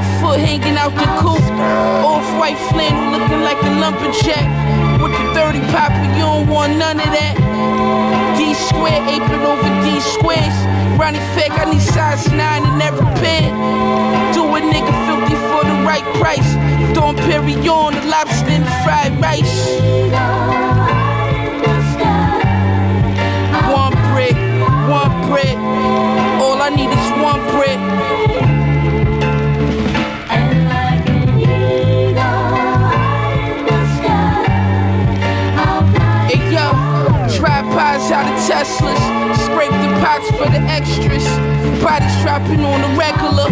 [0.00, 1.44] My foot hanging out the coop.
[2.08, 4.48] Off-white flannel looking like a lumberjack.
[4.96, 7.36] With the 30 popper, you don't want none of that.
[8.32, 10.56] D square apron over D squares.
[10.96, 13.52] Ronnie Fieg, I need size 9 in every pair.
[14.32, 16.48] Do a nigga filthy for the right price.
[16.96, 19.68] Throwing Perignon, the lobster and the fried rice.
[23.68, 24.32] One brick,
[24.88, 25.58] one brick.
[26.40, 28.49] All I need is one brick.
[38.50, 38.98] Teslas.
[39.44, 41.59] Scrape the pots for the extras.
[41.82, 43.48] Bodies dropping on the regular.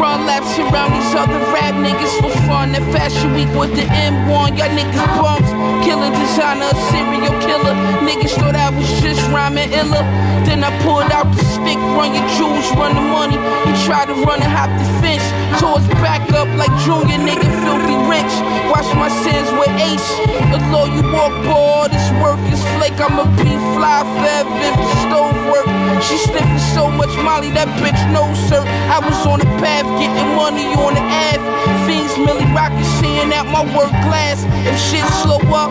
[0.00, 2.72] Run laps around these other rap niggas for fun.
[2.72, 4.56] That fashion week with the M1.
[4.56, 5.50] Y'all niggas bumps.
[5.84, 7.74] Killing designer, a serial killer.
[8.04, 10.04] Niggas thought I was just rhyming iller.
[10.48, 13.36] Then I pulled out the stick, run your jewels, run the money.
[13.68, 15.24] He tried to run and hop the fence.
[15.60, 18.32] Towards back up like Junior, nigga filthy rich.
[18.72, 20.08] Wash my sins with Ace.
[20.52, 22.96] Although you walk bored, this work is flake.
[22.96, 25.68] I'ma be fly forever if stove work.
[26.00, 28.58] She sniffing so much Molly, that bitch no sir.
[28.90, 31.38] I was on the path, getting money on the Ave.
[31.86, 34.42] Fiends, Millie Rocky, seeing out my work glass.
[34.66, 35.70] If shit slow up,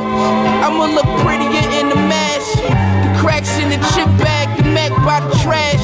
[0.64, 2.56] I'ma look prettier in the mask.
[3.04, 5.84] The cracks in the chip bag, the Mac by the trash.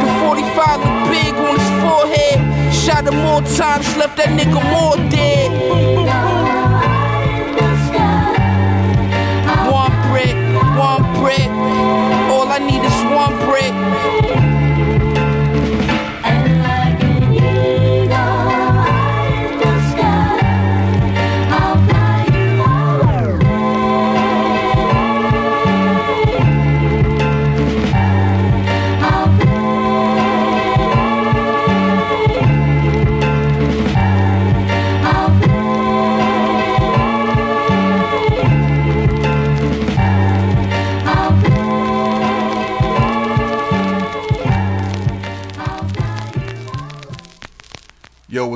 [0.00, 2.40] The 45 look big on his forehead.
[2.72, 5.52] Shot him more times, left that nigga more dead.
[9.68, 10.36] One brick,
[10.72, 11.52] one brick.
[12.32, 14.37] All I need is one brick.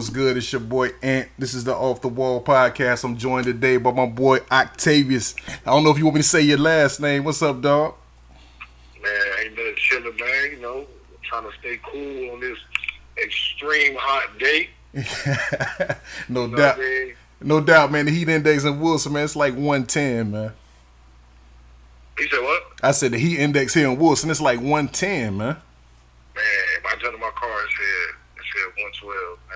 [0.02, 0.36] What's good?
[0.36, 1.28] It's your boy Ant.
[1.38, 3.04] This is the Off the Wall podcast.
[3.04, 5.36] I'm joined today by my boy Octavious.
[5.64, 7.22] I don't know if you want me to say your last name.
[7.22, 7.94] What's up, dog?
[9.00, 9.12] Man,
[9.44, 10.50] ain't nothing chilling, man.
[10.50, 10.86] You know,
[11.22, 12.58] trying to stay cool on this
[13.16, 14.70] extreme hot day.
[16.28, 16.80] no You doubt.
[17.40, 18.06] No doubt, man.
[18.06, 20.52] The heat index in Wilson, man, it's like 110, man.
[22.18, 22.62] He said what?
[22.82, 25.46] I said the heat index here in Wilson, it's like 110, man.
[25.46, 25.58] Man,
[26.34, 29.51] if I turned to my car, it said it said 112, man.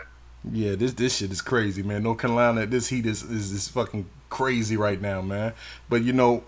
[0.53, 2.03] Yeah, this this shit is crazy, man.
[2.05, 5.53] North Carolina, this heat is, is is fucking crazy right now, man.
[5.89, 6.45] But you know,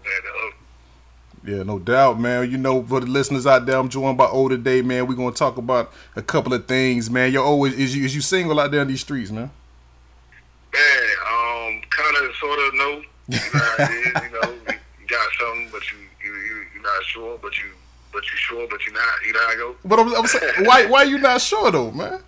[1.44, 2.50] Yeah, no doubt, man.
[2.50, 5.06] You know, for the listeners out there, I'm joined by O today, man.
[5.06, 7.32] We're gonna talk about a couple of things, man.
[7.32, 9.50] You're always is you is you single out there in these streets, man?
[10.72, 13.02] man, um, kind of, sort of, no.
[13.28, 17.04] You know how you know, you, you got something, but you, you, you, you're not
[17.04, 17.66] sure, but you,
[18.12, 19.02] but you sure, but you're not.
[19.26, 19.76] You know how I go?
[19.84, 22.20] But I'm, I'm saying, why why you not sure though, man?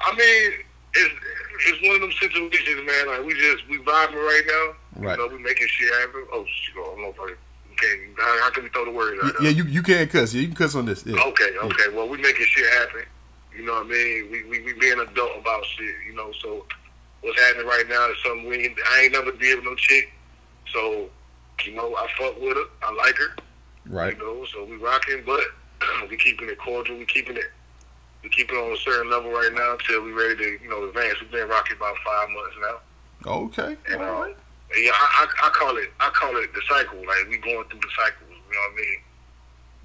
[0.00, 0.52] I mean,
[0.98, 1.14] it's
[1.66, 3.06] it's one of them situations, man.
[3.08, 5.02] Like we just we vibing right now.
[5.02, 5.18] Right.
[5.18, 6.26] You know, we making shit happen.
[6.32, 7.34] Oh, shit, I don't know if I
[7.76, 8.14] can.
[8.16, 9.42] How, how can we throw the words out?
[9.42, 10.34] Yeah, you you can't cuss.
[10.34, 11.04] Yeah, you can cuss on this.
[11.06, 11.20] Yeah.
[11.26, 11.94] Okay, okay.
[11.94, 13.02] Well, we making shit happen.
[13.56, 14.28] You know what I mean?
[14.30, 15.94] We we, we being adult about shit.
[16.06, 16.64] You know, so
[17.22, 20.12] what's happening right now is something we ain't, I ain't never deal with no chick.
[20.72, 21.08] So
[21.64, 22.64] you know, I fuck with her.
[22.82, 23.36] I like her.
[23.86, 24.16] Right.
[24.16, 25.40] You know, so we rocking, but
[26.10, 26.98] we keeping it cordial.
[26.98, 27.50] We keeping it.
[28.28, 30.84] We keep it on a certain level right now until we're ready to, you know,
[30.86, 31.18] advance.
[31.22, 33.76] We've been rocking about five months now, Okay.
[33.90, 34.28] and All uh,
[34.76, 36.98] yeah, I, I, I call it, I call it the cycle.
[36.98, 38.28] Like we going through the cycles.
[38.28, 38.98] You know what I mean?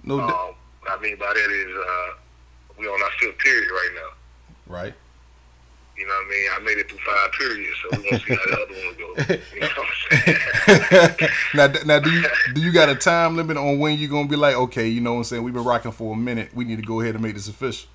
[0.04, 0.20] No.
[0.20, 2.20] Um, what I mean by that is uh,
[2.78, 4.74] we on our fifth period right now.
[4.76, 4.94] right.
[5.98, 6.50] You know what I mean?
[6.54, 9.40] I made it through five periods, so we're gonna see how the other one goes.
[9.54, 11.30] You know what I'm saying?
[11.54, 12.24] now, now, do you
[12.54, 15.14] do you got a time limit on when you're gonna be like, okay, you know
[15.14, 15.44] what I'm saying?
[15.44, 16.50] We've been rocking for a minute.
[16.54, 17.88] We need to go ahead and make this official.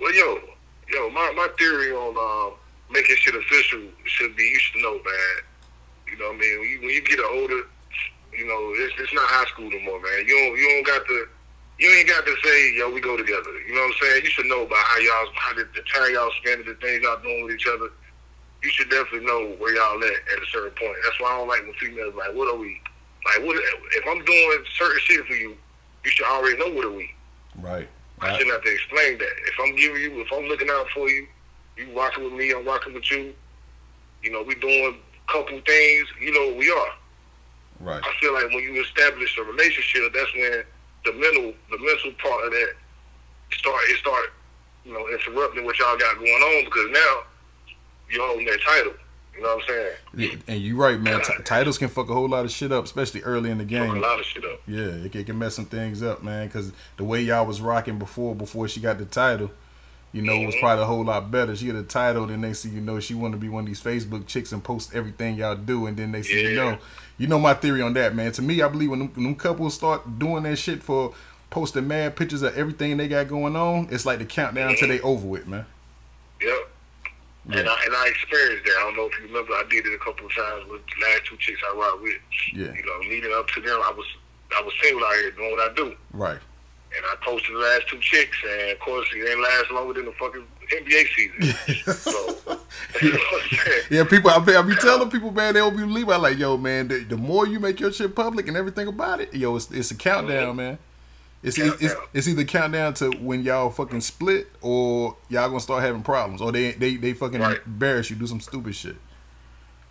[0.00, 0.38] Well, yo,
[0.92, 2.56] yo, my my theory on uh,
[2.90, 5.36] making shit official should be you should know, man.
[6.10, 6.60] You know what I mean?
[6.60, 7.62] When you, when you get older,
[8.32, 10.24] you know it's it's not high school no more, man.
[10.26, 11.28] You don't you don't got to.
[11.78, 13.52] You ain't got to say, yo, we go together.
[13.68, 14.24] You know what I'm saying?
[14.24, 17.20] You should know about how y'all, how the, the time y'all spending, the things y'all
[17.20, 17.92] doing with each other.
[18.62, 20.96] You should definitely know where y'all at at a certain point.
[21.04, 22.80] That's why I don't like when females like, what are we?
[23.26, 23.56] Like, what
[23.92, 25.54] if I'm doing certain shit for you?
[26.02, 27.12] You should already know what are we.
[27.58, 27.88] Right.
[28.20, 29.32] I shouldn't have to explain that.
[29.46, 31.26] If I'm giving you, if I'm looking out for you,
[31.76, 33.34] you rocking with me, I'm rocking with you.
[34.22, 36.08] You know, we doing a couple things.
[36.20, 36.92] You know we are.
[37.80, 38.02] Right.
[38.02, 40.64] I feel like when you establish a relationship, that's when
[41.04, 42.72] the mental, the mental part of that
[43.52, 44.32] start it start,
[44.84, 47.22] you know, interrupting what y'all got going on because now
[48.10, 48.94] you're holding that title.
[49.36, 50.42] You know what I'm saying?
[50.48, 51.20] And you're right, man.
[51.22, 53.70] T- titles can fuck a whole lot of shit up, especially early in the Fuck
[53.70, 53.90] game.
[53.96, 54.60] a lot of shit up.
[54.66, 56.46] Yeah, it can, it can mess some things up, man.
[56.46, 59.50] Because the way y'all was rocking before, before she got the title,
[60.12, 60.60] you know, was Mhm.
[60.60, 61.54] probably a whole lot better.
[61.54, 63.66] She had a title, then next thing you know, she want to be one of
[63.68, 66.78] these Facebook chicks and post everything y'all do, and then they see you know,
[67.18, 68.32] you know my theory on that, man.
[68.32, 71.12] To me, I believe when them, when them couples start doing that shit for
[71.50, 75.00] posting mad pictures of everything they got going on, it's like the countdown till they
[75.02, 75.66] over with, man.
[76.40, 76.70] Yep.
[77.48, 78.74] And I and I experienced that.
[78.78, 79.52] I don't know if you remember.
[79.52, 82.18] I did it a couple of times with the last two chicks I rocked with.
[82.52, 82.74] Yeah.
[82.74, 84.06] You know, leading up to them, I was
[84.56, 86.38] I was single out here doing what I do, Right.
[86.96, 90.06] and I posted the last two chicks, and of course, it didn't last longer than
[90.06, 91.94] the fucking NBA season.
[91.94, 92.10] so,
[93.02, 93.82] you know what I'm saying?
[93.90, 94.30] Yeah, people.
[94.30, 96.08] I be, I be telling people, man, they don't believe.
[96.08, 96.88] I like, yo, man.
[96.88, 99.90] The, the more you make your shit public and everything about it, yo, it's, it's
[99.90, 100.56] a countdown, mm-hmm.
[100.56, 100.78] man.
[101.46, 105.82] It's, it's it's it's either countdown to when y'all fucking split or y'all gonna start
[105.84, 107.60] having problems or they they they fucking Right.
[107.64, 108.96] embarrass you, do some stupid shit.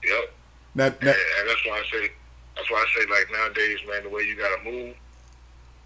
[0.04, 0.34] Yep.
[0.76, 2.12] Now, now And, and that's why I say,
[2.58, 4.96] that's why I say, like nowadays, man, the way you gotta move,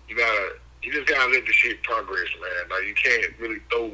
[0.08, 2.70] you gotta, you just gotta let the shit progress, man.
[2.72, 3.92] Like you can't really throw,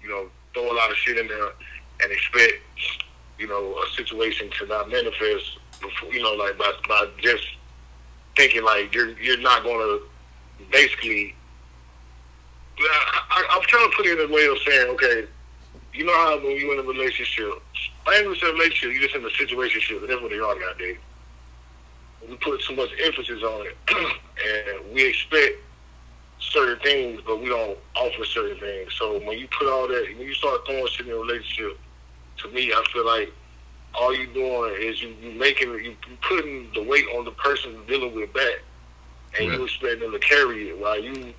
[0.00, 1.48] you know, throw a lot of shit in there
[2.02, 2.62] and expect,
[3.38, 7.44] you know, a situation to not manifest before, you know, like by by just
[8.36, 9.98] thinking like you're you're not gonna
[10.70, 11.34] basically.
[12.78, 15.26] I, I, I'm trying to put it in a way of saying, okay,
[15.94, 17.62] you know how when you're in a relationship,
[18.06, 20.58] I ain't even say relationship, you just in a situation, and that's what they are
[20.58, 20.98] nowadays.
[22.28, 25.56] We put too much emphasis on it, and we expect
[26.38, 28.92] certain things, but we don't offer certain things.
[28.98, 31.78] So when you put all that, when you start throwing shit in a relationship,
[32.38, 33.32] to me, I feel like
[33.94, 35.96] all you doing is you, you making you
[36.28, 38.60] putting the weight on the person you're dealing with back,
[39.38, 39.58] and Right.
[39.58, 41.34] you expect them to carry it while you,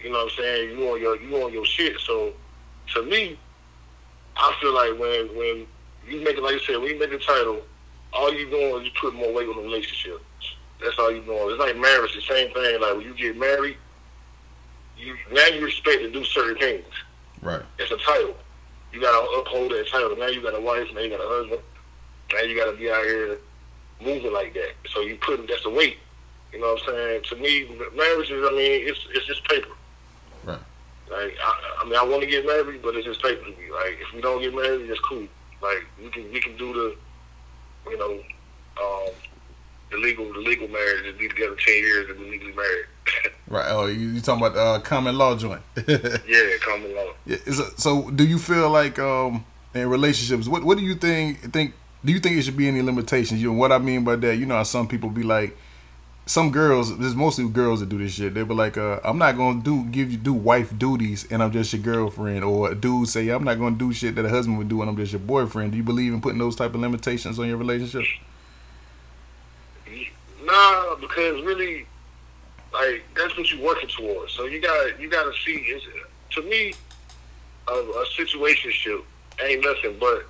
[0.00, 1.98] you know what I'm saying, you on your you on your shit.
[2.00, 2.32] So
[2.94, 3.38] to me,
[4.36, 5.66] I feel like when when
[6.06, 7.62] you make it like you said, when you make a title,
[8.12, 10.20] all you doing is you put more weight on the relationship.
[10.82, 11.50] That's all you doing.
[11.50, 12.80] It's like marriage, the same thing.
[12.80, 13.76] Like when you get married,
[14.98, 16.84] you now you expect to do certain things.
[17.42, 18.36] right, It's a title.
[18.92, 20.16] You gotta uphold that title.
[20.16, 21.60] Now you got a wife, now you got a husband.
[22.32, 23.38] Now you gotta be out here
[24.00, 24.72] moving like that.
[24.92, 25.98] So you put that's a weight.
[26.52, 27.22] You know what I'm saying?
[27.30, 28.44] To me, marriage is.
[28.44, 29.68] I mean, it's it's just paper.
[30.44, 30.58] Right.
[31.10, 33.70] Like I, I mean, I want to get married, but it's just paper to me.
[33.72, 35.26] Like if we don't get married, it's cool.
[35.62, 38.12] Like we can we can do the, you know,
[38.82, 39.12] um,
[39.90, 42.86] the legal the legal marriage and be together ten years and be legally married.
[43.48, 43.66] right.
[43.68, 45.62] Oh, you, you talking about uh, common law joint?
[45.88, 47.12] yeah, common law.
[47.26, 49.44] Yeah, it- so do you feel like um
[49.74, 52.80] in relationships what what do you think think do you think it should be any
[52.80, 55.54] limitations you know what i mean by that you know how some people be like
[56.28, 59.36] some girls there's mostly girls that do this shit they be like uh i'm not
[59.36, 63.08] gonna do give you do wife duties and i'm just your girlfriend or a dude
[63.08, 65.20] say i'm not gonna do shit that a husband would do and i'm just your
[65.20, 68.04] boyfriend do you believe in putting those type of limitations on your relationship
[70.46, 71.86] Nah, because really,
[72.72, 74.32] like that's what you're working towards.
[74.32, 75.56] So you gotta you got to see.
[75.56, 75.84] It's,
[76.30, 76.72] to me,
[77.68, 79.02] a, a situationship
[79.44, 80.26] ain't nothing but.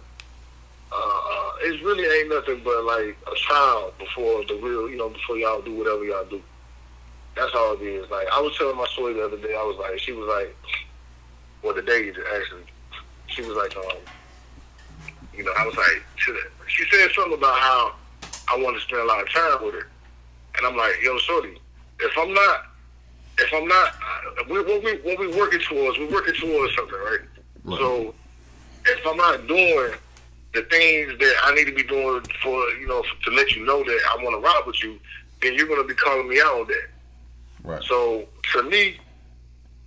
[0.92, 5.36] Uh, it really ain't nothing but like a trial before the real, you know, before
[5.36, 6.42] y'all do whatever y'all do.
[7.34, 8.08] That's all it is.
[8.10, 9.54] Like I was telling my story the other day.
[9.54, 10.56] I was like, she was like,
[11.62, 12.62] well, the day actually,
[13.26, 13.98] she was like, um,
[15.34, 16.32] you know, I was like, she,
[16.90, 17.94] said something about how
[18.48, 19.88] I want to spend a lot of time with her.
[20.56, 21.58] And I'm like, yo, shorty,
[22.00, 22.66] if I'm not,
[23.38, 26.98] if I'm not, uh, we, what we what we working towards, we're working towards something,
[26.98, 27.20] right?
[27.64, 27.78] Right.
[27.78, 28.14] So
[28.86, 29.92] if I'm not doing
[30.56, 33.84] the things that I need to be doing for, you know, to let you know
[33.84, 34.98] that I want to ride with you,
[35.42, 36.88] then you're gonna be calling me out on that.
[37.62, 38.98] right So to me,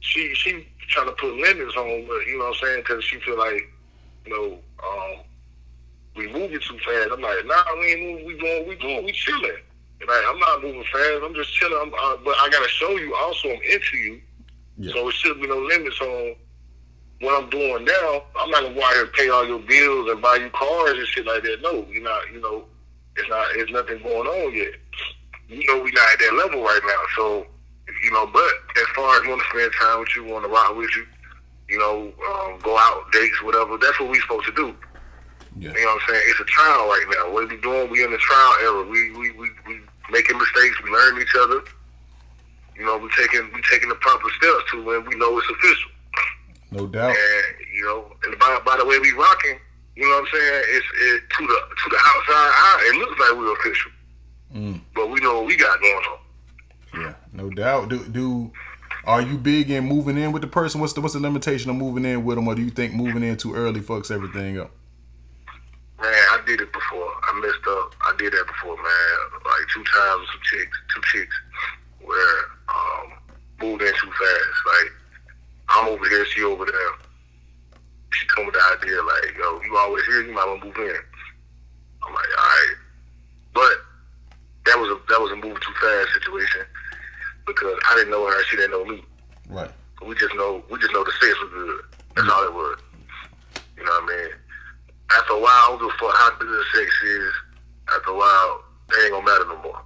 [0.01, 2.81] she she trying to put limits on, but you know what I'm saying?
[2.81, 3.61] Because she feel like,
[4.25, 5.23] you know, um,
[6.15, 7.09] we moving too fast.
[7.11, 8.25] I'm like, nah, we ain't moving.
[8.27, 9.57] We going, we going, we chilling.
[10.07, 11.23] Like I'm not moving fast.
[11.23, 11.79] I'm just chilling.
[11.81, 14.21] I'm, uh, but I gotta show you also I'm into you.
[14.77, 14.93] Yeah.
[14.93, 16.35] So it should be no limits on
[17.21, 18.23] what I'm doing now.
[18.39, 20.97] I'm not gonna go out here and pay all your bills and buy you cars
[20.97, 21.61] and shit like that.
[21.61, 22.31] No, you're not.
[22.31, 22.65] You know,
[23.15, 23.47] it's not.
[23.55, 24.73] It's nothing going on yet.
[25.47, 27.01] You know, we're not at that level right now.
[27.15, 27.45] So
[28.03, 30.75] you know, but as far as want to spend time with you, want to rock
[30.77, 31.05] with you,
[31.69, 33.77] you know, um, go out dates, whatever.
[33.77, 34.75] That's what we supposed to do.
[35.57, 36.23] yeah You know what I'm saying?
[36.27, 37.33] It's a trial right now.
[37.33, 37.89] What we doing?
[37.89, 38.83] We in the trial era.
[38.87, 40.81] We we we, we making mistakes.
[40.83, 41.61] We learn each other.
[42.77, 45.91] you know, we taking we taking the proper steps to when we know it's official.
[46.71, 47.09] No doubt.
[47.15, 49.57] And you know, and by, by the way we rocking,
[49.95, 50.63] you know what I'm saying?
[50.67, 53.91] It's it to the to the outside eye, it looks like we're official,
[54.55, 54.81] Mm.
[54.95, 56.19] but we know what we got going on.
[57.01, 57.89] Yeah, no doubt.
[57.89, 58.51] Do do
[59.05, 60.81] are you big in moving in with the person?
[60.81, 63.23] What's the what's the limitation of moving in with them, or do you think moving
[63.23, 64.71] in too early fucks everything up?
[66.01, 67.11] Man, I did it before.
[67.23, 67.93] I messed up.
[68.01, 69.41] I did that before, man.
[69.45, 71.35] Like two times with some chicks, two chicks,
[72.01, 73.13] where um
[73.59, 74.59] moved in too fast.
[74.65, 74.91] Like
[75.69, 76.91] I'm over here, she over there.
[78.11, 80.77] She come with the idea like, yo, you always here, you might want to move
[80.77, 80.95] in.
[82.03, 82.75] I'm like, all right,
[83.53, 83.73] but
[84.65, 86.61] that was a that was a move too fast situation
[87.45, 89.03] because I didn't know her, she didn't know me.
[89.49, 89.71] Right.
[90.05, 91.81] We just know we just know the sex was good.
[92.15, 92.79] That's all it was.
[93.77, 94.31] You know what I mean?
[95.11, 97.33] After a while, I don't give a fuck how good the sex is.
[97.95, 99.81] After a while, they ain't gonna matter no more.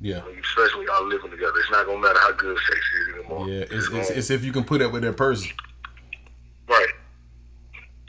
[0.00, 0.20] Yeah.
[0.42, 3.48] Especially y'all living together, it's not gonna matter how good sex is anymore.
[3.48, 3.60] Yeah.
[3.62, 5.50] It's, it's, gonna- it's if you can put up with that person.
[6.68, 6.88] right.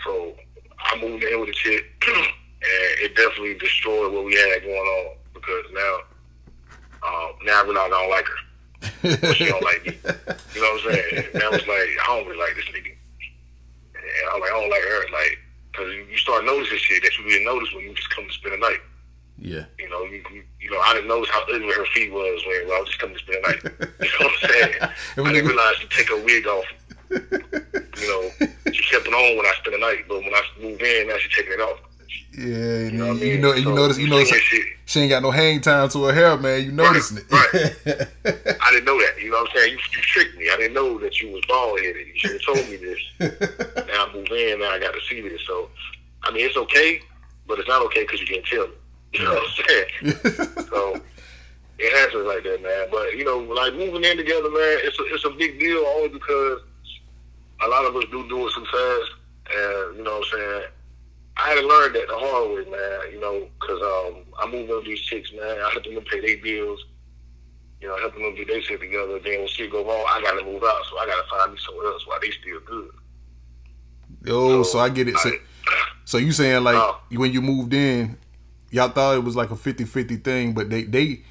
[0.04, 0.34] So
[0.80, 2.28] I moved in with a chick, and
[2.62, 5.98] it definitely destroyed what we had going on because now,
[7.08, 9.34] um, now I realize I don't like her.
[9.34, 9.98] she don't like me.
[10.56, 11.26] You know what I'm saying?
[11.34, 12.94] And I was like, I don't really like this nigga.
[13.96, 15.02] And I'm like, I don't like her.
[15.12, 15.38] Like,
[15.72, 18.54] because you start noticing shit that you didn't notice when you just come to spend
[18.54, 18.80] the night.
[19.40, 19.66] Yeah.
[19.80, 22.72] You know, you, you, you know, I didn't notice how ugly her feet was when
[22.76, 23.64] I was just coming to spend the night.
[24.02, 24.74] You know what I'm saying?
[25.28, 26.66] I didn't realize to take her wig off.
[27.10, 28.30] You know,
[28.72, 31.18] she kept it on when I spent the night, but when I moved in, now
[31.18, 31.80] she taking it off.
[32.38, 33.42] Yeah, You know what I you, mean?
[33.42, 34.66] know, you So, notice, you notice, shit.
[34.86, 36.64] she ain't got no hang time to her hair, man.
[36.64, 37.32] You noticing it?
[37.32, 38.08] right.
[38.62, 39.16] I didn't know that.
[39.22, 39.72] You know what I'm saying?
[39.74, 40.50] You, you tricked me.
[40.52, 42.06] I didn't know that you was bald headed.
[42.08, 43.00] You should have told me this.
[43.88, 44.60] now I move in.
[44.60, 45.42] Now I got to see this.
[45.48, 45.70] So,
[46.24, 47.00] I mean, it's okay,
[47.48, 48.74] but it's not okay because you didn't tell me.
[49.14, 50.68] You know what I'm saying?
[50.70, 51.02] so
[51.80, 52.88] it happens like that, man.
[52.92, 56.10] But you know, like moving in together, man, it's a, it's a big deal only
[56.10, 56.62] because
[57.64, 59.12] a lot of us do do it fast,
[59.56, 60.64] and you know what I'm saying.
[61.40, 63.14] I had to learn that the hard way, man.
[63.14, 65.44] You know, because um, I moved in with these chicks, man.
[65.62, 66.84] I helped them pay their bills.
[67.80, 69.20] You know, helping them get their shit together.
[69.20, 71.54] Then when shit go wrong, I got to move out, so I got to find
[71.54, 72.90] me somewhere else while they still good.
[74.30, 75.16] Oh, so I get it.
[75.18, 75.38] So, I-
[76.06, 76.98] so you saying like Oh.
[77.12, 78.18] when you moved in,
[78.72, 81.22] y'all thought it was like a 50-50 thing, but they they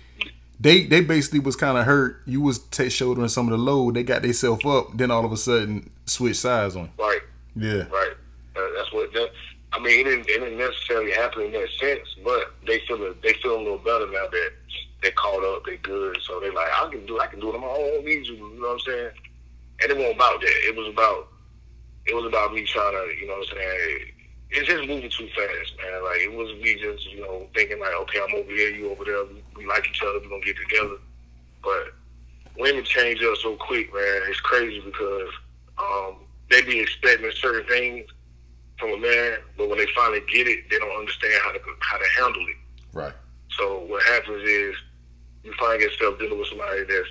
[0.59, 2.23] they they basically was kind of hurt.
[2.26, 3.95] You was t- shouldering some of the load.
[3.95, 4.97] They got themselves up.
[4.97, 6.90] Then all of a sudden switch sides on.
[6.99, 7.21] right.
[7.55, 7.85] Yeah.
[7.88, 8.12] Right.
[8.55, 9.12] Uh, that's what.
[9.14, 9.31] That,
[9.73, 13.14] I mean, it didn't, it didn't necessarily happen in that sense, but they feel a,
[13.23, 14.50] they feel a little better now that
[15.02, 17.55] they caught up, they good, so they like I can do I can do it
[17.55, 18.05] on my own.
[18.05, 18.35] Need you.
[18.35, 19.11] You know what I'm saying?
[19.83, 20.69] And it wasn't about that.
[20.69, 21.28] It was about
[22.07, 24.12] it was about me trying to, you know what I'm saying?
[24.50, 26.05] It's just moving too fast, man.
[26.05, 29.05] Like it was me just, you know, thinking like, okay, I'm over here, you over
[29.05, 29.25] there.
[29.25, 30.21] We, we like each other.
[30.21, 30.97] We gonna get together.
[31.62, 31.95] But
[32.57, 34.23] women change up so quick, man.
[34.29, 35.31] It's crazy because
[35.79, 36.17] um,
[36.50, 38.09] they be expecting certain things
[38.79, 41.99] from a man, but when they finally get it, they don't understand how to how
[41.99, 42.57] to handle it.
[42.93, 43.15] Right.
[43.59, 44.76] So what happens is
[45.43, 47.09] you find yourself dealing with somebody that's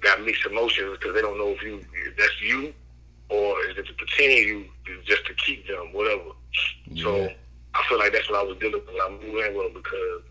[0.00, 2.74] got mixed emotions because they don't know if you if that's you
[3.28, 6.30] or is it to pretend you is just to keep them, whatever.
[6.96, 7.28] So
[7.74, 9.82] I feel like that's what I was dealing with when I moved in with them
[9.82, 10.22] because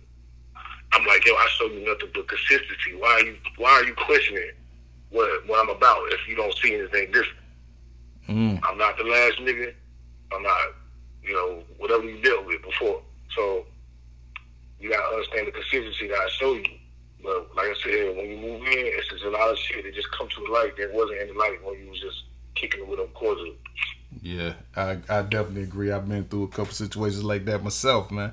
[0.94, 2.96] I'm like, yo, I show you nothing but consistency.
[2.98, 4.52] Why are you why are you questioning
[5.10, 7.46] what what I'm about if you don't see anything different?
[8.30, 8.60] Mm.
[8.64, 9.74] I'm not the last nigga.
[10.32, 10.62] I'm not,
[11.22, 13.02] you know, whatever you dealt with before.
[13.36, 13.66] So
[14.80, 16.66] you gotta understand the consistency that I show you.
[17.22, 19.94] But like I said, when you move in, it's just a lot of shit that
[19.94, 22.24] just come to the light that wasn't in the light when you was just
[22.56, 23.56] kicking with them cordially.
[24.22, 25.92] Yeah, I, I definitely agree.
[25.92, 28.32] I've been through a couple situations like that myself, man.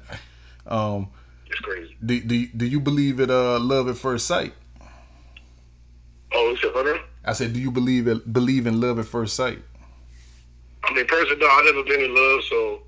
[0.67, 1.09] Um,
[1.47, 1.97] It's crazy.
[2.05, 3.31] do, do, do you believe it?
[3.31, 4.55] Uh, love at first sight.
[6.35, 6.99] Oh, it's a hunter?
[7.25, 8.33] I said, do you believe it?
[8.33, 9.61] Believe in love at first sight?
[10.85, 12.83] I mean, personally, no, I've never been in love, so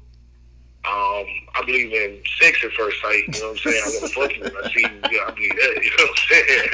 [0.86, 1.24] um,
[1.56, 3.24] I believe in sex at first sight.
[3.34, 3.82] You know what I'm saying?
[3.84, 4.88] I want to fuck you when I see you.
[5.10, 5.80] Yeah, I believe that.
[5.82, 6.70] You know what I'm saying?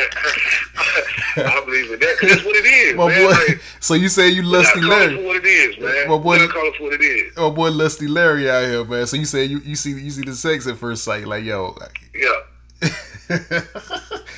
[1.37, 3.25] I believe in that 'cause that's what it is, My man.
[3.25, 3.31] boy.
[3.31, 5.25] Like, so you say you lusty call it for Larry?
[5.27, 6.09] what it is, man.
[6.09, 7.33] My boy- call it for what it is.
[7.37, 9.07] Oh boy, lusty Larry out here, man.
[9.07, 11.77] So you say you, you see you see the sex at first sight, like yo.
[12.15, 12.29] Yeah.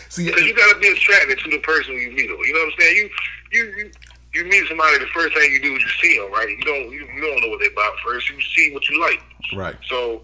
[0.09, 2.27] see, Because you gotta be attracted to the person you meet.
[2.29, 2.37] Them.
[2.45, 2.97] You know what I'm saying?
[2.97, 3.11] You
[3.53, 3.91] you you
[4.35, 4.99] you meet somebody.
[4.99, 6.49] The first thing you do is you see them, right?
[6.49, 8.29] You don't you, you don't know what they about first.
[8.31, 9.21] You see what you like.
[9.55, 10.23] right, So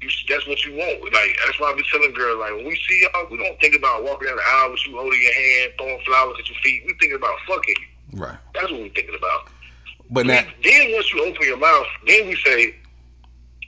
[0.00, 1.02] you, that's what you want.
[1.12, 3.76] Like that's why I be telling girls like when we see y'all, we don't think
[3.76, 6.82] about walking down the aisle with you holding your hand, throwing flowers at your feet.
[6.86, 7.74] We thinking about fucking.
[8.12, 8.18] you.
[8.20, 8.38] right.
[8.54, 9.48] That's what we thinking about.
[10.12, 12.74] But now, then once you open your mouth, then we say,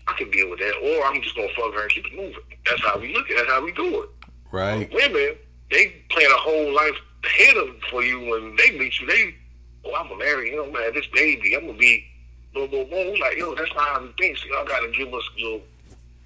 [0.09, 2.35] I can deal with that, or I'm just gonna fuck her and keep it moving.
[2.69, 3.33] That's how we look at.
[3.33, 3.37] it.
[3.37, 4.09] That's how we do it.
[4.51, 5.37] right, Women,
[5.71, 9.07] they plan a whole life ahead of for you when they meet you.
[9.07, 9.37] They,
[9.85, 10.95] oh, I'm gonna marry him, man.
[10.95, 12.05] This baby, I'm gonna be,
[12.55, 14.37] like, yo, that's not how we think.
[14.39, 15.63] So y'all gotta give us a little,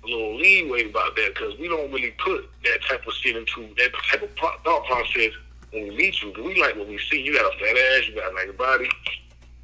[0.05, 3.69] a little leeway about that because we don't really put that type of shit into
[3.77, 4.31] that type of
[4.65, 5.33] thought process
[5.73, 6.33] when we meet you.
[6.43, 7.21] we like what we see.
[7.21, 8.89] You got a fat ass, you got a nice body,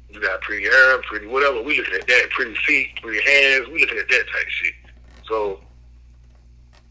[0.09, 1.61] you got pretty hair, pretty whatever.
[1.61, 3.67] We looking at that, pretty feet, pretty hands.
[3.69, 4.73] We looking at that type shit.
[5.27, 5.59] So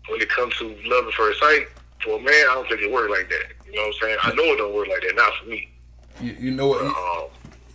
[0.09, 1.69] when it comes to love at first sight,
[2.03, 3.53] for a man, I don't think it works like that.
[3.67, 4.19] You know what I'm saying?
[4.23, 5.15] I know it don't work like that.
[5.15, 5.72] Not for me.
[6.21, 6.83] You, you know what?
[6.83, 7.29] Um,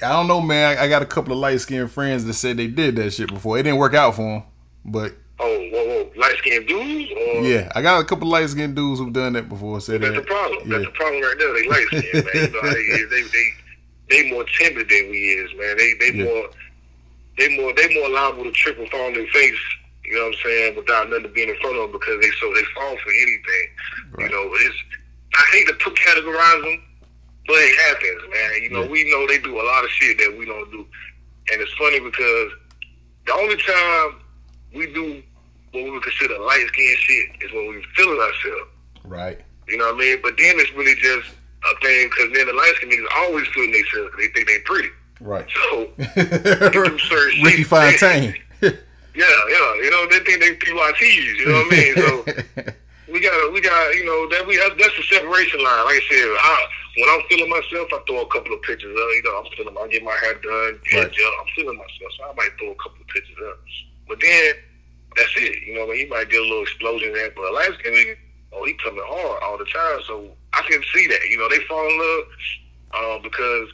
[0.04, 0.78] I don't know, man.
[0.78, 3.30] I, I got a couple of light skinned friends that said they did that shit
[3.30, 3.58] before.
[3.58, 4.44] It didn't work out for them,
[4.86, 8.48] but oh, whoa, whoa, light skinned dudes, or yeah, I got a couple of light
[8.50, 9.82] skinned dudes who've done that before.
[9.82, 10.22] Said that's that.
[10.22, 10.60] the problem.
[10.70, 10.78] Yeah.
[10.78, 11.54] That's the problem right there.
[11.54, 12.36] They light skinned, man.
[12.36, 13.50] You know, they, they, they,
[14.10, 15.78] they more timid than we is, man.
[15.78, 16.26] They, they Yeah.
[16.26, 16.50] more,
[17.38, 19.58] they more, they more liable to trip and fall on their face.
[20.06, 20.76] You know what I'm saying?
[20.78, 23.68] Without nothing being in front of them because they so they fall for anything.
[24.12, 24.30] Right.
[24.32, 24.78] You know, it's
[25.36, 26.82] I hate to put categorize them,
[27.48, 28.64] but it happens, man.
[28.64, 28.90] You know, Yeah.
[28.90, 30.86] we know they do a lot of shit that we don't do,
[31.52, 32.52] and it's funny because
[33.26, 34.22] the only time
[34.74, 35.24] we do
[35.72, 38.70] what we would consider light skin shit is when we feeling ourselves.
[39.04, 39.40] Right.
[39.68, 40.20] You know what I mean?
[40.22, 41.30] But then it's really just
[41.64, 44.90] a thing because then the light skin niggas always feeling themselves they think they pretty.
[45.20, 45.46] Right.
[45.70, 47.68] So certain Ricky shit.
[47.68, 48.36] Fontaine.
[48.62, 48.72] yeah,
[49.16, 51.38] yeah, you know they think they PYTs.
[51.40, 51.96] You know what I mean?
[51.96, 52.72] So
[53.12, 55.86] we got we got you know that we that's the separation line.
[55.86, 58.90] Like I said, I, when I'm feeling myself, I throw a couple of pictures.
[58.90, 59.10] Up.
[59.14, 59.76] You know, I'm feeling.
[59.78, 60.80] I get my hair done.
[60.94, 61.06] Right.
[61.06, 63.60] I'm feeling myself, so I might throw a couple of pictures up.
[64.08, 64.54] But then
[65.16, 65.62] that's it.
[65.68, 67.32] You know, I mean, you might get a little explosion there.
[67.36, 68.16] But skin nigga,
[68.54, 70.00] oh, he coming hard all the time.
[70.08, 71.22] So I can see that.
[71.30, 72.26] You know, they fall in love
[72.98, 73.70] um, because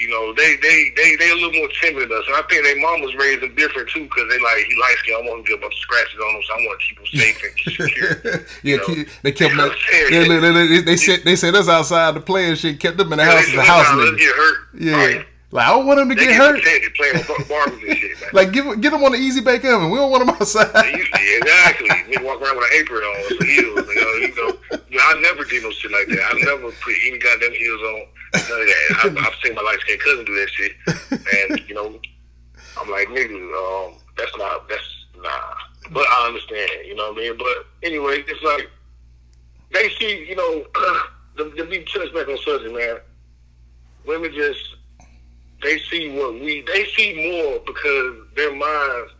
[0.00, 2.24] you know, they they they they a little more timid than us.
[2.26, 4.96] And I think their mom was raised them different too, because they like he light
[4.98, 5.14] skin.
[5.14, 6.98] I want to get a bunch of scratches on him, so I want to keep
[6.98, 7.58] him safe and
[7.88, 8.44] secure.
[8.62, 9.68] yeah, keep- they kept them.
[9.68, 9.78] what
[10.10, 12.80] They, they, they, they, they set they set us outside to play and shit.
[12.80, 14.18] Kept them in the house as a house nigga.
[14.18, 14.56] get hurt.
[14.78, 15.26] Yeah, Right.
[15.52, 16.58] like I don't want them to They get get hurt.
[16.62, 18.30] protected playing with bar- and shit, man.
[18.32, 19.90] Like give get them on the easy bake oven.
[19.90, 20.72] We don't want them outside.
[20.96, 21.88] Used exactly.
[21.88, 23.86] Nigga walk around with an apron on, some heels.
[23.88, 26.22] You know, you know, you know, I never did no shit like that.
[26.34, 28.06] I never put any goddamn heels on.
[28.34, 29.00] None of that.
[29.04, 30.72] I've, I've seen my light skinned cousin do that shit,
[31.50, 31.98] and you know,
[32.80, 35.54] I'm like, nigga, um, that's not, that's nah.
[35.92, 37.38] But I understand, you know what I mean.
[37.38, 38.70] But anyway, it's like
[39.72, 40.64] they see, you know,
[41.36, 42.98] the, the be touch back on subject, man.
[44.06, 44.76] Women just
[45.62, 49.12] they see what we they see more because their minds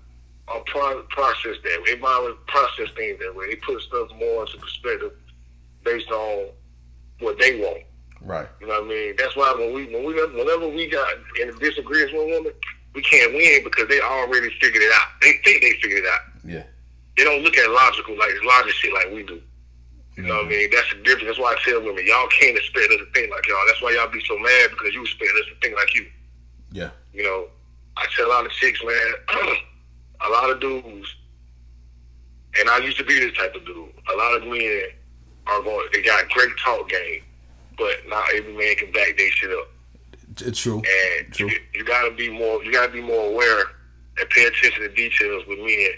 [0.49, 1.94] are pro- processed that way.
[1.94, 3.51] Their mind process things that way.
[3.51, 5.12] They put stuff more into perspective
[5.85, 6.49] based on
[7.20, 7.83] what they want.
[8.22, 8.48] Right.
[8.61, 9.14] You know what I mean?
[9.16, 11.09] That's why when we when we whenever we got
[11.40, 12.52] in a disagreement with a woman,
[12.94, 15.09] we can't win because they already figured it out.
[15.22, 16.20] They think they figured it out.
[16.44, 16.62] Yeah.
[17.16, 19.40] They don't look at logical like logic shit like we do.
[20.16, 20.70] You know what I mean?
[20.70, 21.26] That's the difference.
[21.26, 23.64] That's why I tell women, y'all can't expect us to think like y'all.
[23.66, 26.06] That's why y'all be so mad because you expect us to think like you.
[26.72, 26.90] Yeah.
[27.14, 27.46] You know,
[27.96, 29.12] I tell a lot of chicks, man,
[30.26, 31.14] a lot of dudes,
[32.59, 33.88] and I used to be this type of dude.
[34.12, 34.83] A lot of men
[35.46, 37.22] are going, they got great talk game,
[37.81, 39.69] but not every man can back their shit up.
[40.43, 40.81] It's true.
[41.19, 41.49] And True.
[41.51, 43.64] you, you gotta be more, you gotta be more aware
[44.19, 45.90] and pay attention to details with men,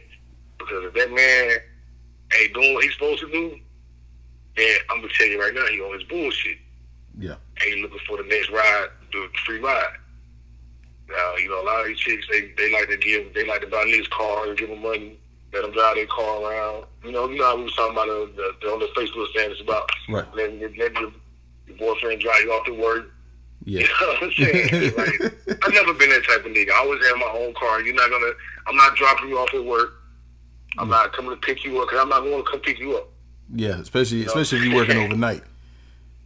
[0.59, 1.59] because if that man
[2.41, 3.59] ain't doing what he's supposed to do,
[4.57, 6.57] then I'm gonna tell you right now, he on his bullshit
[7.19, 7.35] Yeah.
[7.61, 9.97] and you looking for the next ride, the free ride.
[11.09, 13.61] Now, you know, a lot of these chicks, they, they like to give, they like
[13.61, 15.19] to buy niggas cars and give them money,
[15.53, 16.85] let them drive their car around.
[17.05, 19.27] You know, you know how we was talking about the, the, the on the Facebook
[19.29, 20.25] status about Right.
[20.35, 21.13] letting, letting
[21.79, 23.11] boyfriend drive you off to work.
[23.65, 23.81] Yeah.
[23.83, 24.95] You know what I'm saying?
[24.97, 26.71] like, I've never been that type of nigga.
[26.73, 27.81] I always have my own car.
[27.81, 28.33] You're not gonna,
[28.67, 29.95] I'm not dropping you off at work.
[30.79, 32.97] I'm not coming to pick you up because I'm not going to come pick you
[32.97, 33.09] up.
[33.55, 33.79] Yeah.
[33.79, 35.43] Especially especially if you're working overnight.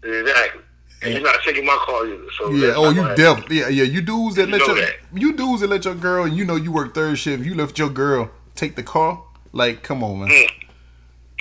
[0.02, 0.62] Exactly.
[1.02, 2.24] And you're not taking my car either.
[2.38, 2.74] So Yeah.
[2.76, 3.58] Oh, you definitely.
[3.58, 3.68] Yeah.
[3.68, 3.84] Yeah.
[3.84, 4.94] You dudes that You let know your that.
[5.14, 7.44] you dudes that let your girl and you know you work third shift.
[7.44, 9.22] You left your girl take the car.
[9.52, 10.28] Like, come on, man.
[10.28, 10.65] Mm.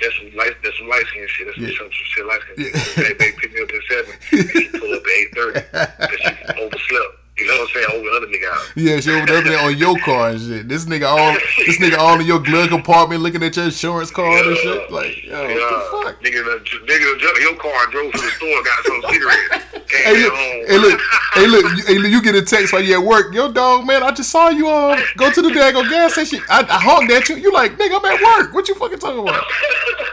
[0.00, 0.52] That's some light.
[0.62, 1.46] That's some light skin shit.
[1.46, 1.68] That's Yeah.
[1.78, 2.80] some, some shit light skin Yeah.
[2.96, 4.14] They, they pick me up at seven.
[4.32, 5.60] And she pull up at eight thirty.
[5.72, 7.12] Cause she overslept.
[7.38, 7.86] You know what I'm saying?
[7.92, 8.72] Over the other nigga out.
[8.76, 10.68] Yeah, she over there on your car and shit.
[10.68, 11.34] This nigga all
[11.66, 14.90] this nigga all in your glove compartment looking at your insurance card and shit.
[14.90, 16.22] Like, yo, what the fuck?
[16.22, 16.40] Nigga,
[16.88, 19.64] nigga, your car and drove to the store, got some cigarettes.
[19.86, 20.34] Came Hey look,
[20.66, 21.00] hey look,
[21.34, 23.34] hey look, you, you get a text while you at work.
[23.34, 26.40] Yo, dog, man, I just saw you um go to the daggone gas station.
[26.48, 27.36] I, I honked at you.
[27.36, 28.54] You like, nigga, I'm at work.
[28.54, 29.44] What you fucking talking about?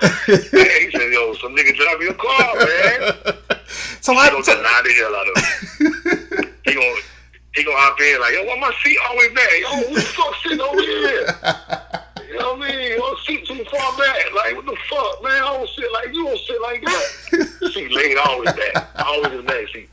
[0.26, 3.38] he said, "Yo, some nigga drive your car, man."
[4.02, 6.54] So I, gonna so, the hell out of him.
[6.66, 7.02] he gonna
[7.56, 9.52] he gonna hop in like, "Yo, why my seat always back?
[9.62, 12.00] Yo, who the fuck sitting over here?"
[12.34, 12.92] You know what I mean?
[12.94, 14.34] Your seat too far back.
[14.34, 15.34] Like, what the fuck, man?
[15.34, 17.70] I don't sit like you don't sit like that.
[17.74, 18.90] she laid always back.
[19.06, 19.90] Always in the back seat.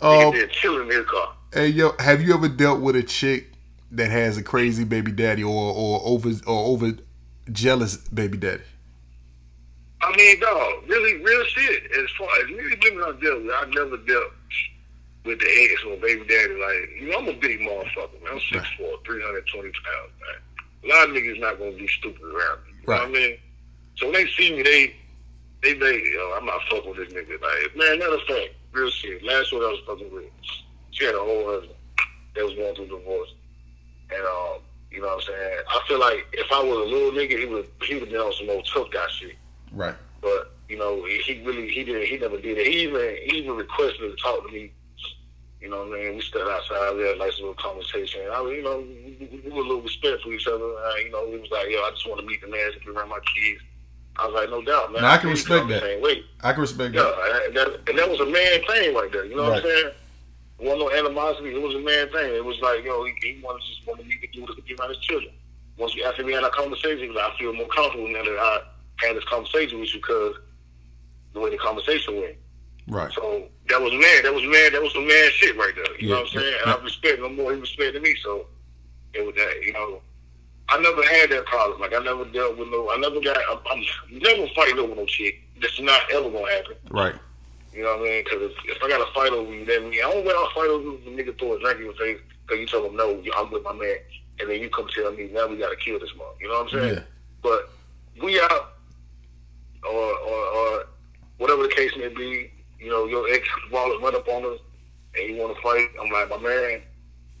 [0.00, 1.34] Um, chilling in his car.
[1.54, 3.52] hey yo, have you ever dealt with a chick
[3.92, 6.94] that has a crazy baby daddy or or over or over
[7.52, 8.64] jealous baby daddy?
[10.02, 11.84] I mean, dog, really, real shit.
[11.92, 14.32] As far as really women I dealt with, I never dealt
[15.26, 16.54] with the ex or baby daddy.
[16.54, 18.32] Like, you know, I'm a big motherfucker, man.
[18.32, 20.40] I'm 6'4", 320 pounds, man.
[20.84, 22.72] A lot of niggas not gonna be stupid around me.
[22.82, 23.38] You know what I mean?
[23.96, 24.94] So when they see me, they,
[25.62, 27.40] they, they, yo, I'm not fucking with this nigga.
[27.40, 29.22] Like, man, matter of fact, real shit.
[29.24, 30.24] Last one I was fucking with,
[30.92, 31.74] she had a whole husband
[32.34, 33.34] that was going through divorce.
[34.10, 34.60] And, um,
[34.92, 35.58] you know what I'm saying?
[35.68, 38.32] I feel like if I was a little nigga, he would, he would been on
[38.34, 39.36] some old tough guy shit
[39.72, 39.94] Right.
[40.22, 42.66] but you know he really he didn't he never did it.
[42.66, 44.72] He even he even requested to talk to me.
[45.66, 46.14] You know what I mean?
[46.14, 48.20] We stood outside, we had a nice little conversation.
[48.32, 50.62] I was, you know, we, we, we were a little respect for each other.
[50.62, 52.78] Uh, you know, he was like, "Yo, I just want to meet the man to
[52.78, 53.62] be around my kids."
[54.14, 55.82] I was like, "No doubt, man." Now, I can respect that.
[56.00, 56.22] Way.
[56.44, 57.42] I can respect Yeah, that.
[57.46, 59.24] and that, and that was a man thing right there.
[59.24, 59.90] You know what I'm saying?
[60.60, 61.50] It wasn't no animosity.
[61.52, 62.36] It was a man thing.
[62.36, 64.62] It was like, yo, he, he wanted to just want to meet the dude to
[64.62, 65.34] be around his children.
[65.78, 68.22] Once we after we had our conversation, he was like, I feel more comfortable now
[68.22, 68.60] that I
[69.04, 70.36] had this conversation with you because
[71.34, 72.36] the way the conversation went.
[72.86, 73.12] Right.
[73.12, 74.22] So that was man.
[74.22, 74.72] That was man.
[74.72, 76.00] That was some man shit right there.
[76.00, 76.54] You know what I'm saying?
[76.62, 77.54] And I respect him more.
[77.54, 78.14] He respected me.
[78.22, 78.46] So
[79.14, 79.62] it was that.
[79.62, 80.00] You know,
[80.68, 81.80] I never had that problem.
[81.80, 82.90] Like I never dealt with no.
[82.90, 83.36] I never got.
[83.50, 85.34] I'm, I'm never fighting over no shit.
[85.60, 86.76] That's not ever gonna happen.
[86.90, 87.14] Right.
[87.72, 88.24] You know what I mean?
[88.24, 90.54] Because if, if I got a fight over you, that means I don't want to
[90.54, 91.00] fight over you.
[91.04, 93.64] The nigga throw a drink in your face because you tell him no, I'm with
[93.64, 93.96] my man,
[94.40, 96.30] and then you come tell me now we got to kill this mother.
[96.40, 96.94] You know what I'm saying?
[96.94, 97.02] Yeah.
[97.42, 97.70] But
[98.22, 98.76] we out,
[99.84, 100.86] or, or or
[101.38, 102.50] whatever the case may be.
[102.78, 104.60] You know, your ex wallet run up on us,
[105.16, 105.88] and you want to fight.
[106.00, 106.82] I'm like, my man,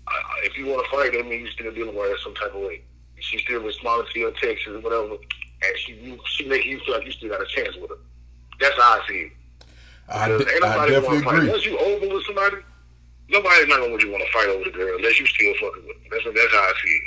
[0.08, 0.12] I,
[0.44, 2.60] if you want to fight, that means you still dealing with her some type of
[2.62, 2.82] way.
[3.18, 6.94] She still responding to your texts or whatever, and she you, she make you feel
[6.94, 7.98] like you still got a chance with her.
[8.60, 9.32] That's how I see it.
[10.08, 11.50] I, Because de- ain't I nobody definitely agree.
[11.50, 12.56] Once you over with somebody,
[13.28, 15.96] nobody's not gonna really want to fight over the girl unless you still fucking with
[15.96, 16.08] them.
[16.10, 17.02] That's that's how I see it.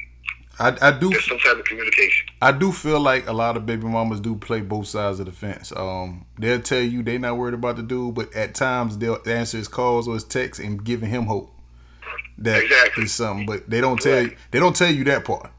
[0.59, 2.27] I, I do There's some type of communication.
[2.41, 5.31] I do feel like a lot of baby mamas do play both sides of the
[5.31, 5.71] fence.
[5.75, 9.57] Um, they'll tell you they're not worried about the dude, but at times they'll answer
[9.57, 11.53] his calls or his texts and giving him hope
[12.39, 13.03] that Exactly.
[13.05, 13.45] is something.
[13.45, 15.49] But they don't tell you they don't tell you that part.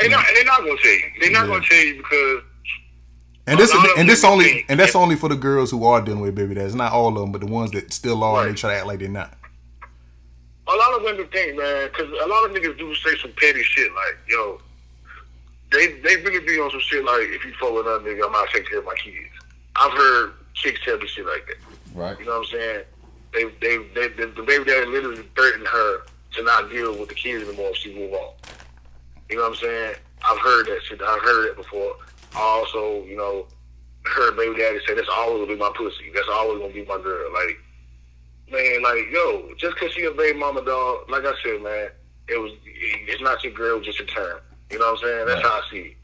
[0.00, 1.02] They not they're not gonna tell you.
[1.20, 1.54] They're not Yeah.
[1.54, 2.42] gonna tell you because
[3.46, 6.20] And this and this only think- and that's only for the girls who are dealing
[6.20, 6.74] with baby dads.
[6.74, 8.86] Not all of them, but the ones that still are and they try to act
[8.86, 9.32] like they're not.
[10.68, 13.62] A lot of women think, man, because a lot of niggas do say some petty
[13.62, 14.60] shit like, yo,
[15.72, 18.32] they they really be on some shit like, if you fuck with another nigga, I'm
[18.32, 19.30] not taking care of my kids.
[19.76, 21.56] I've heard chicks tell me shit like that.
[21.94, 22.18] Right.
[22.18, 22.84] You know what I'm saying?
[23.32, 26.02] They, they, they, the, the baby daddy literally threatened her
[26.32, 28.32] to not deal with the kids anymore if she move on.
[29.28, 29.94] You know what I'm saying?
[30.24, 31.02] I've heard that shit.
[31.02, 31.96] I've heard it before.
[32.34, 33.46] I also, you know,
[34.04, 36.10] heard baby daddy say that's always gonna be my pussy.
[36.14, 37.32] That's always gonna be my girl.
[37.32, 37.58] Like,
[38.50, 41.88] man, like, yo, just cause she a baby mama dog, like I said, man,
[42.28, 44.40] it was, it's not your girl, just your term.
[44.70, 45.26] You know what I'm saying?
[45.26, 45.96] That's how I see it.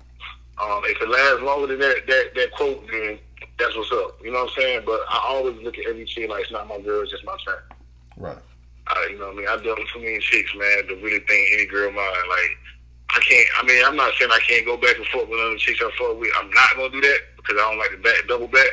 [0.60, 3.18] Um, if it lasts longer than that, that, that quote, then
[3.58, 4.18] that's what's up.
[4.22, 4.82] You know what I'm saying?
[4.86, 7.36] But I always look at every chick like it's not my girl, it's just my
[7.44, 7.62] turn.
[8.16, 8.38] Right.
[8.86, 9.48] I, you know what I mean?
[9.48, 12.28] I dealt with too many chicks, man, to really think any girl mine.
[12.28, 12.50] Like,
[13.10, 15.56] I can't, I mean, I'm not saying I can't go back and forth with other
[15.56, 16.30] chicks I fuck with.
[16.38, 18.70] I'm not going to do that because I don't like to back, double back.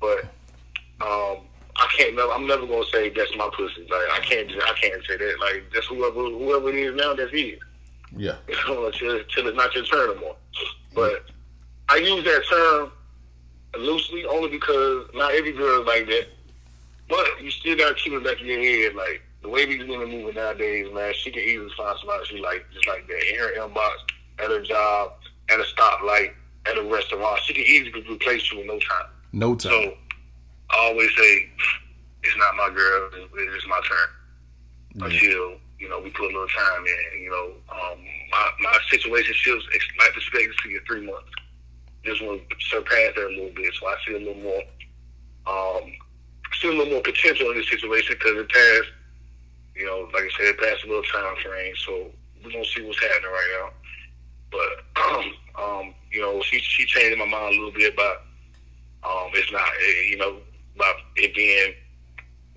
[0.00, 0.24] But,
[1.00, 1.46] um,
[1.78, 3.82] I can't never, I'm never going to say that's my pussy.
[3.82, 5.36] Like, I can't, I can't say that.
[5.40, 7.58] Like, that's whoever, whoever it is now, that's his.
[8.16, 8.36] Yeah.
[8.48, 10.36] Until, until it's not your turn no more.
[10.94, 11.26] But
[11.88, 12.92] I use that term
[13.78, 16.26] loosely only because not every girl is like that.
[17.08, 20.02] But you still gotta keep it back in your head, like the way these women
[20.02, 21.12] are moving nowadays, man.
[21.14, 23.92] She can easily find somebody she like just like that in her inbox,
[24.38, 25.12] at her job,
[25.50, 26.32] at a stoplight,
[26.66, 27.40] at a restaurant.
[27.44, 29.06] She can easily replace you in no time.
[29.32, 29.70] No time.
[29.70, 29.94] So
[30.70, 31.48] I always say,
[32.22, 34.08] it's not my girl, it's, it's my turn
[34.94, 35.04] Yeah.
[35.06, 37.22] until you know we put a little time in.
[37.22, 37.98] You know, um,
[38.30, 39.66] my my situation shifts
[39.98, 41.30] life expectancy is three months.
[42.04, 44.62] This one surpassed that a little bit, so I see a little more,
[45.46, 45.92] um,
[46.60, 48.90] see a little more potential in this situation because it passed.
[49.74, 52.06] You know, like I said, it passed a little time frame, so
[52.42, 53.70] we're gonna see what's happening right now.
[54.50, 55.24] But
[55.62, 58.22] um, you know, she she changed my mind a little bit about
[59.04, 60.36] um, it's not eh, you know
[60.76, 61.74] about it being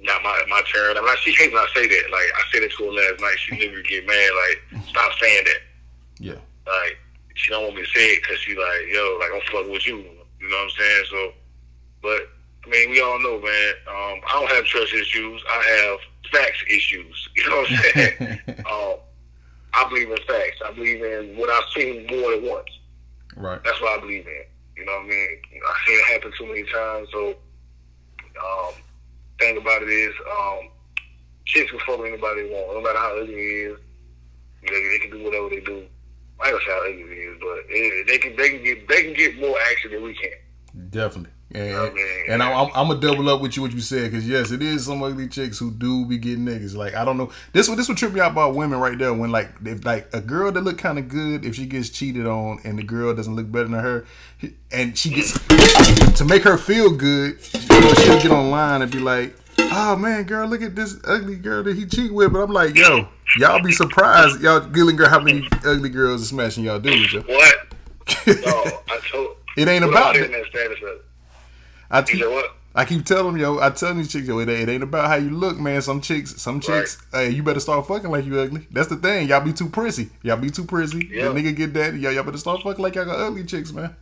[0.01, 0.97] not my my turn.
[0.97, 1.17] I'm not.
[1.19, 2.11] She hates when I say that.
[2.11, 3.35] Like I said it to her last night.
[3.37, 4.29] She literally get mad.
[4.35, 5.61] Like stop saying that.
[6.19, 6.39] Yeah.
[6.67, 6.97] Like
[7.35, 9.87] she don't want me to say it because she like yo like I'm fucking with
[9.87, 9.97] you.
[9.97, 11.05] You know what I'm saying?
[11.09, 11.31] So,
[12.01, 12.21] but
[12.65, 13.73] I mean we all know, man.
[13.87, 15.43] Um, I don't have trust issues.
[15.49, 15.99] I have
[16.31, 17.29] facts issues.
[17.39, 18.39] You know what I'm saying?
[18.69, 18.95] um,
[19.73, 20.59] I believe in facts.
[20.65, 22.69] I believe in what I've seen more than once.
[23.37, 23.63] Right.
[23.63, 24.43] That's what I believe in.
[24.75, 25.41] You know what I mean?
[25.69, 27.07] I've seen it happen too many times.
[27.13, 27.35] So,
[28.39, 28.73] um,
[29.39, 30.69] thing about it is, um,
[31.45, 33.79] chicks can fuck anybody they want, no matter how ugly it is.
[34.61, 35.85] Know, they can do whatever they do.
[36.41, 39.03] I don't say how ugly it is, but it, they can they can get they
[39.03, 40.31] can get more action than we can.
[40.89, 41.31] Definitely.
[41.51, 43.81] And, oh, I mean, and I'm, I'm, I'm gonna double up with you what you
[43.81, 46.75] said because yes, it is some ugly chicks who do be getting niggas.
[46.75, 49.15] Like I don't know this what this would trip me out about women right there
[49.15, 52.27] when like if like a girl that look kind of good if she gets cheated
[52.27, 54.05] on and the girl doesn't look better than her
[54.71, 55.33] and she gets
[56.19, 60.25] to make her feel good, you know, she'll get online and be like, oh man,
[60.25, 62.31] girl, look at this ugly girl that he cheat with.
[62.31, 63.07] But I'm like, yo,
[63.39, 67.11] y'all be surprised, y'all girl, how many ugly girls are smashing y'all dudes.
[67.11, 67.21] Yo.
[67.21, 67.55] What?
[68.27, 69.35] No, I told.
[69.59, 70.45] It ain't what about that.
[70.49, 70.79] status.
[71.91, 72.23] I keep?
[72.75, 75.07] I keep telling them, yo, I tell these chicks, yo, it ain't, it ain't about
[75.07, 75.81] how you look, man.
[75.81, 78.67] Some chicks, some chicks, hey, you better start fucking like you ugly.
[78.71, 79.27] That's the thing.
[79.27, 80.11] Y'all be too prissy.
[80.21, 81.09] Y'all be too prissy.
[81.11, 81.29] Yeah.
[81.29, 83.95] The nigga get that, y'all, y'all better start fucking like y'all got ugly chicks, man.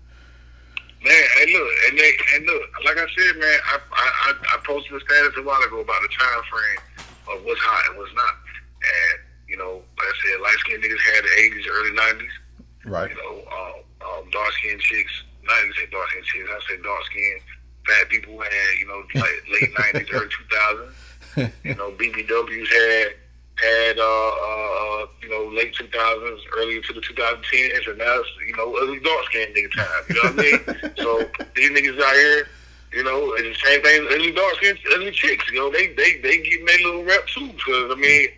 [1.04, 4.58] Man, hey, look, and they, and look, like I said, man, I, I, I, I
[4.66, 8.14] posted a status a while ago about the time frame of what's hot and what's
[8.14, 8.36] not.
[8.84, 12.36] And, you know, like I said, light skinned niggas had the 80s, early 90s.
[12.86, 13.10] Right.
[13.10, 16.82] You know, um, um, dark skinned chicks, not even say dark skinned chicks, I say
[16.84, 17.42] dark skinned
[17.88, 19.74] fat people had, you know, like late
[20.06, 21.52] 90s, early 2000s.
[21.64, 23.14] You know, BBWs had
[23.58, 27.88] had uh, uh, uh, you know late two thousands, early into the two thousand tens,
[27.88, 29.88] and now it's you know ugly dark skinned nigga time.
[30.10, 30.96] You know what I mean?
[30.98, 31.24] so
[31.56, 32.48] these niggas out here,
[32.94, 35.50] you know, and the same thing, ugly dark skinned ugly chicks.
[35.52, 37.48] You know, they they they getting their little rep too.
[37.48, 38.30] Because I mean,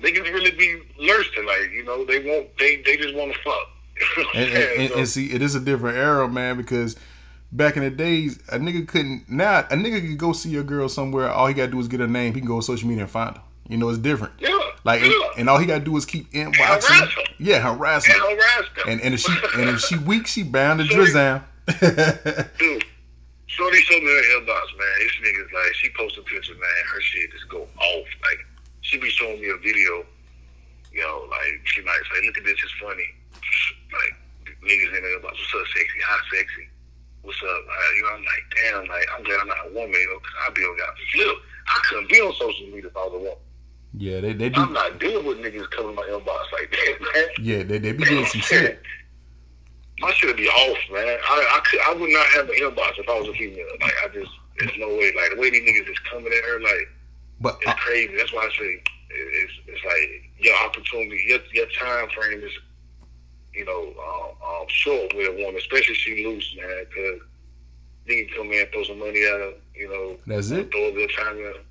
[0.00, 3.68] niggas really be lursting like you know they want they they just want to fuck.
[3.98, 6.56] You know what I'm And, and, and, and see, it is a different era, man,
[6.56, 6.96] because
[7.52, 9.28] back in the days, a nigga couldn't.
[9.30, 11.30] Now, a nigga could go see a girl somewhere.
[11.30, 12.34] All he gotta do is get her name.
[12.34, 13.42] He can go on social media and find her.
[13.68, 14.34] You know, it's different.
[14.38, 15.28] yeah, Like, and, yeah.
[15.38, 17.26] and all he gotta do is keep harass inboxing.
[17.38, 18.20] Yeah, harass and her.
[18.30, 18.84] harass them.
[18.88, 21.06] And and if she and if she weak, she bound to Sorry.
[21.06, 22.48] drizz down.
[22.58, 22.84] Dude,
[23.46, 24.94] Shorty showed me her inbox, man.
[25.00, 26.84] This nigga's like, she posted pictures, man.
[26.94, 28.06] Her shit just go off.
[28.22, 28.38] Like,
[28.82, 30.04] she be showing me a video,
[30.92, 33.02] you know, like, she might say, look at this, it's funny.
[33.92, 34.14] Like,
[34.62, 36.00] niggas in there about, what's up, sexy?
[36.04, 36.66] How sexy?
[37.22, 37.48] What's up?
[37.48, 40.18] Uh, you know, I'm like, damn, like, I'm glad I'm not a woman, you know,
[40.18, 41.36] because I'd be on got flip.
[41.66, 43.42] I couldn't be on social media if I was a woman.
[43.98, 47.28] yeah, they they I'm not dealing with niggas coming my inbox like that, man.
[47.40, 48.80] Yeah, they they be doing some shit.
[49.98, 51.08] My shit would be off, man.
[51.08, 53.64] I I, could, I would not have an inbox if I was a female.
[53.80, 55.10] Like I just, there's no way.
[55.16, 56.88] Like the way these niggas is coming at her, like
[57.40, 58.14] But it's uh, crazy.
[58.14, 62.52] That's why I say it's it's like your opportunity, your your time frame is,
[63.56, 66.84] you know, um, um, short with a woman, especially if she loose, man.
[66.88, 67.20] Because
[68.08, 70.70] niggas come in, throw some money at her, you know, that's it.
[70.70, 71.62] throw a good time at her.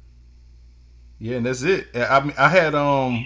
[1.19, 1.88] Yeah, and that's it.
[1.95, 3.26] I mean, I had um,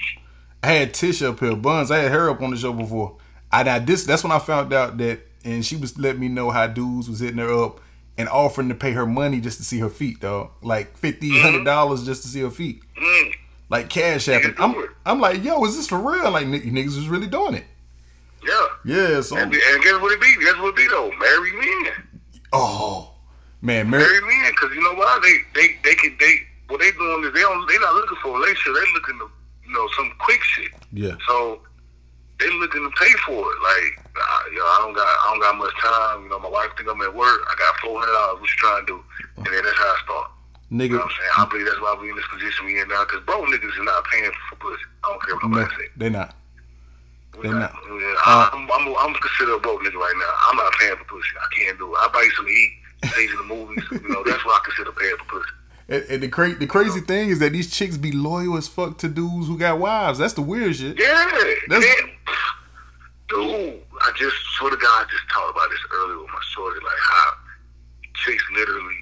[0.61, 1.89] I had Tish up here, Buns.
[1.91, 3.17] I had her up on the show before.
[3.51, 6.51] I now this that's when I found out that, and she was letting me know
[6.51, 7.79] how dudes was hitting her up
[8.17, 10.51] and offering to pay her money just to see her feet, dog.
[10.61, 13.33] Like fifty, hundred dollars just to see her feet, Mm.
[13.69, 14.53] like cash apping.
[14.59, 14.75] I'm.
[15.05, 16.29] I'm like, yo, is this for real?
[16.29, 17.63] Like niggas was really doing it.
[18.43, 18.65] Yeah.
[18.85, 19.21] Yeah.
[19.21, 20.33] So, And, and guess what it be?
[20.43, 21.11] Guess what it be though?
[21.19, 21.93] Marry men.
[22.53, 23.13] oh
[23.61, 25.19] man, Mary, Marry men, because you know why?
[25.23, 26.35] They they they can they
[26.67, 28.73] what they doing is they don't they not looking for a relationship.
[28.73, 29.29] They looking to
[29.67, 30.71] you know some quick shit.
[30.93, 31.61] yeah, So
[32.39, 33.57] they looking to pay for it.
[33.61, 36.23] Like uh, yo, I don't got I don't got much time.
[36.23, 37.41] You know, my wife think I'm at work.
[37.49, 38.39] I got four hundred dollars.
[38.41, 39.03] What you trying to do?
[39.37, 40.31] And then that's how I start.
[40.71, 41.33] You know nigga, what I'm saying?
[41.37, 43.03] I believe that's why we in this position we in now.
[43.03, 44.83] Because bro, niggas is not paying for pussy.
[45.03, 45.89] I don't care what no, nobody say.
[45.97, 46.35] they not.
[47.39, 47.73] We they not.
[47.87, 50.33] Yeah, Uh, I'm, I'm, I'm considered a broke nigga right now.
[50.49, 51.29] I'm not paying for pussy.
[51.39, 51.97] I can't do it.
[52.01, 52.71] I buy you some eat,
[53.15, 53.83] take you to the movies.
[53.91, 55.49] You know, that's what I consider paying for pussy.
[55.87, 58.97] And, and the cra- the crazy thing is that these chicks be loyal as fuck
[58.99, 60.19] to dudes who got wives.
[60.19, 60.99] That's the weird shit.
[60.99, 61.31] Yeah,
[61.67, 61.85] That's-.
[63.29, 66.79] Dude, I just swear to God, I just talked about this earlier with my shorty,
[66.83, 67.31] like how
[68.25, 68.95] chicks literally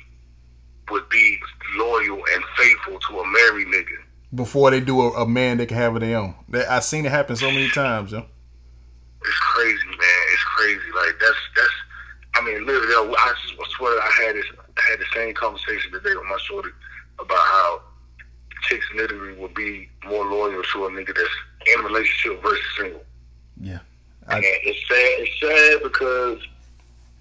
[0.92, 1.38] would be
[1.76, 3.98] loyal and faithful to a married nigga.
[4.38, 6.36] Before they do a, a man that can have it their own.
[6.50, 8.20] That I've seen it happen so many times, yo.
[8.20, 10.24] It's crazy, man.
[10.32, 10.92] It's crazy.
[10.96, 11.74] Like that's that's.
[12.36, 13.34] I mean, literally, yo, I
[13.76, 14.46] swear I had this.
[14.78, 16.70] I had the same conversation today with my shorty
[17.20, 17.82] about how
[18.62, 23.04] chicks literally would be more loyal to a nigga that's in a relationship versus single.
[23.60, 23.80] Yeah.
[24.28, 24.98] And I, it's sad.
[25.20, 26.40] It's sad because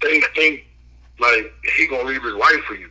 [0.01, 0.65] they think
[1.19, 2.89] like he gonna leave his wife for you.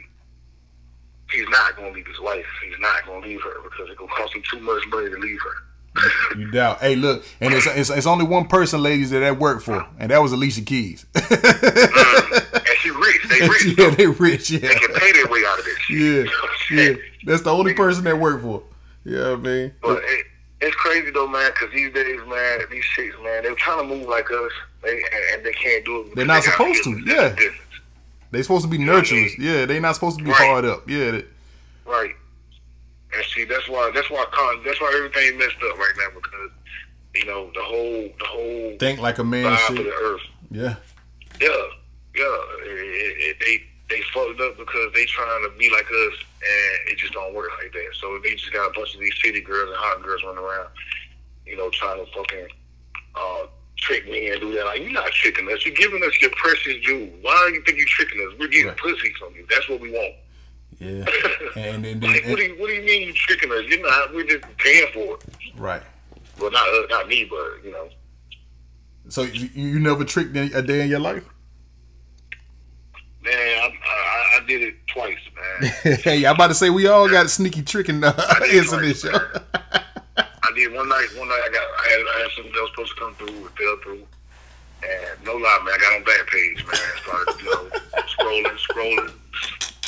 [1.31, 2.45] He's not gonna leave his wife.
[2.65, 5.39] He's not gonna leave her because it's gonna cost him too much money to leave
[5.43, 6.37] her.
[6.39, 6.79] you doubt.
[6.81, 10.11] Hey, look, and it's, it's it's only one person, ladies, that that worked for, and
[10.11, 11.07] that was Alicia Keys.
[11.17, 12.55] Mm.
[12.55, 13.29] and she rich.
[13.29, 13.79] They rich.
[13.79, 14.51] yeah, they rich.
[14.51, 15.91] Yeah, They can pay their way out of this.
[15.91, 16.25] yeah,
[16.71, 16.95] yeah.
[17.25, 18.63] That's the only person that worked for.
[19.05, 20.27] Yeah, I mean, But it,
[20.61, 21.51] it's crazy though, man.
[21.53, 25.05] Because these days, man, these chicks, man, they're trying to move like us, they, and,
[25.35, 26.15] and they can't do it.
[26.17, 27.15] They're not They supposed to, yeah.
[27.29, 27.61] That's the difference.
[28.31, 29.13] They supposed to be I nurturers.
[29.13, 29.35] mean?
[29.39, 30.47] Yeah, they not supposed to be Right.
[30.47, 30.89] hard up.
[30.89, 31.25] Yeah, they,
[31.85, 32.15] Right.
[33.15, 36.51] And see, that's why that's why con that's why everything messed up right now because
[37.15, 40.21] you know the whole the whole think like a man of the earth.
[40.51, 40.75] Yeah,
[41.41, 41.49] Yeah,
[42.15, 42.37] yeah.
[42.65, 46.99] It, it, they they fucked up because they trying to be like us, and it
[46.99, 47.89] just don't work like that.
[48.01, 50.69] So they just got a bunch of these city girls and hot girls running around,
[51.47, 52.49] you know, trying to fucking
[53.15, 54.65] uh, trick me and do that.
[54.65, 55.65] Like you're not tricking us.
[55.65, 57.11] You're giving us your precious jewels.
[57.23, 58.39] Why do you think you're tricking us?
[58.39, 58.77] We're getting Right.
[58.77, 59.47] pussy from you.
[59.51, 60.15] That's what we want.
[60.79, 61.05] yeah,
[61.57, 63.63] and then, Like, then what do you what do you mean you tricking us?
[63.69, 64.15] You're not.
[64.15, 65.25] We're just paying for it.
[65.57, 65.83] right.
[66.39, 67.89] Well, not uh, not me, but you know.
[69.09, 71.25] So you, you never tricked a day in your life?
[73.23, 75.73] Man, I, I, I did it twice, man.
[76.05, 78.13] hey, I'm about to say we all got sneaky tricking uh,
[78.53, 79.05] incidents.
[80.57, 80.73] Twice, man.
[80.73, 81.09] Did one night.
[81.19, 83.47] One night I got I had, I had something that was supposed to come through.
[83.47, 84.07] It fell through.
[84.85, 86.77] And no lie, man, I got on Backpage, man.
[87.03, 87.71] Started, you know,
[88.13, 89.09] scrolling, scrolling.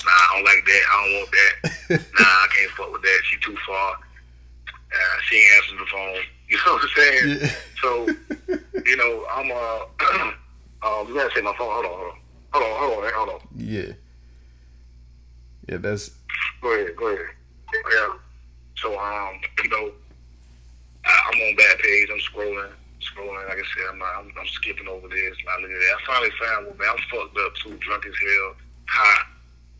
[0.04, 0.82] Nah, I don't like that.
[0.90, 1.54] I don't want that.
[2.18, 3.20] Nah, I can't fuck with that.
[3.30, 3.94] She too far.
[3.94, 6.16] Uh, she ain't answering the phone.
[6.48, 7.38] You know what I'm saying?
[7.42, 7.50] Yeah.
[7.82, 8.06] So,
[8.86, 10.32] you know, I'm uh,
[10.82, 11.70] um, you gotta say my phone.
[11.70, 12.16] Hold on, hold on,
[12.52, 13.40] hold on, hold on, hold on.
[13.54, 13.92] yeah,
[15.68, 15.76] yeah.
[15.76, 16.10] That's
[16.62, 17.26] Go ahead, go ahead.
[17.92, 18.14] Yeah.
[18.76, 19.92] So, um, you know,
[21.08, 22.12] I, I'm on Backpage.
[22.12, 23.48] I'm scrolling, scrolling.
[23.48, 25.36] Like I said, I'm not, I'm, I'm skipping over this.
[25.48, 25.96] I look at that.
[25.96, 26.88] I finally found one, man.
[26.92, 28.54] I'm fucked up too, drunk as hell,
[28.88, 29.26] hot.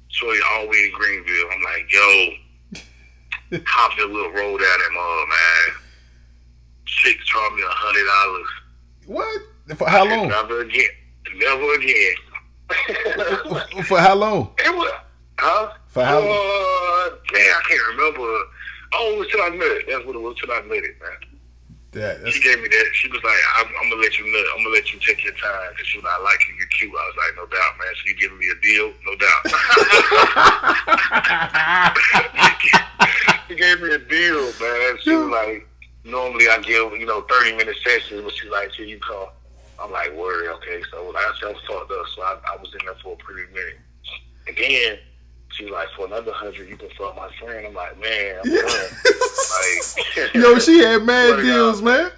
[0.08, 1.48] Shorty all the way in Greenville.
[1.52, 5.76] I'm like, yo, hop the little road down that mall, man.
[6.86, 8.48] Chick charged me a hundred dollars.
[9.06, 9.78] what?
[9.78, 10.28] For how long?
[10.28, 10.88] Never again.
[11.36, 12.14] Never again.
[13.84, 14.52] For how long?
[14.58, 14.92] It was,
[15.38, 15.72] huh?
[15.88, 17.18] For how uh, long?
[17.32, 18.44] Man, I can't remember.
[18.92, 19.86] Oh, it was till I met it.
[19.88, 21.38] That's what it was till I met it, man.
[21.92, 22.86] That, that's She gave me that.
[22.92, 24.44] She was like, I'm, I'm gonna let you know.
[24.52, 26.54] I'm gonna let you take your time because you know I like you.
[26.56, 26.92] You're cute.
[26.92, 27.94] I was like, no doubt, man.
[27.96, 28.92] So you giving me a deal?
[29.08, 29.44] No doubt.
[33.48, 34.98] she gave me a deal, man.
[35.00, 35.66] She was like,
[36.04, 39.28] normally I give you know 30 minute sessions, but she's like, here you come.
[39.80, 40.82] I'm like, word, okay.
[40.90, 42.06] So I was fucked up.
[42.14, 43.78] So I, I was in there for a pretty minute.
[44.46, 44.56] And
[45.58, 47.66] then she like, for another hundred, you can fuck my friend.
[47.66, 48.64] I'm like, man, I'm done.
[48.64, 52.10] Like, Yo, she had mad deals, man.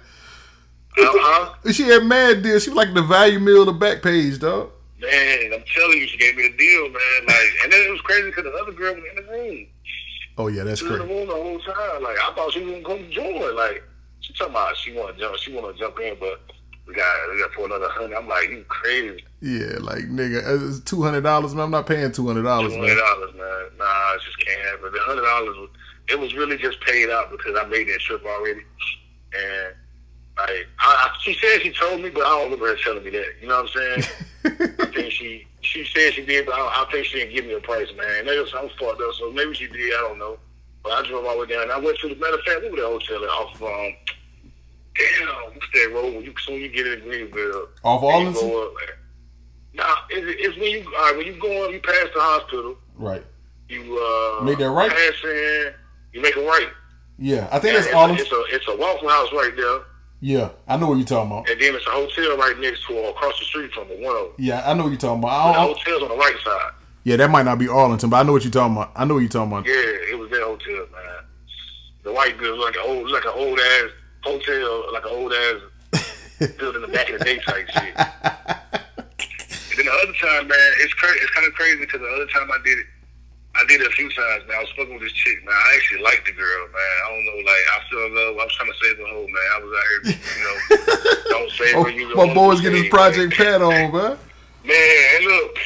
[0.97, 1.71] uh-huh.
[1.71, 2.63] She had mad deals.
[2.63, 4.71] She was like the value meal of the Backpage, dog.
[4.99, 7.25] Man, I'm telling you, she gave me a deal, man.
[7.27, 9.67] Like, and then it was crazy because the other girl was in the room.
[10.37, 12.03] Oh yeah, that's She was in the room the whole time.
[12.03, 13.55] Like, I thought she was gonna come join.
[13.55, 13.83] Like,
[14.19, 16.39] she talking about she want to jump, she want to jump in, but
[16.87, 18.15] we got we got for another hundred.
[18.17, 19.23] I'm like, you crazy?
[19.41, 21.65] Yeah, like nigga, uh, it's two hundred dollars, man.
[21.65, 22.97] I'm not paying two hundred dollars, Two hundred man.
[22.97, 23.77] dollars, man.
[23.77, 24.91] Nah, it just can't happen.
[24.91, 25.69] The hundred dollars was
[26.09, 28.61] it was really just paid out because I made that trip already,
[29.33, 29.75] and.
[30.37, 33.09] Like, I, I, she said she told me, but I don't remember her telling me
[33.11, 33.33] that.
[33.41, 34.71] You know what I'm saying?
[34.79, 37.53] I think she she said she did, but I, I think she didn't give me
[37.53, 38.25] a price, man.
[38.25, 39.93] Maybe I'm fucked up, so maybe she did.
[39.93, 40.39] I don't know.
[40.83, 41.69] But I drove all the way down.
[41.69, 43.93] I went to the matter of fact, what was that hotel off um,
[44.95, 47.67] damn, what's that road when you soon you get in Greenville?
[47.83, 48.73] Off Arlington, up.
[49.73, 52.75] Nah, it's, it's when you all right, when you go up, you pass the hospital,
[52.95, 53.23] right?
[53.69, 54.91] you uh Make that right?
[54.91, 55.73] pass in,
[56.13, 56.67] you make a right.
[57.17, 58.25] Yeah, I think And that's Arlington.
[58.25, 59.79] it's a it's a Waffle House right there,
[60.19, 61.49] Yeah, I know what you're talking about.
[61.49, 63.99] and then it's a hotel right next to or across the street from it.
[64.01, 64.31] One of them.
[64.39, 65.53] Yeah, I know what you're talking about.
[65.53, 66.71] The I don't, hotel's on the right side.
[67.05, 68.91] yeah, that might not be Arlington, but I know what you're talking about.
[68.95, 69.65] I know what you're talking about.
[69.65, 71.23] Yeah, it was that hotel, man.
[72.03, 73.89] The white building was like an old, like an old ass
[74.23, 75.61] hotel, like an old ass
[76.57, 77.95] building in the back of the day type shit.
[77.95, 81.19] And then the other time, man, it's crazy.
[81.21, 82.85] It's kind of crazy because the other time I did it,
[83.55, 84.57] I did it a few times, man.
[84.57, 85.53] I was fucking with this chick, man.
[85.53, 86.95] I actually liked the girl, man.
[87.05, 88.37] I don't know, like I feel in love.
[88.39, 89.47] I was trying to save the whole, man.
[89.55, 91.89] I was out here, you know, don't save Oh, her.
[91.89, 94.17] You my boy's getting his project pad on, man.
[94.63, 95.57] Man, look,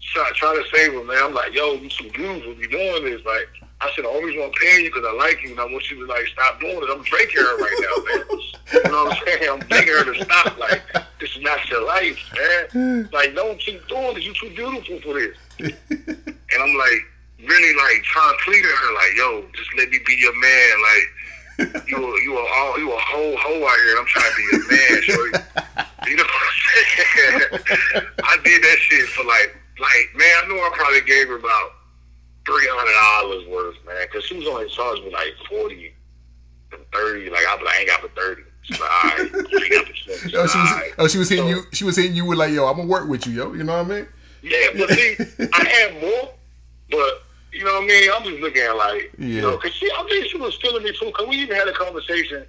[0.00, 1.18] try, trying to save her, man.
[1.24, 2.54] I'm like, yo, you too beautiful.
[2.54, 3.24] You doing this?
[3.26, 3.48] Like,
[3.80, 5.90] I said, I always want to pay you because I like you, and I want
[5.90, 6.88] you to like stop doing it.
[6.90, 8.40] I'm breaking her right now, man.
[8.72, 9.50] You know what I'm saying?
[9.50, 10.58] I'm begging her to stop.
[10.58, 10.82] Like,
[11.20, 13.08] this is not your life, man.
[13.12, 14.24] Like, don't keep doing this.
[14.24, 15.36] You're too beautiful for this.
[15.58, 17.02] And I'm like,
[17.46, 20.72] really like trying to plead her, like, yo, just let me be your man.
[20.80, 23.98] Like, you a, you a all you a whole hoe out here.
[23.98, 25.38] I'm trying to be your man, shorty.
[26.08, 28.06] You know what I'm saying?
[28.24, 31.70] I did that shit for like, like, man, I know I probably gave her about
[32.46, 35.94] three hundred dollars worth, man, because she was only charging me like forty
[36.72, 37.30] and thirty.
[37.30, 38.42] Like, I be like, I ain't got for thirty.
[38.62, 39.92] She's like, all right, ain't got for.
[40.14, 40.90] Oh, she was, right.
[40.98, 41.62] oh, she was hitting So- you.
[41.72, 43.52] She was hitting you with like, yo, I'm gonna work with you, yo.
[43.52, 44.08] You know what I mean?
[44.42, 45.16] Yeah, but see,
[45.54, 46.30] I had more,
[46.90, 47.22] but
[47.52, 48.10] You know what I mean?
[48.14, 49.26] I'm just looking at like, Yeah.
[49.26, 51.10] you know, cause she, I think she was feeling me too.
[51.12, 52.44] Cause we even had a conversation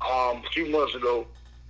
[0.00, 1.26] um a few months ago,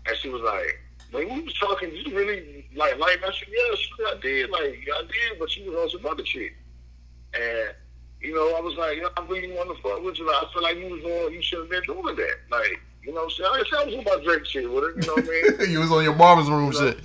[0.07, 0.79] and she was like,
[1.11, 4.61] when we was talking, you really like like I said, yeah, she, I did, like
[4.95, 6.53] I did, but she was on some other shit,
[7.35, 7.75] and.
[8.21, 10.27] You know, I was like, you know, I really want to fuck with you.
[10.27, 12.35] Like, I feel like you was on, you should have been doing that.
[12.51, 13.65] Like, you know what I'm saying?
[13.73, 15.71] I I was doing my Drake shit with her, you know what I mean?
[15.71, 16.99] you was on your mama's room shit.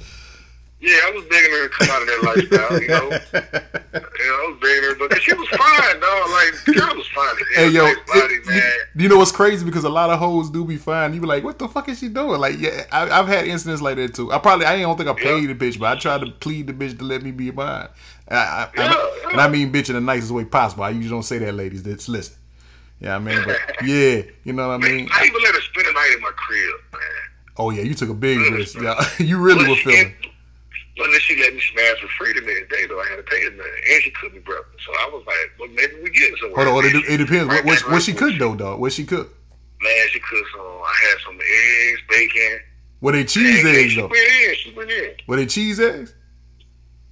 [0.82, 3.10] Yeah, I was begging her to come out of that lifestyle, you know.
[3.34, 6.30] yeah, I was begging her, but she was fine, dog.
[6.30, 7.36] Like, the girl was fine.
[7.56, 8.62] Hey yo, nice body, it- man.
[8.96, 11.14] you, you know what's crazy because a lot of hoes do be fine.
[11.14, 12.42] You be like, what the fuck is she doing?
[12.42, 14.34] Like, yeah, I, I've had incidents like that too.
[14.34, 16.74] I probably I don't think I paid the bitch, but I tried to plead the
[16.74, 17.88] bitch to let me be mine.
[18.28, 20.84] I, I, and, I, Yeah, and I mean bitch in the nicest way possible.
[20.86, 21.84] I usually don't say that, ladies.
[21.84, 22.36] That's listen.
[23.00, 25.10] Yeah, I mean, but yeah, you know what I mean.
[25.12, 27.02] I even let her spend the night in my crib, man.
[27.58, 28.80] Oh yeah, you took a big risk.
[28.80, 30.14] Yeah, you really were feeling.
[30.96, 33.02] But then she let me smash for free the next day, though.
[33.02, 33.72] I had to pay her nothing.
[33.92, 34.86] And she cooked me breakfast.
[34.86, 36.66] So I was like, well, maybe we get somewhere.
[36.66, 37.48] Hold on, it, it depends.
[37.48, 38.80] What, Right what, back what she cooked though, dog?
[38.80, 39.36] What she cooked?
[39.82, 40.62] Man, she cooked some.
[40.62, 42.60] I had some eggs, bacon.
[43.02, 44.08] Were they cheese Eggs, eggs She though?
[44.08, 44.56] went in.
[44.56, 45.12] She went in.
[45.28, 46.14] Were they cheese eggs?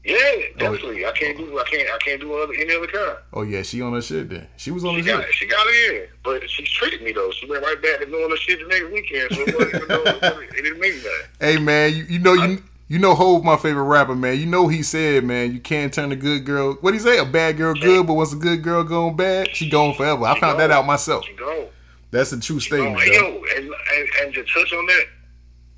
[0.03, 1.05] Oh, yeah, definitely.
[1.05, 1.59] I can't do.
[1.59, 1.87] I can't.
[1.89, 3.17] I can't do other, any other kind.
[3.33, 4.47] Oh yeah, she on her shit then.
[4.57, 5.33] She was on She her got shit.
[5.35, 7.29] She got it in, but she treated me though.
[7.31, 9.31] She went right back to doing her shit the next weekend.
[9.31, 11.23] So it, wasn't, even though it, didn't make that.
[11.39, 14.39] Hey man, you, you know you you know Hov my favorite rapper man.
[14.39, 16.73] You know he said man, you can't turn a good girl.
[16.81, 17.19] What he say?
[17.19, 20.25] A bad girl good, but once a good girl gone bad, she gone forever.
[20.25, 21.25] I found that out myself.
[21.25, 21.67] She gone.
[22.09, 22.99] That's a true Oh, statement.
[23.01, 25.05] hey, yo, and, and and to touch on that,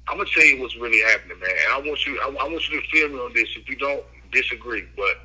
[0.07, 1.49] I'm gonna tell you what's really happening, man.
[1.49, 3.47] And I want you, I, I want you to feel me on this.
[3.55, 5.15] If you don't disagree, but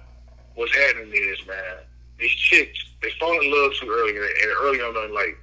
[0.54, 1.76] what's happening is, man,
[2.18, 4.26] these chicks they fall in love too early, and,
[4.62, 5.36] early on, like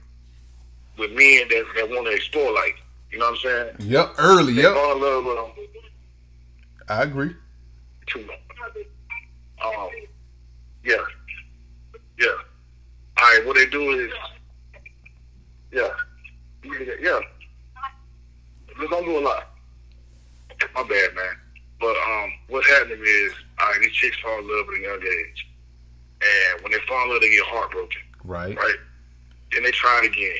[0.97, 2.75] with men that that want to explore, like
[3.11, 3.89] you know what I'm saying?
[3.91, 4.53] Yep, early.
[4.53, 5.65] They Yep, fall in love with them
[6.87, 7.35] I agree.
[8.07, 8.39] too much.
[9.63, 9.89] Um,
[10.83, 10.95] yeah,
[12.19, 12.27] yeah.
[13.17, 14.11] All right, what they do is,
[15.71, 15.89] yeah,
[17.01, 17.19] yeah.
[18.79, 19.47] Just don't do a lot.
[20.73, 21.35] My bad, man.
[21.79, 25.01] But um, what's happening is, all right, these chicks fall in love at a young
[25.03, 25.47] age,
[26.21, 28.55] and when they fall in love, they get heartbroken, Right.
[28.57, 28.75] right?
[29.51, 30.37] Then they try it again.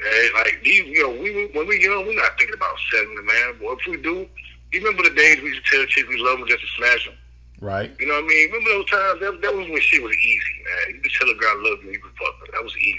[0.00, 3.54] And like these, you know, we when we young, we're not thinking about settling, man.
[3.60, 4.26] But if we do,
[4.72, 7.04] you remember the days we used to tell chicks we love them just to smash
[7.06, 7.14] them.
[7.60, 7.92] Right.
[7.98, 8.50] You know what I mean?
[8.52, 9.20] Remember those times?
[9.20, 10.94] That, that was when shit was easy, man.
[10.94, 12.46] You could tell a girl I love you, you could fuck her.
[12.52, 12.98] That was easy.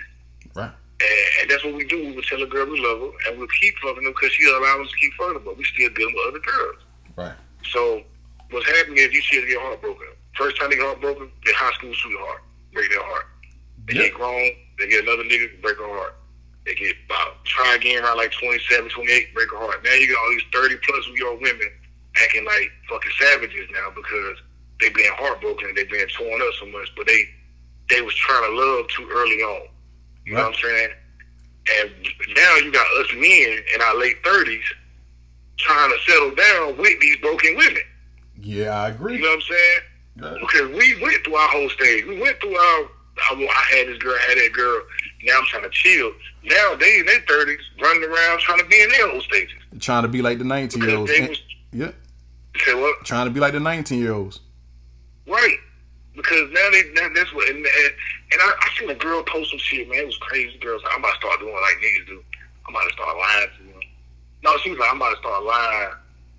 [0.56, 0.72] Right.
[1.02, 1.98] And, and that's what we do.
[2.08, 4.48] We would tell a girl we love her, and we'll keep loving her because she
[4.50, 6.80] allows us to keep fucking her, but we still dealing with other girls.
[7.16, 7.38] Right.
[7.72, 8.04] So
[8.52, 10.08] what's happening is you see her get heartbroken.
[10.36, 12.42] First time they get heartbroken, their high school sweetheart
[12.74, 13.26] break their heart.
[13.88, 14.04] They Yep.
[14.04, 16.16] get grown, they get another nigga, break her heart.
[16.66, 19.84] They get about try again around like 27, 28, break her heart.
[19.84, 21.68] Now you got all these 30 plus year old women
[22.22, 24.38] acting like fucking savages now because
[24.80, 27.26] they being heartbroken and they being torn up so much, but they
[27.90, 29.68] they was trying to love too early on.
[30.30, 30.90] You know what I'm saying?
[31.82, 31.92] And
[32.36, 34.64] now you got us men in our late thirties
[35.58, 37.82] trying to settle down with these broken women.
[38.40, 39.16] Yeah, I agree.
[39.16, 39.80] You know what I'm saying?
[40.22, 40.36] Yeah.
[40.40, 42.06] Because we went through our whole stage.
[42.06, 42.90] We went through our.
[43.22, 44.82] I, I had this girl, I had that girl.
[45.24, 46.12] Now I'm trying to chill.
[46.44, 49.58] Now they in their thirties, running around trying to be in their whole stages.
[49.80, 51.12] Trying to be like the 19 year olds.
[51.74, 51.92] Yeah.
[52.64, 53.04] say what?
[53.04, 54.40] Trying to be like the 19 year olds.
[55.28, 55.58] Right.
[56.20, 59.60] Because now they that, that's what and, and, I, I seen a girl post some
[59.60, 60.00] shit, man.
[60.00, 60.58] It was crazy.
[60.60, 62.22] Girls, I'm about to start doing like niggas do.
[62.68, 63.82] I'm about to start lying to them.
[64.44, 65.92] No, she was like, I'm about to start lying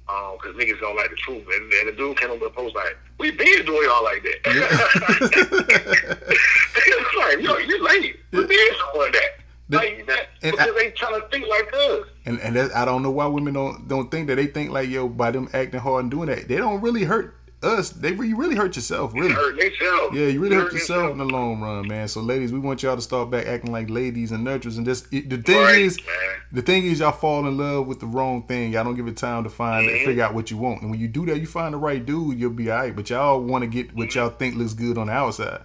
[0.08, 1.44] um, because niggas don't like the truth.
[1.48, 4.22] And, and the dude came up with a post like, we been doing y'all like
[4.22, 4.38] that.
[6.76, 8.20] it's like, yo, you're late.
[8.32, 9.30] We been doing that.
[9.70, 10.28] Like that.
[10.40, 12.06] Because I- they trying to think like us.
[12.26, 14.88] And and that, I don't know why women don't don't think that they think like
[14.88, 17.90] yo by them acting hard and doing that they don't really hurt us.
[17.90, 19.32] They you really hurt yourself really.
[19.32, 20.16] Hurt themselves.
[20.16, 22.08] Yeah, you really hurt Hurt yourself in the long run, man.
[22.08, 25.11] So ladies, we want y'all to start back acting like ladies and nurturers and just
[25.11, 26.40] the thing Right, is man.
[26.52, 28.72] the thing is y'all fall in love with the wrong thing.
[28.72, 30.04] Y'all don't give it time to find and Mhm.
[30.04, 30.82] figure out what you want.
[30.82, 32.96] And when you do that, you find the right dude, you'll be alright.
[32.96, 35.62] But y'all want to get what y'all think looks good on the outside.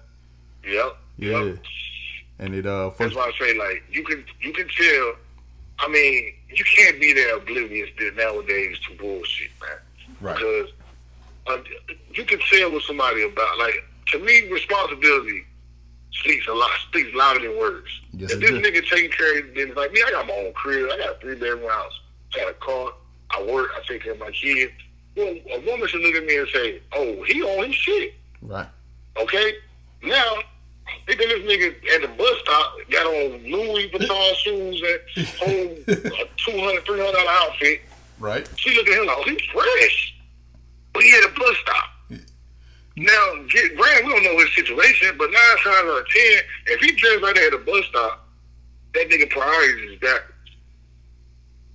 [0.66, 0.98] Yep.
[1.18, 1.44] Yeah.
[1.44, 1.58] Yep.
[2.40, 5.14] And it uh That's why I say like you can you can tell.
[5.80, 9.70] I mean, you can't be that oblivious nowadays to bullshit, man.
[10.22, 10.36] right.
[10.38, 10.70] Because
[11.48, 11.58] uh,
[12.14, 13.58] you can tell what somebody about.
[13.58, 13.76] Like
[14.08, 15.46] to me, responsibility
[16.12, 17.88] speaks a lot, speaks louder than words.
[18.14, 18.62] Yes, if this does.
[18.62, 21.20] nigga taking care of business, like me, I got my own crib, I got a
[21.20, 22.00] three bedroom house,
[22.34, 22.92] I got a car,
[23.32, 24.72] I work, I take care of my kids.
[25.16, 28.68] Well, a woman should look at me and say, "Oh, he on his shit." Right.
[29.18, 29.54] Okay?
[30.04, 30.42] Now,
[31.08, 34.84] think this nigga at the bus stop got on Louis Vuitton shoes
[35.18, 37.82] and whole uh, $200, $300 outfit.
[38.20, 38.48] Right.
[38.58, 40.15] She look at him like, oh, he's fresh.
[40.96, 41.90] But he at a bus stop.
[42.96, 46.80] Now, get Brand, we don't know his situation, but nine times out of ten, if
[46.80, 48.26] he dressed like that at a bus stop,
[48.94, 50.24] that nigga priorities is that.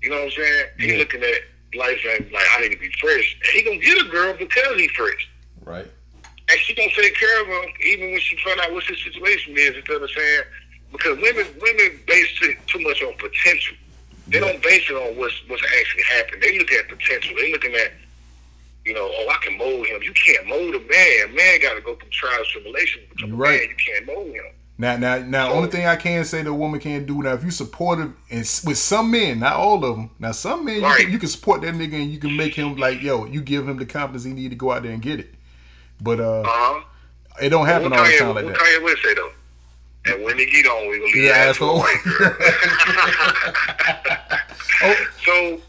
[0.01, 0.67] You know what I'm saying?
[0.79, 0.87] Yeah.
[0.87, 1.43] He looking at
[1.79, 3.37] life and like I need to be fresh.
[3.45, 5.29] And he gonna get a girl because he fresh.
[5.63, 5.87] Right.
[6.25, 9.55] And she gonna take care of him even when she find out what his situation
[9.59, 10.43] is instead of saying
[10.91, 13.77] because women women base it too much on potential.
[14.29, 14.47] They Yeah.
[14.49, 16.43] don't base it on what's what's actually happened.
[16.43, 17.37] They look at potential.
[17.37, 17.93] They looking at
[18.85, 20.03] you know, oh, I can mold him.
[20.03, 21.29] You can't mold a man.
[21.31, 23.05] A man got to go through trials, tribulations.
[23.11, 23.61] to become You a right.
[23.61, 23.69] Man.
[23.69, 24.45] You can't mold him.
[24.79, 25.53] Now, now, now.
[25.53, 28.79] Only thing I can say the woman can't do now, if you supportive and with
[28.79, 30.11] some men, not all of them.
[30.19, 32.77] Now, some men you, can, you can support that nigga and you can make him
[32.77, 35.21] like, yo, you give him the confidence he need to go out there and get
[35.21, 35.35] it.
[36.01, 36.83] But uh, Uh huh.
[37.43, 38.63] it don't happen What all the time like what that.
[38.63, 39.31] Kanye West say though?
[40.07, 42.41] And when he get on, we gonna leave Yeah, yeah, ass for a asshole.
[44.83, 45.61] Oh, so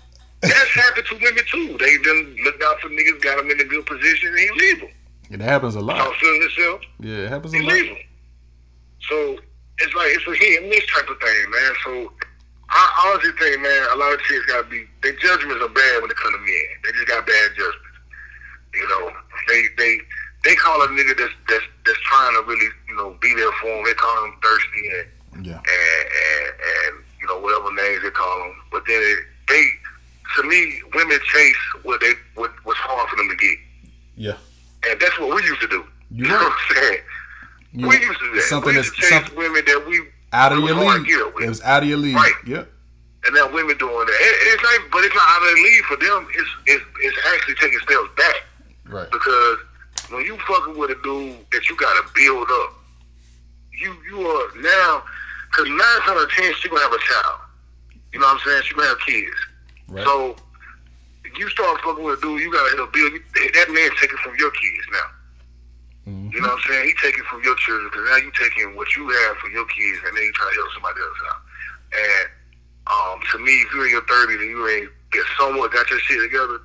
[0.75, 1.77] that's happened to women too.
[1.77, 4.79] They done looked out for niggas, got them in a good position, and he leave
[4.81, 4.89] them.
[5.31, 5.97] it happens a lot.
[5.97, 6.81] Start feeling himself.
[6.99, 7.73] Yeah, it happens a lot.
[7.73, 7.97] leave them.
[9.09, 9.37] So
[9.79, 11.71] it's like it's a hit and miss type of thing, man.
[11.83, 12.13] So
[12.69, 16.11] I honestly think, man, a lot of chicks gotta be their judgments are bad when
[16.11, 16.67] it come to men.
[16.83, 17.97] They just got bad judgments.
[18.73, 19.11] You know,
[19.49, 19.97] they they
[20.43, 23.67] they call a nigga that's that's that's trying to really you know be there for
[23.67, 23.83] him.
[23.85, 24.83] They call him thirsty
[25.35, 25.59] and Yeah.
[25.59, 28.55] and and, and you know whatever names they call them.
[28.71, 29.19] But then it,
[29.49, 29.63] they,
[30.37, 33.57] to me, women chase what they what what's hard for them to get,
[34.15, 34.37] Yeah.
[34.89, 35.83] and that's what we used to do.
[36.11, 36.99] You know what I'm saying?
[37.73, 38.41] You- we used to do that.
[38.43, 40.01] something we used that's to chase something women that we
[40.33, 41.07] out of your league.
[41.09, 42.15] It was out of your league.
[42.15, 42.33] Right.
[42.45, 42.69] Yep.
[43.25, 44.17] and now women doing that.
[44.19, 46.27] It, it's like, but it's not out of their league for them.
[46.35, 48.35] It's it's it's actually taking steps back
[48.87, 49.09] Right.
[49.11, 49.57] because
[50.09, 52.73] when you fucking with a dude that you got to build up,
[53.73, 55.03] you you are now
[55.51, 57.39] because nine out of ten she gonna have a child.
[58.13, 58.63] You know what I'm saying?
[58.65, 59.35] She gonna have kids.
[59.91, 60.05] Right.
[60.07, 60.35] So
[61.37, 63.11] you start fucking with a dude, you gotta help build.
[63.11, 65.07] That man's taking from your kids now.
[66.07, 66.33] Mhm.
[66.33, 66.87] You know what I'm saying?
[66.87, 69.99] He taking from your children because now you taking what you have for your kids,
[70.07, 71.41] and then you try to help somebody else out.
[71.91, 72.29] And
[72.87, 75.99] um, to me, if you're in your 30s and you ain't get somewhat got your
[75.99, 76.59] shit together,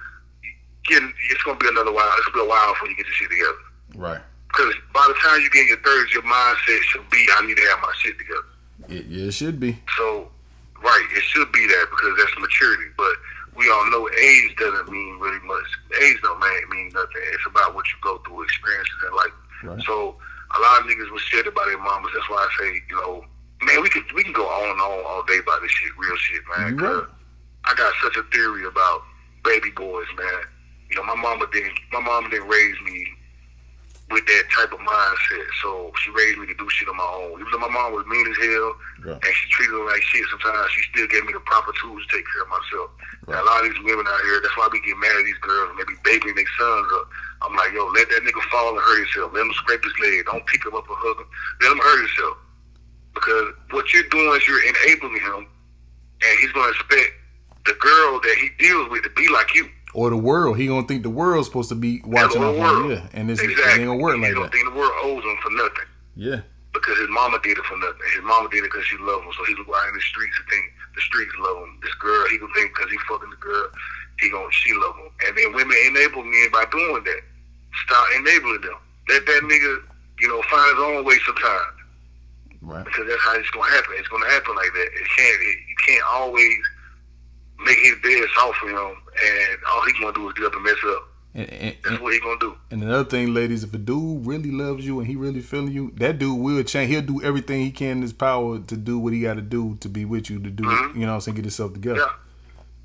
[0.87, 2.11] getting it's gonna be another while.
[2.19, 3.59] It's gonna be a while before you get your shit together.
[3.97, 4.21] Right.
[4.49, 7.57] Because by the time you get in your 30s, your mindset should be, I need
[7.59, 8.47] to have my shit together.
[8.89, 9.79] It, yeah, it should be.
[9.99, 10.31] So,
[10.83, 12.91] right, it should be that because that's maturity.
[12.97, 13.15] But
[13.57, 15.67] we all know age doesn't mean really much.
[16.03, 17.23] Age don't mean, nothing.
[17.33, 19.37] It's about what you go through, experiences and life.
[19.65, 19.83] Right.
[19.85, 20.17] So,
[20.57, 22.13] a lot of niggas was shit about their mamas.
[22.15, 23.25] That's why I say, you know,
[23.63, 26.17] man, we can we can go on and on all day about this shit, real
[26.17, 26.77] shit, man.
[26.77, 26.81] Right.
[27.03, 27.07] 'Cause
[27.65, 29.03] I got such a theory about
[29.43, 30.45] baby boys, man.
[30.91, 33.09] You know, my mama didn't my mama didn't raise me
[34.11, 35.47] with that type of mindset.
[35.63, 37.41] So she raised me to do shit on my own.
[37.43, 38.71] Even though my mom was mean as hell
[39.03, 39.19] Right.
[39.19, 42.09] and she treated me like shit sometimes, she still gave me the proper tools to
[42.17, 42.89] take care of myself.
[43.27, 43.43] Right.
[43.43, 45.75] A lot of these women out here, that's why we get mad at these girls
[45.75, 47.11] and they be babying their sons up.
[47.43, 49.35] I'm like, yo, let that nigga fall and hurt himself.
[49.35, 50.23] Let him scrape his leg.
[50.31, 51.29] Don't pick him up and hug him.
[51.67, 52.37] Let him hurt himself.
[53.13, 55.51] Because what you're doing is you're enabling him
[56.23, 57.11] and he's gonna expect
[57.67, 59.67] the girl that he deals with to be like you.
[59.97, 60.59] Or the world.
[60.61, 62.85] He gonna think the world's supposed to be watching the out world.
[62.85, 63.01] for him.
[63.01, 63.17] Yeah.
[63.19, 63.65] And it's, exactly.
[63.65, 64.53] it ain't gonna work he like don't that.
[64.53, 66.41] think the world owes him for nothing Yeah.
[66.77, 68.05] because his mama did it for nothing.
[68.13, 70.47] His mama did it because she loved him, so he's out in the streets and
[70.53, 71.81] think the streets love him.
[71.81, 73.67] This girl, he gonna think because he fucking the girl,
[74.21, 75.09] he gonna she love him.
[75.25, 77.23] And then women enable men by doing that.
[77.89, 78.77] Stop enabling them.
[79.09, 79.73] Let that nigga,
[80.21, 81.73] you know, find his own way sometimes
[82.61, 82.85] Right.
[82.85, 83.97] because that's how it's gonna happen.
[83.97, 84.89] It's gonna happen like that.
[84.93, 85.41] It can't.
[85.41, 86.57] It, you can't always
[87.65, 90.65] make his bed soft for him, and all he gonna do is get up and
[90.65, 91.09] mess up.
[91.35, 92.57] And, and, That's what he gonna do.
[92.71, 95.93] and another thing, ladies, if a dude really loves you and he really feeling you,
[95.97, 96.91] that dude will change.
[96.91, 99.77] He'll do everything he can in his power to do what he got to do
[99.81, 100.65] to be with you to do.
[100.65, 100.95] Mhm.
[100.95, 101.99] You know, what I'm saying get himself together.
[102.01, 102.09] Yeah,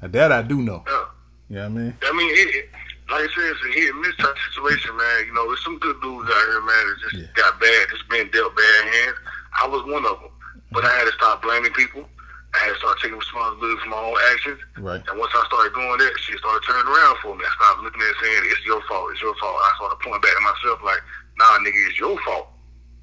[0.02, 0.84] Now, that I do know.
[0.88, 1.06] yeah.
[1.50, 1.94] You know what I mean?
[2.04, 2.70] I mean, it, it,
[3.10, 5.26] like I said, it's a hit and miss type situation, man.
[5.28, 7.28] You know, there's some good dudes out here, man, that just Yeah.
[7.36, 9.18] got bad, just been dealt bad hands.
[9.62, 10.30] I was one of them,
[10.72, 12.08] but I had to stop blaming people.
[12.54, 14.60] I had to start taking responsibility for my own actions.
[14.76, 15.00] Right.
[15.08, 17.48] And once I started doing that, shit started turning around for me.
[17.48, 19.56] I stopped looking at it saying, it's your fault, it's your fault.
[19.56, 21.00] I started pointing back at myself like,
[21.40, 22.52] nah, nigga, it's your fault.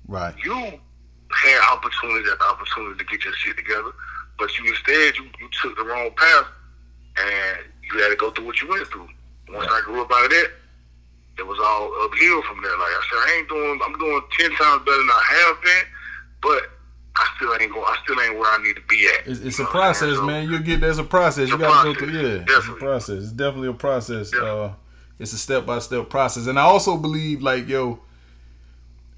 [0.04, 0.36] Right.
[0.44, 0.52] You
[1.32, 3.92] had opportunity after opportunity to get your shit together,
[4.36, 6.48] but you instead, you, you took the wrong path
[7.16, 9.08] and you had to go through what you went through.
[9.48, 10.52] Once I grew up out of that,
[11.38, 12.76] it was all uphill from there.
[12.76, 15.84] Like I said, I ain't doing, I'm doing 10 times better than I have been,
[16.42, 16.77] but
[17.18, 19.26] I still ain't going, I still ain't where I need to be at.
[19.26, 20.10] It's, it's a know what I'm saying?
[20.10, 20.48] process, So, man.
[20.48, 21.48] You'll get there's a process.
[21.48, 22.12] You gotta go through.
[22.12, 23.22] Yeah, it's a process.
[23.24, 24.30] It's definitely a process.
[24.32, 24.40] Yeah.
[24.40, 24.72] Uh,
[25.18, 26.46] it's a step by step process.
[26.46, 28.00] And I also believe, like, yo,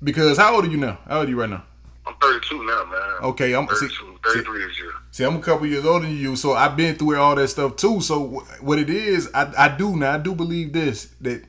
[0.03, 0.99] because how old are you now?
[1.07, 1.65] How old are you right now?
[2.07, 3.01] I'm 32 now, man.
[3.23, 4.93] Okay, I'm see, 32, 33 this year.
[5.11, 7.77] see, I'm a couple years older than you, so I've been through all that stuff
[7.77, 8.01] too.
[8.01, 10.15] So what it is, I, I do now.
[10.15, 11.45] I do believe this that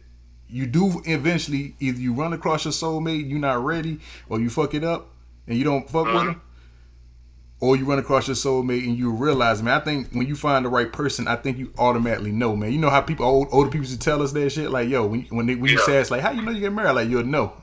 [0.50, 4.74] you do eventually either you run across your soulmate, you're not ready, or you fuck
[4.74, 5.11] it up
[5.52, 6.28] and you don't fuck with Mhm.
[6.30, 6.42] him,
[7.60, 9.80] or you run across your soulmate and you realize, man.
[9.80, 12.72] I think when you find the right person, I think you automatically know, man.
[12.72, 15.06] You know how people old older people used to tell us that shit, like, yo,
[15.06, 17.10] when when, they, when you say it's like, how you know you get married, like
[17.10, 17.54] you'll know.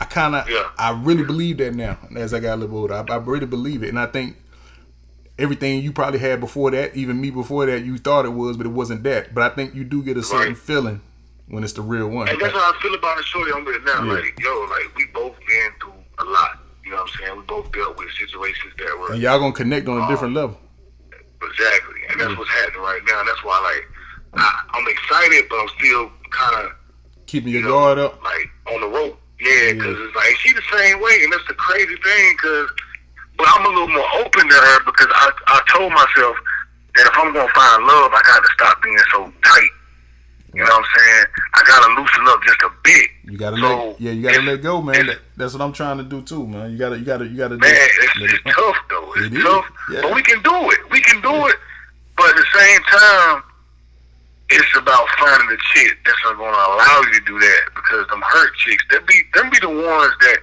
[0.00, 0.64] I kind of, Yeah.
[0.78, 2.94] I really believe that now as I got a little older.
[2.94, 4.36] I, I really believe it, and I think
[5.38, 8.66] everything you probably had before that, even me before that, you thought it was, but
[8.66, 9.34] it wasn't that.
[9.34, 10.58] But I think you do get a certain Right.
[10.58, 11.00] feeling
[11.48, 12.28] when it's the real one.
[12.28, 13.50] And that's how I feel about it, Shorty.
[13.52, 14.04] I'm with now.
[14.04, 14.12] Yeah.
[14.12, 16.59] Like, yo, like we both been through a lot.
[16.90, 17.36] You know what I'm saying?
[17.38, 20.42] We both dealt with situations that were And y'all gonna connect on a different um,
[20.42, 20.58] level.
[21.38, 23.20] exactly, and that's what's happening right now.
[23.20, 23.86] And that's why, like,
[24.34, 26.72] I, I'm excited, but I'm still kind of
[27.26, 28.18] Keeping your you know, guard up.
[28.24, 29.20] like on the rope.
[29.38, 29.72] Yeah, Yeah.
[29.74, 32.34] because it's like she the same way, and that's the crazy thing.
[32.34, 32.68] Because,
[33.38, 36.34] but I'm a little more open to her because I I told myself
[36.98, 39.70] that if I'm gonna find love, I got to stop being so tight.
[40.52, 41.26] You know what I'm saying?
[41.54, 43.10] I gotta loosen up just a bit.
[43.24, 45.06] You gotta So, let, yeah, you gotta let go, man.
[45.06, 46.72] That, that's what I'm trying to do too, man.
[46.72, 47.56] You gotta, you gotta, you gotta.
[47.56, 47.90] Man, it.
[48.20, 49.12] it's, it- tough though.
[49.16, 50.00] It's It tough, yeah.
[50.02, 50.78] but we can do it.
[50.90, 51.56] We can do it.
[52.16, 53.42] But at the same time,
[54.50, 58.20] it's about finding the chick that's not to allow you to do that because them
[58.20, 60.38] hurt chicks, them be them be the ones that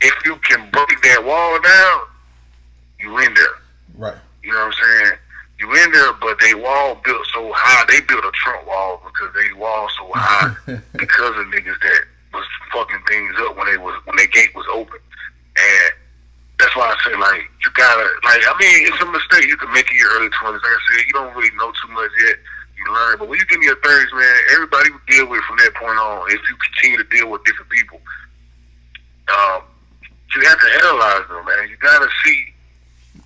[0.00, 2.00] if you can break that wall down,
[3.00, 3.44] you in there.
[3.96, 4.16] Right.
[4.42, 5.18] You know what I'm saying?
[5.58, 7.84] You in there, but they wall built so high.
[7.88, 10.54] They built a Trump wall because they wall so high
[10.98, 12.00] because of niggas that
[12.32, 14.98] was fucking things up when they was when their gate was open.
[15.54, 15.90] And
[16.58, 19.70] that's why I say like you gotta like I mean it's a mistake you can
[19.72, 20.62] make in your early twenties.
[20.62, 22.36] Like I said, you don't really know too much yet.
[22.74, 25.56] You learn, but when you get in your thirties, man, everybody will deal with from
[25.62, 26.26] that point on.
[26.34, 28.02] If you continue to deal with different people,
[29.30, 29.62] um,
[30.34, 31.70] you have to analyze them, man.
[31.70, 32.53] You gotta see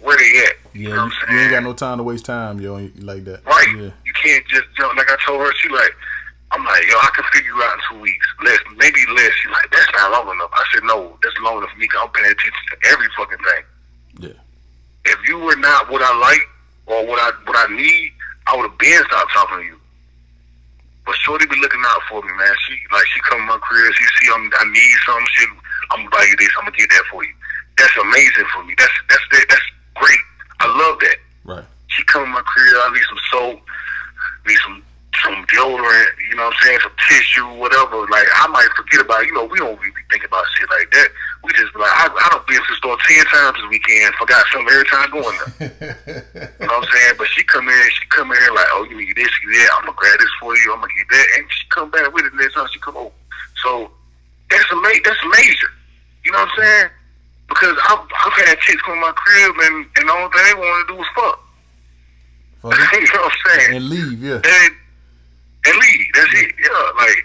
[0.01, 0.53] where they at.
[0.75, 3.25] You Yeah, know you, I'm you ain't got no time to waste time, yo, like
[3.25, 3.45] that.
[3.45, 3.69] Right.
[3.77, 3.91] Yeah.
[4.05, 4.97] You can't just jump.
[4.97, 5.93] Like I told her, she like,
[6.53, 8.27] I'm like, yo, I can figure you out in two weeks.
[8.45, 9.33] Less, maybe less.
[9.43, 10.51] She like, that's not long enough.
[10.53, 11.89] I said, no, that's long enough for me.
[11.89, 13.65] Cause I'm paying attention to every fucking thing.
[14.31, 14.39] Yeah.
[15.13, 16.47] If you were not what I like
[16.87, 18.13] or what I what I need,
[18.47, 19.79] I would have been stopped talking to you.
[21.05, 22.55] But Shorty be looking out for me, man.
[22.69, 23.93] She like she come in my crib.
[23.95, 25.27] She see I'm, I need something.
[25.33, 25.47] She,
[25.93, 26.53] I'm gonna buy you this.
[26.59, 27.33] I'm gonna get that for you.
[27.79, 28.75] That's amazing for me.
[28.77, 29.67] That's that's that's
[30.01, 30.23] great.
[30.61, 31.65] I love that Right.
[31.89, 33.61] she come in my crib, I need some soap,
[34.47, 34.83] need some
[35.25, 38.07] some deodorant, you know what I'm saying, some tissue, whatever.
[38.07, 39.27] Like I might forget about it.
[39.27, 41.09] You know, we don't really think about shit like that.
[41.43, 44.45] We just like, I, I don't been to the store ten times this weekend, forgot
[44.53, 45.75] something every time going there.
[46.61, 47.15] You know what I'm saying?
[47.19, 49.75] But she come in, she come in like, oh, you need this, you need that.
[49.79, 50.73] I'm gonna grab this for you.
[50.73, 53.11] I'm gonna get that, and she come back with it next time she come over.
[53.65, 53.91] So
[54.51, 55.71] that's a ma- that's major.
[56.25, 56.89] You know what I'm saying?
[57.49, 60.59] Because I've, I've had chicks come in my crib and, and the only thing they
[60.61, 61.39] want to do is fuck.
[62.61, 63.77] Fuck you know what I'm saying?
[63.77, 64.43] and leave, yeah.
[64.43, 64.73] and
[65.67, 66.07] and leave.
[66.15, 66.51] That's it.
[66.59, 67.23] Yeah, like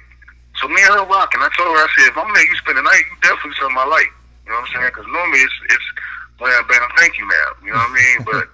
[0.62, 0.68] so.
[0.70, 1.42] Me and her rocking.
[1.42, 3.78] I told her, I said, if I'm letting you spend the night, you definitely something
[3.78, 4.14] I like.
[4.46, 4.92] You know what I'm saying?
[4.94, 5.90] Because normally it's it's
[6.38, 7.54] oh, well, man, thank you, ma'am.
[7.66, 8.20] You know what I mean?
[8.30, 8.46] But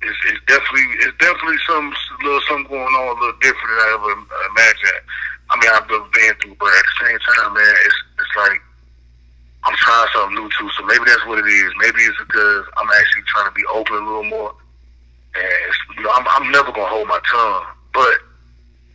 [0.00, 1.92] it's it's definitely it's definitely some
[2.24, 4.12] little something going on a little different than I ever
[4.52, 5.02] imagined.
[5.50, 8.60] I mean, I've been through, but at the same time, man, it's it's like.
[9.64, 11.70] I'm trying something new too, so maybe that's what it is.
[11.78, 14.54] Maybe it's because I'm actually trying to be open a little more
[15.34, 18.14] and it's, you know, I'm, I'm never gonna hold my tongue, but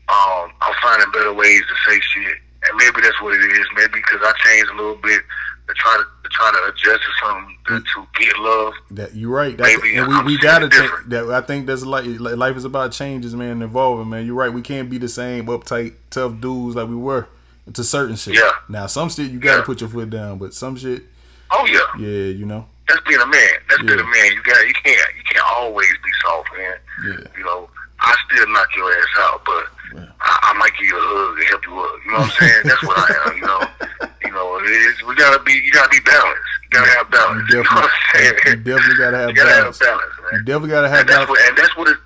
[0.09, 2.37] um, I'm finding better ways to say shit,
[2.67, 3.65] and maybe that's what it is.
[3.75, 5.21] Maybe because I changed a little bit
[5.67, 8.73] to try to, to try to adjust to something to, to get love.
[8.91, 9.57] That you're right.
[9.57, 11.09] That's, Maybe and we, I'm we gotta different.
[11.09, 11.29] that.
[11.31, 14.25] I think that's like life is about changes, man, and evolving, man.
[14.25, 14.53] You're right.
[14.53, 17.27] We can't be the same uptight, tough dudes like we were
[17.73, 18.35] to certain shit.
[18.35, 18.51] Yeah.
[18.69, 19.63] Now some shit you gotta Yeah.
[19.65, 21.03] put your foot down, but some shit,
[21.51, 23.53] Oh yeah, yeah, you know, that's being a man.
[23.69, 24.31] That's being a man.
[24.33, 26.77] You got you can't you can't always be soft, man.
[27.05, 30.05] yeah, You know, I still knock your ass out, but Yeah.
[30.21, 31.95] I, I might give you a hug and help you up.
[32.05, 32.61] You know what I'm saying?
[32.65, 33.37] That's what I am.
[33.37, 33.61] You know,
[34.25, 36.41] you know, it is, we gotta be you gotta be balanced.
[36.63, 37.49] You gotta have balance.
[37.49, 38.33] you You know what I'm saying?
[38.33, 39.79] definitely, you definitely gotta have You gotta balance.
[39.79, 40.33] have balance, man.
[40.33, 41.29] You definitely gotta have And that's balance.
[41.29, 41.97] what, and that's what it,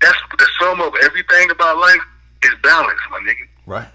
[0.00, 2.02] that's the sum of everything about life
[2.42, 3.46] is balance, my nigga.
[3.66, 3.88] Right.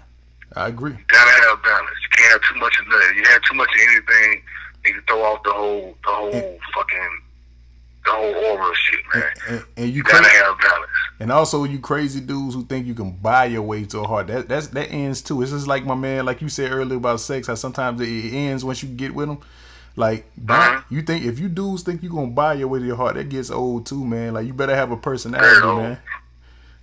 [0.56, 0.92] I agree.
[0.92, 1.90] You gotta have balance.
[2.02, 3.16] You can't have too much of nothing.
[3.16, 4.42] You have too much of anything,
[4.84, 7.20] and you throw off the whole, the whole fucking,
[8.04, 9.32] the whole aura of shit, man.
[9.48, 10.90] And, and you You gotta have balance.
[11.20, 14.28] and also you crazy dudes who think you can buy your way to a heart.
[14.28, 15.42] That that's that ends too.
[15.42, 17.46] It's just like my man, like you said earlier about sex.
[17.48, 19.38] How sometimes it ends once you get with them.
[19.96, 20.82] Like Uh-huh.
[20.90, 23.28] you think if you dudes think you're gonna buy your way to your heart, that
[23.28, 24.34] gets old too, man.
[24.34, 25.98] Like you better have a personality, man.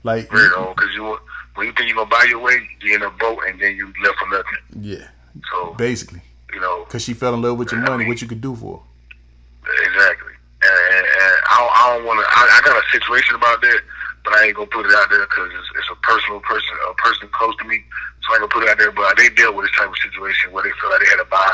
[0.04, 1.20] Like Very old, because you
[1.62, 3.86] when you think you're gonna buy your way, you end up broke, and then you
[4.04, 4.82] left for nothing.
[4.82, 5.08] yeah,
[5.54, 8.20] So basically, you know, because she fell in love with your I money, mean- what
[8.20, 8.82] you could do for.
[8.82, 9.84] her.
[9.86, 10.34] Exactly.
[10.64, 12.26] And, and, and I, don't- I don't want to.
[12.26, 13.80] I, I got a situation about that,
[14.26, 16.94] but I ain't gonna put it out there because it's, it's a personal person, a
[16.96, 17.84] person close to me.
[18.26, 18.92] So I ain't gonna put it out there.
[18.92, 21.30] But they dealt with this type of situation where they feel like they had to
[21.30, 21.54] buy,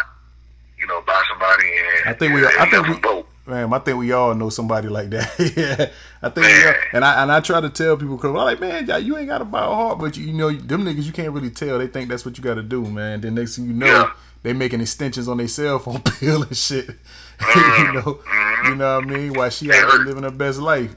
[0.80, 1.68] you know, buy somebody.
[1.68, 3.28] And I think we- I think we- broke.
[3.48, 5.32] Man, I think we all know somebody like that.
[5.56, 5.90] yeah,
[6.22, 8.86] I think, all, and I and I try to tell people because I'm like, man,
[8.86, 11.14] yeah, you ain't got to buy a heart, but you, you know, them niggas you
[11.14, 11.80] can't really tell.
[11.80, 13.22] They think that's what you got to do, man.
[13.22, 14.12] Then next thing you know, Yeah.
[14.44, 16.90] they making extensions on their cell phone bill and shit.
[17.40, 17.84] Mm-hmm.
[17.86, 18.20] you know,
[18.68, 19.34] you know what I mean?
[19.34, 20.90] Why she out there living her best life.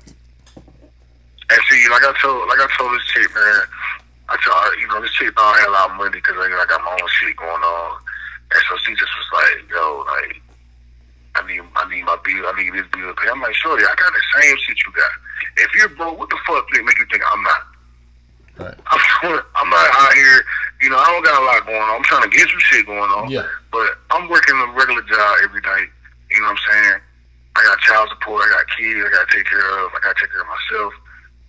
[0.57, 3.61] And see, like I told, like I told this chick, man,
[4.31, 6.47] I told her, you know, this chick don't have a lot of money because I,
[6.47, 8.01] I got my own shit going on,
[8.55, 10.41] and so she just was like, yo, like,
[11.35, 13.31] I need, I need my bill, I need this bill to pay.
[13.31, 15.13] I'm like, shorty, I got the same shit you got.
[15.57, 17.63] If you're broke, what the fuck make you think I'm not?
[18.59, 18.79] Right.
[18.91, 20.45] I'm, I'm not out here,
[20.83, 21.97] you know, I don't got a lot going on.
[21.97, 23.31] I'm trying to get some shit going on.
[23.31, 23.47] Yeah.
[23.71, 25.89] But I'm working a regular job every night.
[26.31, 27.01] You know what I'm saying?
[27.57, 30.31] I got child support, I got kids, I gotta take care of, I gotta take
[30.31, 30.93] care of myself.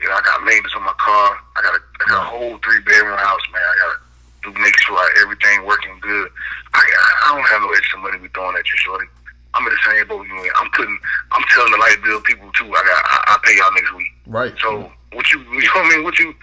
[0.01, 1.37] You know, I got maintenance on my car.
[1.55, 3.61] I got a, I got a whole three bedroom house, man.
[3.61, 6.29] I gotta make sure I, everything working good.
[6.73, 9.05] I I don't have no extra money to be throwing at you, shorty.
[9.53, 10.49] I'm in the same boat you in.
[10.55, 10.97] I'm putting,
[11.31, 12.67] I'm telling the light bill people too.
[12.67, 14.11] I got, I, I pay y'all next week.
[14.27, 14.53] Right.
[14.61, 16.03] So what you, you know what I mean?
[16.03, 16.33] What you,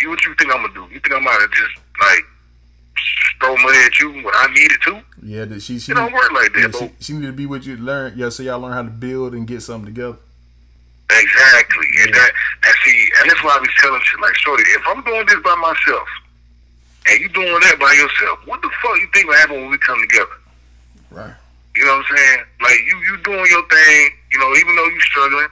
[0.00, 0.94] you what you think I'm gonna do?
[0.94, 2.24] You think I'm gonna just like
[3.40, 4.98] throw money at you when I need it too?
[5.22, 7.46] Yeah, that she she It don't work like yeah, that, she, she need to be
[7.46, 8.14] what you learn.
[8.16, 10.16] Yeah, so y'all learn how to build and get something together.
[11.10, 11.86] Exactly.
[12.02, 12.32] And that
[12.64, 15.40] and see, and that's why I be telling shit like, Shorty, if I'm doing this
[15.44, 16.08] by myself
[17.08, 19.78] and you doing that by yourself, what the fuck you think will happen when we
[19.78, 20.30] come together?
[21.10, 21.34] Right.
[21.74, 22.40] You know what I'm saying?
[22.62, 24.00] Like you you doing your thing,
[24.30, 25.50] you know, even though you struggling,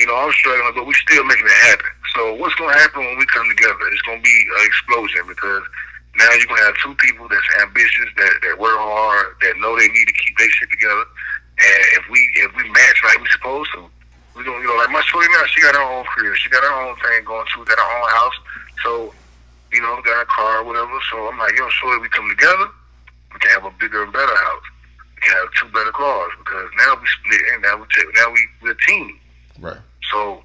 [0.00, 1.92] you know, I'm struggling, but we still making it happen.
[2.16, 3.84] So what's gonna happen when we come together?
[3.92, 5.62] It's gonna be an explosion because
[6.16, 9.88] now you're gonna have two people that's ambitious, that, that work hard, that know they
[9.88, 11.04] need to keep their shit together.
[11.60, 13.84] And if we if we match like we supposed to,
[14.32, 16.34] we gonna you know, like my shorty now, she got her own career.
[16.40, 18.38] She got her own thing going, she got her own house.
[18.80, 19.12] So,
[19.76, 20.96] you know, got a car or whatever.
[21.12, 22.72] So I'm like, yo, shorty, we come together,
[23.32, 24.68] we can have a bigger and better house.
[25.20, 28.72] Have two better cars because now we split and now we take, now we we're
[28.72, 29.18] a team.
[29.60, 29.76] Right.
[30.10, 30.42] So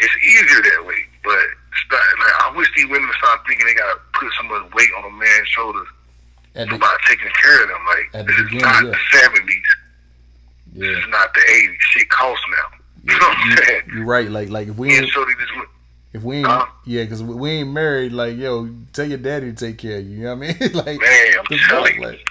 [0.00, 0.98] it's easier that way.
[1.24, 1.38] But
[1.86, 5.04] start, like, I wish these women start thinking they gotta put so much weight on
[5.04, 5.86] a man's shoulders
[6.54, 7.78] At the, about taking care of them.
[7.86, 8.90] Like At the this is beginning, not yeah.
[8.90, 9.68] the seventies.
[10.74, 11.78] This yeah, is not the eighties.
[11.90, 12.78] Shit costs now.
[13.08, 13.82] You know what I'm saying?
[13.94, 14.30] you're right.
[14.30, 15.16] Like like if we ain't just
[16.12, 16.66] if we ain't Huh?
[16.84, 18.12] yeah, because we, ain't married.
[18.12, 20.16] Like yo, tell your daddy to take care of you.
[20.18, 20.72] You know what I mean?
[20.74, 22.02] like Man, I'm telling you.
[22.02, 22.26] like,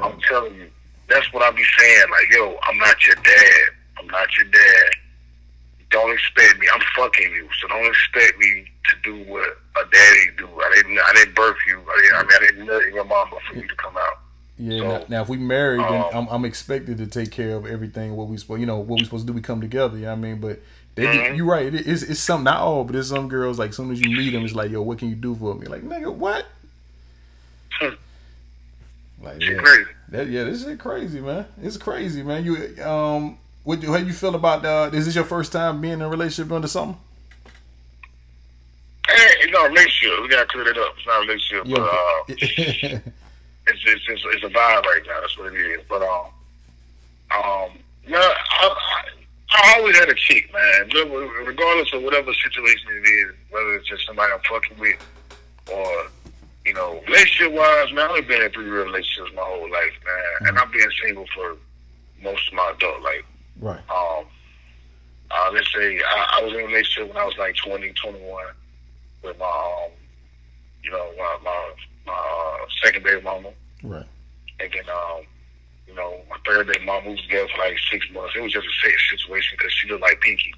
[0.00, 0.70] I'm telling you.
[1.08, 2.04] That's what I be saying.
[2.10, 3.68] Like, yo, I'm not your dad.
[3.98, 4.90] I'm not your dad.
[5.90, 6.66] Don't expect me.
[6.72, 7.48] I'm fucking you.
[7.60, 10.46] So don't expect me to do what a daddy do.
[10.46, 10.98] I didn't.
[10.98, 11.80] I didn't birth you.
[11.80, 12.14] I didn't.
[12.14, 14.18] I mean, I didn't nut your mama for you to come out.
[14.58, 14.78] Yeah.
[14.80, 17.64] So, now, now, if we married, then um, I'm, I'm expected to take care of
[17.64, 18.14] everything.
[18.16, 19.34] What we supposed, you know, what we supposed to do.
[19.34, 19.96] We come together.
[19.96, 20.40] You know what I mean?
[20.40, 20.60] But
[20.94, 21.36] they, Mhm.
[21.38, 21.72] you're right.
[21.72, 24.10] It, it's it's some not all, but there's some girls like as soon as you
[24.14, 25.68] meet them, it's like, yo, what can you do for me?
[25.68, 26.44] Like, nigga, what?
[27.80, 27.94] Hmm.
[29.22, 29.90] Like, yeah, crazy.
[30.10, 31.46] That, yeah, this shit crazy, man.
[31.62, 32.44] It's crazy, man.
[32.44, 34.90] You um, what how you feel about uh?
[34.92, 36.98] Is this your first time being in a relationship under something?
[39.06, 40.22] Hey, it's not a relationship.
[40.22, 40.94] We gotta clear that up.
[40.96, 41.66] It's not a relationship.
[41.66, 42.24] Yo, But uh,
[43.66, 45.20] it's just it's, it's a vibe right now.
[45.20, 45.82] That's what it is.
[45.88, 46.26] But um,
[47.30, 47.70] um,
[48.08, 49.02] no, I, I,
[49.50, 50.88] I always had a chick, man.
[51.44, 54.96] Regardless of whatever situation it is, whether it's just somebody I'm fucking with,
[55.70, 56.06] or
[56.68, 60.48] you know, relationship wise, man, I've been in three real relationships my whole life, man,
[60.48, 61.56] and I've been single for
[62.22, 63.24] most of my adult life.
[63.60, 63.80] right.
[63.90, 64.26] Um,
[65.30, 68.44] uh, let's say I, I was in a relationship when I was like 20, 21
[69.24, 69.90] with my, um,
[70.84, 71.70] you know, my my,
[72.06, 73.50] my uh, second baby mama,
[73.82, 74.06] Right.
[74.60, 75.22] and then um,
[75.86, 78.34] you know, my third baby mama was together for like six months.
[78.36, 80.54] It was just a sex situation because she looked like Pinky,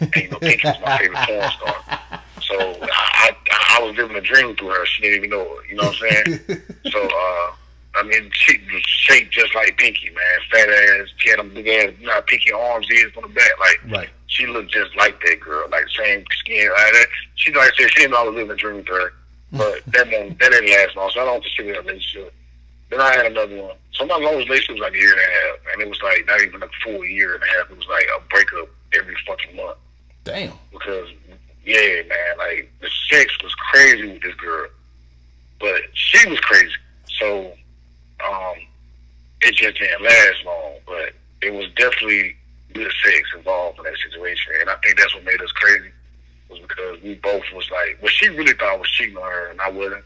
[0.00, 2.22] and you know, Pinky was my favorite porn star.
[3.80, 4.86] I, was living a dream through her.
[4.86, 5.70] She didn't even know it.
[5.70, 6.60] You know what I'm saying?
[6.90, 7.52] So, uh,
[7.94, 10.40] I mean, she was shaped just like Pinky, man.
[10.50, 13.50] Fat ass, she had them big ass, you know, Pinky arms is on the back.
[13.60, 14.08] Like, right.
[14.26, 16.68] she looked just like that girl, like same skin.
[16.70, 17.06] Like that.
[17.36, 19.12] She, like I said, she didn't know I was living a dream with her.
[19.52, 22.34] But that won't, that didn't last long, so I don't consider that relationship.
[22.90, 23.76] Then I had another one.
[23.92, 26.26] So my longest relationship was like a year and a half, and it was like
[26.26, 27.70] not even a full year and a half.
[27.70, 28.68] It was like a breakup
[28.98, 29.78] every fucking month
[30.24, 30.52] Damn.
[30.72, 31.08] because
[31.64, 34.68] yeah, man, like the sex was crazy with this girl,
[35.58, 36.72] but she was crazy.
[37.18, 37.52] So
[38.24, 38.54] um,
[39.42, 42.36] it just didn't last long, but it was definitely
[42.72, 45.90] good sex involved in that situation, and I think that's what made us crazy
[46.48, 49.46] was because we both was like, well, she really thought I was cheating on her,
[49.50, 50.04] and I wasn't.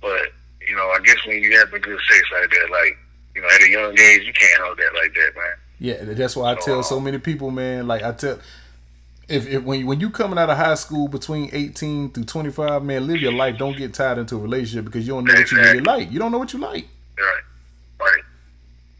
[0.00, 0.32] But
[0.66, 2.98] you know, I guess when you have the good sex like that, like
[3.34, 5.54] you know, at a young age, you can't hold that like that, man.
[5.80, 7.86] Yeah, that's why I tell so Uh, many people, man.
[7.86, 8.38] Like I tell,
[9.28, 12.82] if, if when when you coming out of high school between eighteen through twenty five,
[12.82, 13.56] man, live your life.
[13.58, 16.12] Don't get tied into a relationship because you don't know what you really like.
[16.12, 16.86] You don't know what you like.
[17.18, 17.42] Right,
[18.00, 18.22] right.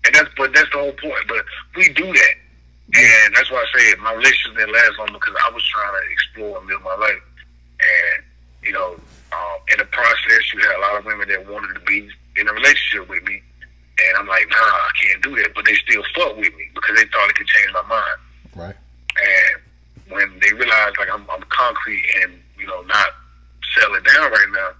[0.06, 1.24] And that's but that's the whole point.
[1.28, 1.44] But
[1.76, 2.34] we do that,
[2.94, 6.12] and that's why I say my relationship didn't last long because I was trying to
[6.12, 7.22] explore and live my life,
[7.80, 8.24] and
[8.62, 8.94] you know,
[9.32, 12.48] um, in the process, you had a lot of women that wanted to be in
[12.48, 13.42] a relationship with me,
[14.08, 15.54] and I'm like, nah, I can't do that.
[15.54, 18.18] But they still fuck with me because they thought it could change my mind.
[18.56, 18.76] Right.
[19.16, 19.63] And
[20.08, 23.08] when they realized like I'm, I'm concrete and you know not
[23.74, 24.70] settling down right now,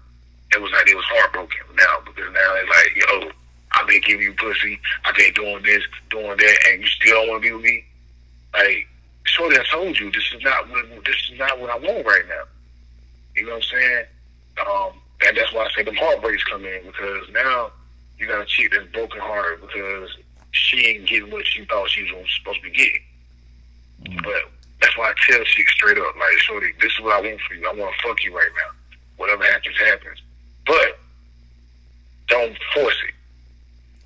[0.57, 3.31] it was like it was heartbroken now because now it's like yo,
[3.73, 7.29] I've been giving you pussy, I've been doing this, doing that, and you still don't
[7.31, 7.85] want to be with me.
[8.53, 8.87] Like,
[9.25, 12.27] shorty, I told you this is not what this is not what I want right
[12.29, 12.45] now.
[13.37, 14.05] You know what I'm saying?
[14.69, 14.91] Um,
[15.27, 17.73] and that's why I say the heartbreaks come in because now
[18.19, 20.11] you got a cheat that's broken heart because
[20.53, 23.03] she ain't getting what she thought she was supposed to be getting.
[24.05, 24.19] Mm-hmm.
[24.23, 24.51] But
[24.85, 27.55] that's why I tell chicks straight up, like, shorty, this is what I want for
[27.55, 27.67] you.
[27.67, 28.99] I want to fuck you right now.
[29.17, 30.23] Whatever happens, happens.
[30.67, 30.99] But
[32.29, 33.15] don't force it.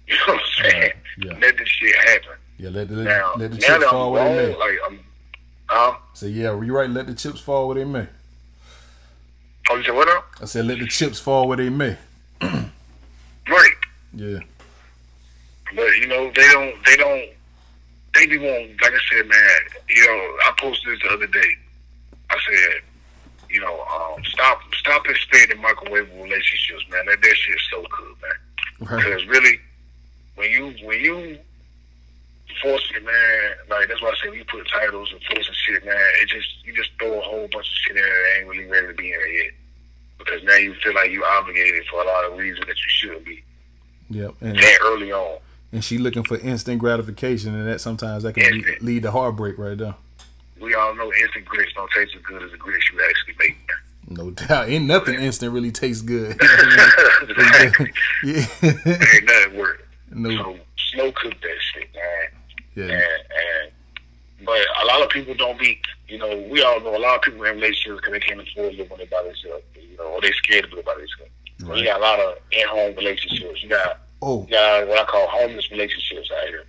[0.06, 0.92] You know what I'm saying?
[1.18, 1.32] Yeah.
[1.40, 2.36] Let this shit happen.
[2.58, 4.56] Yeah, let the, let, now, let the chips fall where they may.
[4.56, 5.00] Like, I'm,
[5.68, 6.88] uh, so yeah, you right.
[6.88, 8.06] Let the chips fall where they may.
[9.70, 10.26] Oh, you said what up?
[10.40, 11.96] I said let the chips fall where they may.
[12.40, 13.72] right.
[14.14, 14.38] Yeah.
[15.76, 16.84] But you know they don't.
[16.86, 17.28] They don't.
[18.18, 18.38] They be.
[18.38, 19.60] Like I said, man.
[19.88, 21.54] You know, I posted this the other day.
[22.30, 22.82] I said,
[23.48, 27.06] you know, um, stop, stop expanding microwave relationships, man.
[27.06, 28.90] That that shit's so good, man.
[28.90, 29.04] Right.
[29.04, 29.58] Because really,
[30.34, 31.38] when you when you
[32.62, 35.56] force it, man, like that's why I say when you put titles and force and
[35.56, 38.40] shit, man, it just you just throw a whole bunch of shit in there that
[38.40, 39.52] ain't really ready to be in there yet.
[40.18, 43.24] Because now you feel like you obligated for a lot of reasons that you shouldn't
[43.24, 43.42] be.
[44.10, 44.34] Yep.
[44.40, 45.38] And that early on.
[45.70, 49.58] And she looking for instant gratification, and that sometimes that can lead, lead, to heartbreak
[49.58, 49.94] right there.
[50.60, 53.70] We all know instant grits don't taste as good as the grits you actually make.
[54.08, 54.70] No doubt.
[54.70, 56.30] Ain't nothing instant really tastes good.
[56.40, 57.92] exactly.
[58.24, 58.46] yeah.
[58.62, 60.30] Ain't nothing worth No.
[60.30, 60.58] So
[60.92, 62.28] slow cook that shit, man.
[62.74, 62.94] Yeah.
[62.94, 63.72] And, and
[64.44, 67.22] but a lot of people don't be, you know, we all know a lot of
[67.22, 70.04] people in relationships because they can't afford to live when they by themselves, you know,
[70.04, 71.32] or they scared to live by themselves.
[71.62, 71.78] Right.
[71.78, 73.62] You got a lot of in-home relationships.
[73.62, 76.64] You got, oh, you got what I call homeless relationships out here.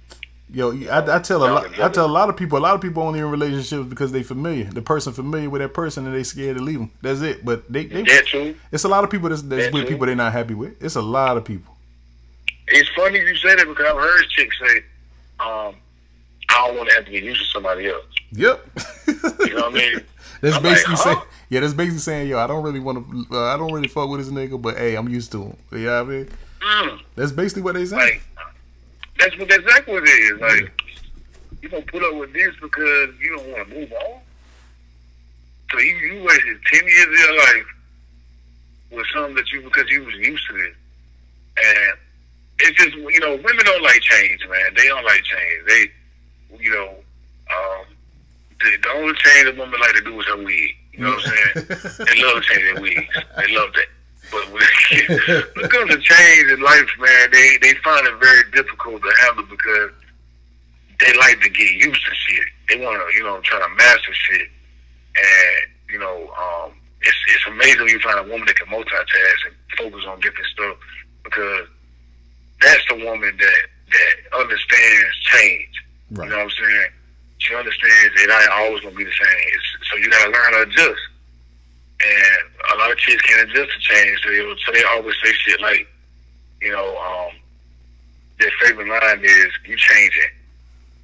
[0.51, 1.79] Yo, I, I tell a lot.
[1.79, 2.57] I tell a lot of people.
[2.57, 4.65] A lot of people only in relationships because they familiar.
[4.65, 6.91] The person familiar with that person, and they scared to leave them.
[7.01, 7.45] That's it.
[7.45, 8.55] But they, they that too.
[8.71, 9.89] It's a lot of people that's, that's with too.
[9.89, 10.81] people they're not happy with.
[10.83, 11.75] It's a lot of people.
[12.67, 14.77] It's funny you say that because I've heard chicks say,
[15.39, 15.75] um,
[16.49, 18.05] I don't want to have to get used to somebody else.
[18.31, 18.65] Yep.
[19.07, 20.03] you know what I mean?
[20.41, 21.13] That's I'm basically like, huh?
[21.15, 23.89] saying, yeah, that's basically saying, yo, I don't really want to, uh, I don't really
[23.89, 25.57] fuck with this nigga, but hey, I'm used to him.
[25.73, 26.29] You know what I mean?
[26.61, 26.99] Mm.
[27.15, 27.95] That's basically what they say.
[27.95, 28.21] Like,
[29.17, 30.39] that's what that's exactly what it is.
[30.39, 30.87] Like, yeah.
[31.61, 34.19] you gonna put up with this because you don't want to move on.
[35.71, 37.65] So you you wasted ten years of your life
[38.91, 40.75] with something that you because you was used to it,
[41.57, 41.97] and
[42.59, 44.73] it's just you know women don't like change, man.
[44.75, 45.65] They don't like change.
[45.67, 45.91] They
[46.59, 47.85] you know, um,
[48.59, 50.75] the, the only change a woman like to do is her wig.
[50.93, 51.65] You know what I'm saying?
[52.07, 53.15] they love their wigs.
[53.37, 53.85] They love that.
[54.31, 59.01] But when it comes to change in life, man, they they find it very difficult
[59.01, 59.91] to handle because
[60.99, 62.45] they like to get used to shit.
[62.69, 64.47] They want to, you know, try to master shit.
[65.15, 66.71] And you know, um,
[67.01, 70.47] it's it's amazing when you find a woman that can multitask and focus on different
[70.47, 70.77] stuff
[71.23, 71.67] because
[72.61, 73.61] that's the woman that
[73.91, 75.73] that understands change.
[76.11, 76.25] Right.
[76.25, 76.91] You know what I'm saying?
[77.39, 79.45] She understands it ain't always gonna be the same.
[79.53, 81.01] It's, so you gotta learn to adjust.
[82.01, 85.33] And a lot of kids can't adjust to change, so they, so they always say
[85.33, 85.87] shit like,
[86.61, 87.35] you know, um,
[88.39, 90.29] their favorite line is "You changing."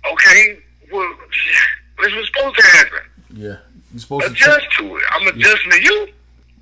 [0.09, 0.59] Okay,
[0.91, 1.13] well,
[2.01, 2.99] this was supposed to happen.
[3.33, 3.57] Yeah,
[3.93, 5.03] you supposed adjust to, to it.
[5.11, 5.77] I'm adjusting yeah.
[5.77, 6.07] to you.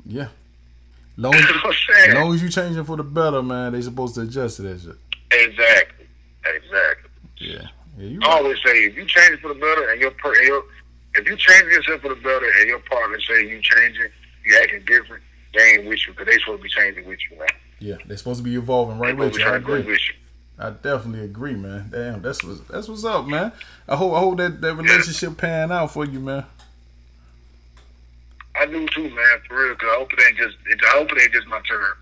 [0.06, 0.28] Yeah.
[1.18, 4.56] Long as, you, long as you changing for the better, man, they supposed to adjust
[4.56, 4.96] to that shit.
[5.32, 6.08] Exactly.
[6.44, 7.10] Exactly.
[7.38, 7.68] Yeah.
[7.98, 10.64] Yeah, I always say if you change for the better and your, per, your
[11.14, 14.10] if you change yourself for the better and your partner say you changing,
[14.46, 15.24] you acting different,
[15.54, 17.48] they ain't with you because they supposed to be changing with you, man.
[17.80, 19.44] Yeah, they're supposed to be evolving right with you.
[19.44, 19.82] I agree.
[19.82, 20.16] With you.
[20.58, 21.90] I definitely agree, man.
[21.92, 23.52] Damn, that's what's that's what's up, man.
[23.88, 25.42] I hope I hope that, that relationship yeah.
[25.42, 26.46] pan out for you, man.
[28.56, 29.40] I do too, man.
[29.48, 31.94] For real, cause I hope it ain't just I hope it ain't just my turn.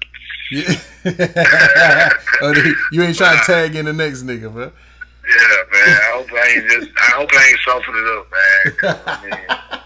[0.52, 0.80] Yeah.
[2.44, 2.54] Oh,
[2.92, 4.72] you ain't trying to tag in the next nigga, man.
[5.30, 5.89] Yeah, man.
[5.89, 6.92] I hope I ain't just.
[6.98, 8.96] I hope I ain't soften it up, man.
[9.06, 9.82] I mean,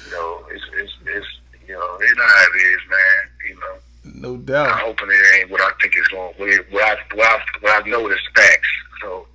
[0.04, 1.26] you know, it's it's it's
[1.80, 3.22] know, you know how it is, man.
[3.48, 3.76] You know.
[4.32, 4.68] No doubt.
[4.68, 6.32] I'm hoping it ain't what I think it's going.
[6.36, 8.68] What, what I what I what I know is facts.
[9.00, 9.26] So,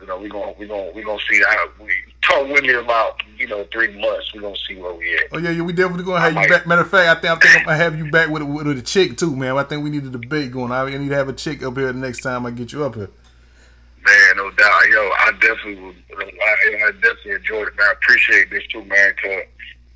[0.00, 3.20] you know, we gonna we gonna we gonna see how we talk with me about
[3.38, 4.32] you know three months.
[4.34, 5.24] We gonna see where we at.
[5.32, 6.66] Oh yeah, yeah, we definitely gonna have I you might- back.
[6.66, 8.78] Matter of fact, I think I think I'm gonna have you back with a, with
[8.78, 9.56] a chick too, man.
[9.56, 10.72] I think we need a debate going.
[10.72, 12.94] I need to have a chick up here the next time I get you up
[12.94, 13.10] here.
[14.04, 14.82] Man, no doubt.
[14.90, 15.96] Yo, I definitely would.
[16.18, 17.88] I, I definitely enjoyed it, man.
[17.88, 19.14] I appreciate this too, man.
[19.20, 19.42] Cause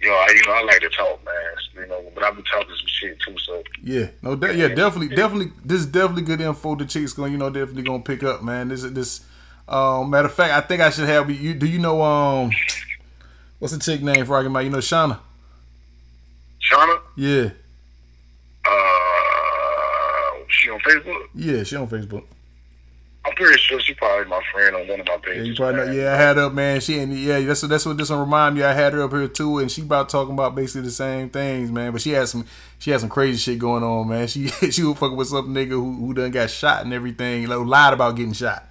[0.00, 1.34] yo, I, you know, I like to talk, man.
[1.82, 3.36] You know, but I've been talking some shit too.
[3.38, 5.52] So Yeah, no, de- yeah, definitely, definitely.
[5.64, 6.74] This is definitely good info.
[6.76, 8.68] The chicks going, you know, definitely gonna pick up, man.
[8.68, 9.20] This is this.
[9.68, 11.54] Um, matter of fact, I think I should have you.
[11.54, 12.50] Do you know um,
[13.60, 14.64] what's the chick name for argument?
[14.64, 15.18] You know, Shauna.
[16.60, 17.50] Shauna, Yeah,
[18.64, 21.26] uh, she on Facebook.
[21.34, 22.24] yeah, she on Facebook.
[23.22, 25.56] I'm pretty sure she probably my friend on one of my Yeah, pages.
[25.58, 25.92] probably know.
[25.92, 26.80] Yeah, I had her up, man.
[26.80, 28.62] She and yeah, that's that's what this one remind me.
[28.62, 31.70] I had her up here too, and she about talking about basically the same things,
[31.70, 31.92] man.
[31.92, 32.46] But she had some
[32.78, 34.26] she had some crazy shit going on, man.
[34.26, 37.46] She she was fucking with some nigga who who done got shot and everything.
[37.46, 38.64] Like, lied about getting shot.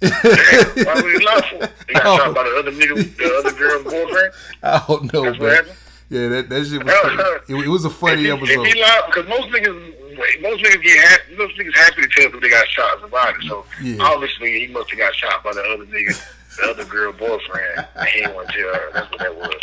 [0.00, 1.68] Why would he lie for?
[1.88, 2.16] He got Oh.
[2.18, 2.58] shot by the oh.
[2.60, 4.32] other nigga, the other girl's boyfriend.
[4.62, 5.76] I don't know, That's man.
[6.10, 7.42] Yeah, that, that shit was.
[7.48, 8.66] It, it was a funny if he, episode.
[8.66, 9.93] If he lied, because most niggas,
[10.40, 13.42] most niggas get happy, most niggas happy to tell them they got shot about it.
[13.48, 13.96] So Yeah.
[14.02, 17.86] obviously he must have got shot by the other nigga, the other girl boyfriend.
[17.96, 18.90] And he didn't want to tell her.
[18.92, 19.54] That's what that was.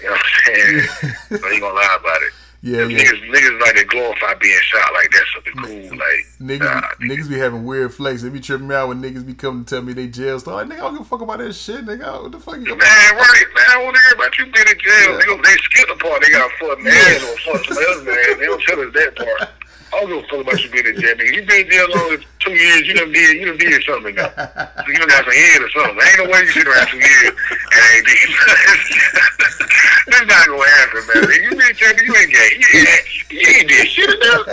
[0.00, 1.40] You know what I'm saying?
[1.40, 2.32] so he gonna lie about it.
[2.62, 2.96] Yeah, yeah.
[2.98, 5.98] Niggas, niggas like to glorify being shot like that's something cool.
[5.98, 8.22] Like Niggas, nah, be, niggas be having weird flex.
[8.22, 10.54] They be tripping me out when niggas be coming to tell me they jail stuff.
[10.54, 12.22] Like, nigga, I don't give a fuck about that shit, nigga.
[12.22, 13.64] What the fuck you Man, right, man.
[13.68, 15.10] I want to hear about you being in jail.
[15.12, 15.16] Yeah.
[15.18, 16.22] They, go- they skip the part.
[16.24, 18.38] They got fuck man or fuck some other man.
[18.40, 19.50] They don't tell us that part.
[19.92, 21.34] I don't give a fuck about you being in jail, nigga.
[21.34, 22.86] You been in jail long as two years.
[22.86, 24.28] You done did, you done did something now.
[24.34, 25.98] So you done got some head or something.
[26.02, 28.28] Ain't no way you sit around two years and ain't did
[30.06, 31.42] This not gonna happen, man.
[31.42, 32.50] You been in jail, you ain't gay.
[32.58, 34.46] You, ain't- you ain't did shit enough.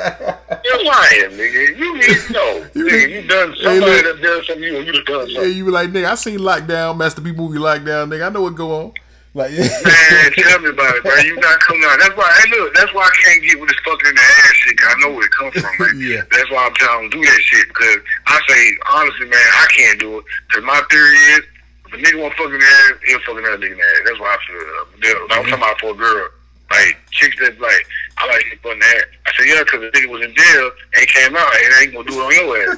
[0.63, 1.77] You're lying, nigga.
[1.77, 2.65] You need no.
[2.73, 4.03] Nigga, you done somebody look.
[4.05, 4.63] that done something.
[4.63, 5.51] You, you done done Yeah, something.
[5.57, 8.27] you be like, nigga, I seen Lockdown, Master P movie Lockdown, nigga.
[8.27, 8.93] I know what go on.
[9.33, 9.63] Like, yeah.
[9.63, 11.15] Man, tell me about it, bro.
[11.23, 11.99] You not coming out.
[11.99, 12.27] That's why.
[12.43, 12.73] Hey, look.
[12.75, 14.77] That's why I can't get with this fucking in the ass shit.
[14.77, 15.95] 'cause I know where it comes from, man.
[16.03, 16.21] Yeah.
[16.31, 18.61] That's why I'm telling them to do that shit because I say
[18.91, 20.25] honestly, man, I can't do it.
[20.51, 21.41] Cause my theory is,
[21.87, 24.01] if a nigga want fucking ass, he'll fucking another nigga in the ass.
[24.05, 24.59] That's why I feel.
[24.59, 26.27] Uh, I'm talking about for a girl.
[26.71, 27.83] Like chicks that like,
[28.17, 29.03] I like to fucking ass.
[29.27, 31.93] I said, yeah, cause the nigga was in jail and he came out and ain't
[31.95, 32.77] gonna do it on your ass.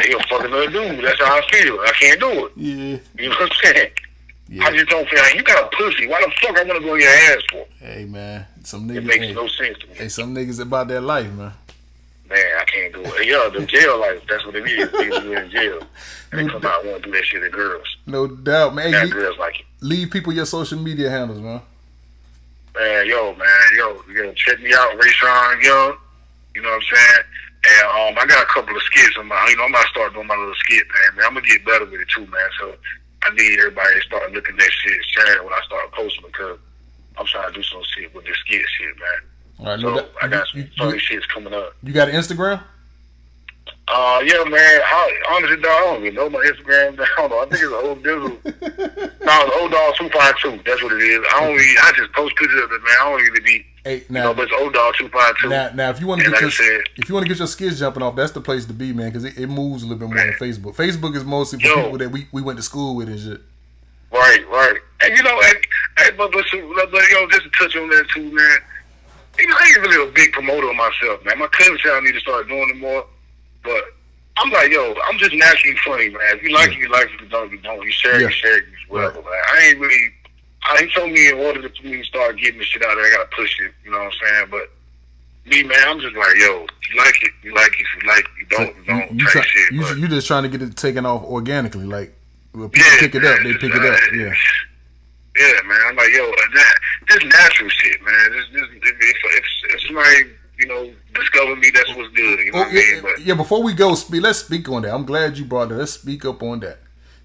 [0.06, 1.04] He'll fucking another dude.
[1.04, 1.76] That's how I feel.
[1.80, 2.52] I can't do it.
[2.56, 2.98] yeah.
[3.20, 3.90] You know what I'm saying?
[4.48, 4.70] I Yeah.
[4.70, 6.06] just don't feel like you got a pussy.
[6.06, 7.66] Why the fuck I want to go in your ass for?
[7.80, 8.46] Hey, man.
[8.62, 9.94] Some It niggas, makes hey, no sense to me.
[9.94, 11.52] hey, some niggas about their life, man.
[12.28, 13.26] Man, I can't do it.
[13.26, 14.88] Yeah, the jail life, that's what it is.
[14.88, 15.80] Niggas in jail.
[16.32, 17.96] And they come out and want to do that shit to girls.
[18.06, 18.92] No doubt, man.
[18.92, 19.66] Hey, leave, girls like it.
[19.80, 21.60] leave people your social media handles, man.
[22.74, 25.96] Man, yo, man, yo, yo, check me out, Rayshawn Young.
[26.54, 27.24] You know what I'm saying?
[27.68, 29.16] And um, I got a couple of skits.
[29.24, 31.16] My, you know, I'm about to start doing my little skit, man.
[31.16, 32.48] man I'm gonna get better with it too, man.
[32.60, 32.74] So
[33.22, 36.58] I need everybody to start looking at that shit, sharing when I start posting because
[37.18, 39.08] I'm trying to do some shit with this skit shit, man.
[39.58, 40.10] All right, So no doubt.
[40.22, 41.74] I got some funny you, shits coming up.
[41.82, 42.62] you got an Instagram?
[43.88, 44.80] Uh, yeah, man.
[44.84, 46.98] I, honestly, dog, I don't even know my Instagram.
[47.00, 47.38] I don't know.
[47.40, 48.44] I think it's an old dizzle.
[49.24, 50.60] no, it's old dog two five two.
[50.66, 51.24] That's what it is.
[51.32, 51.54] I don't.
[51.54, 52.96] Even, I just post pictures of it, man.
[53.00, 53.66] I don't even be.
[53.86, 55.48] Hey, You now, know, but it's old dog two five two.
[55.48, 57.38] now, now, if you want to get like your said- if you want to get
[57.38, 59.86] your skills jumping off, that's the place to be, man, because it, it moves a
[59.86, 60.74] little bit more than Facebook.
[60.74, 61.74] Facebook is mostly for Yo.
[61.84, 63.40] people that we, we went to school with and shit.
[64.10, 64.76] Right, right.
[65.02, 65.56] And you know, and,
[65.98, 68.58] and but, but, but, but yo, just to touch on that too, man.
[69.38, 71.38] You know, I ain't really a big promoter of myself, man.
[71.38, 73.06] My cousin said I need to start doing it more,
[73.62, 73.84] but
[74.38, 76.22] I'm like, yo, I'm just naturally funny, man.
[76.38, 77.12] If you like it, you like it.
[77.14, 77.82] If you don't, you don't.
[77.84, 78.26] You share it, Yeah.
[78.28, 79.42] you share it, you whatever, man.
[79.54, 80.10] I ain't really.
[80.68, 82.92] I he told me in order to for me to start getting the shit out
[82.92, 83.72] of there, I gotta push it.
[83.84, 84.46] You know what I'm saying?
[84.50, 84.70] But
[85.50, 87.86] me, man, I'm just like, yo, you like it, you like it.
[87.86, 89.12] If you like it, you don't, you don't.
[89.20, 89.72] you, try, shit.
[89.72, 92.14] you, but, you just trying to get it taken off organically, like
[92.52, 94.00] when people Yeah, pick it up, they pick it up.
[94.12, 94.34] Yeah,
[95.36, 95.80] Yeah, man.
[95.88, 96.74] I'm like, yo, that,
[97.08, 98.32] this natural shit, man.
[98.32, 99.44] This, this, if, if,
[99.74, 102.38] if somebody, you know, discover me, that's what's good.
[102.40, 103.02] You know Oh, what I oh, yeah, mean?
[103.02, 103.34] But yeah.
[103.34, 104.22] Before we go, speak.
[104.22, 104.94] Let's speak on that.
[104.94, 105.76] I'm glad you brought that.
[105.76, 106.78] Let's speak up on that.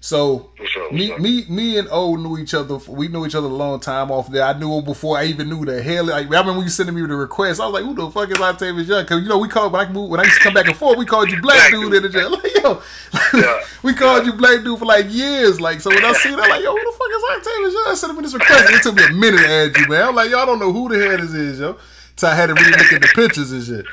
[0.04, 1.20] So what's me, up?
[1.20, 2.74] me, me, and O knew each other.
[2.88, 4.42] We knew each other a long time off there.
[4.42, 6.06] I knew him before I even knew the hell.
[6.06, 7.60] Like, I remember when you sending me the request.
[7.60, 9.86] I was like, "Who the fuck is Octavious Young?" Because you know we called when
[9.86, 10.98] I moved when I used to come back and forth.
[10.98, 11.94] We called you Black, Black Dude Dude.
[11.94, 12.30] in the jail.
[12.42, 12.82] Like, yo,
[13.40, 13.60] Yeah.
[13.84, 15.60] we called you Black Dude for like years.
[15.60, 17.84] Like, so when I see that, like, yo, who the fuck is Octavious Young?
[17.86, 18.70] I sent him this request.
[18.74, 20.08] It took me a minute to add you, man.
[20.08, 21.76] I'm like, y'all don't know who the hell this is, yo.
[22.16, 23.86] So I had to really look at the pictures and shit.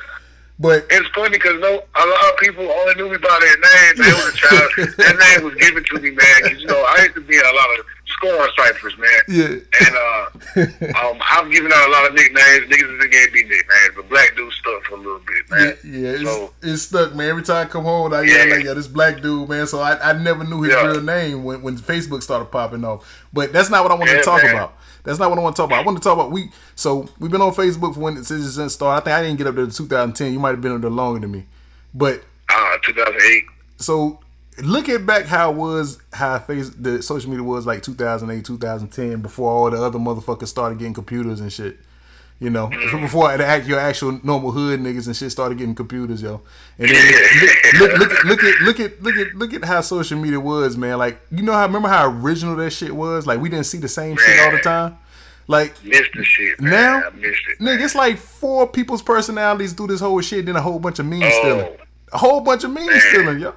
[0.62, 4.05] But it's funny because no, a lot of people only knew me by that name.
[4.05, 4.93] That was a child.
[4.97, 6.36] that name was given to me, man.
[6.43, 9.22] Because you know, I used to be a lot of scoring ciphers, man.
[9.30, 9.55] Yeah.
[9.80, 12.68] And uh, um, I've given out a lot of nicknames.
[12.68, 13.95] Niggas in gave me nicknames.
[13.95, 15.78] The black dude stuck for a little bit, Yeah, man.
[15.86, 17.30] yeah, it's, So- it's stuck, man.
[17.30, 18.43] Every time I come home, I Yeah.
[18.43, 19.66] yeah, like, yeah, this black dude, man.
[19.66, 20.86] So I, I never knew his Yeah.
[20.88, 23.07] real name when, when Facebook started popping off.
[23.32, 24.55] But that's not what I want to talk man.
[24.55, 24.74] about.
[25.03, 25.79] That's not what I want to talk about.
[25.79, 26.51] I want to talk about we.
[26.75, 29.01] So we've been on Facebook for when it since it started.
[29.01, 30.33] I think I didn't get up there to 2010.
[30.33, 31.45] You might have been up there longer than me.
[31.93, 33.43] But Uh, 2008.
[33.77, 34.19] so
[34.61, 39.49] looking back how it was how face the social media was like 2008 2010 before
[39.51, 41.77] all the other motherfuckers started getting computers and shit
[42.39, 43.01] you know mm.
[43.01, 46.41] before the act your actual normal hood niggas and shit started getting computers yo.
[46.77, 47.13] And then
[47.79, 50.77] look, look, look, look at look at look at look at how social media was
[50.77, 50.97] man.
[50.97, 53.27] Like you know how remember how original that shit was?
[53.27, 54.97] Like we didn't see the same shit all the time?
[55.47, 56.71] Like Missed the shit, man.
[56.71, 57.59] now I missed it.
[57.59, 61.07] nigga it's like four people's personalities do this whole shit then a whole bunch of
[61.07, 61.39] memes Oh.
[61.41, 61.77] stealing.
[62.13, 63.53] A whole bunch of memes stealing yo.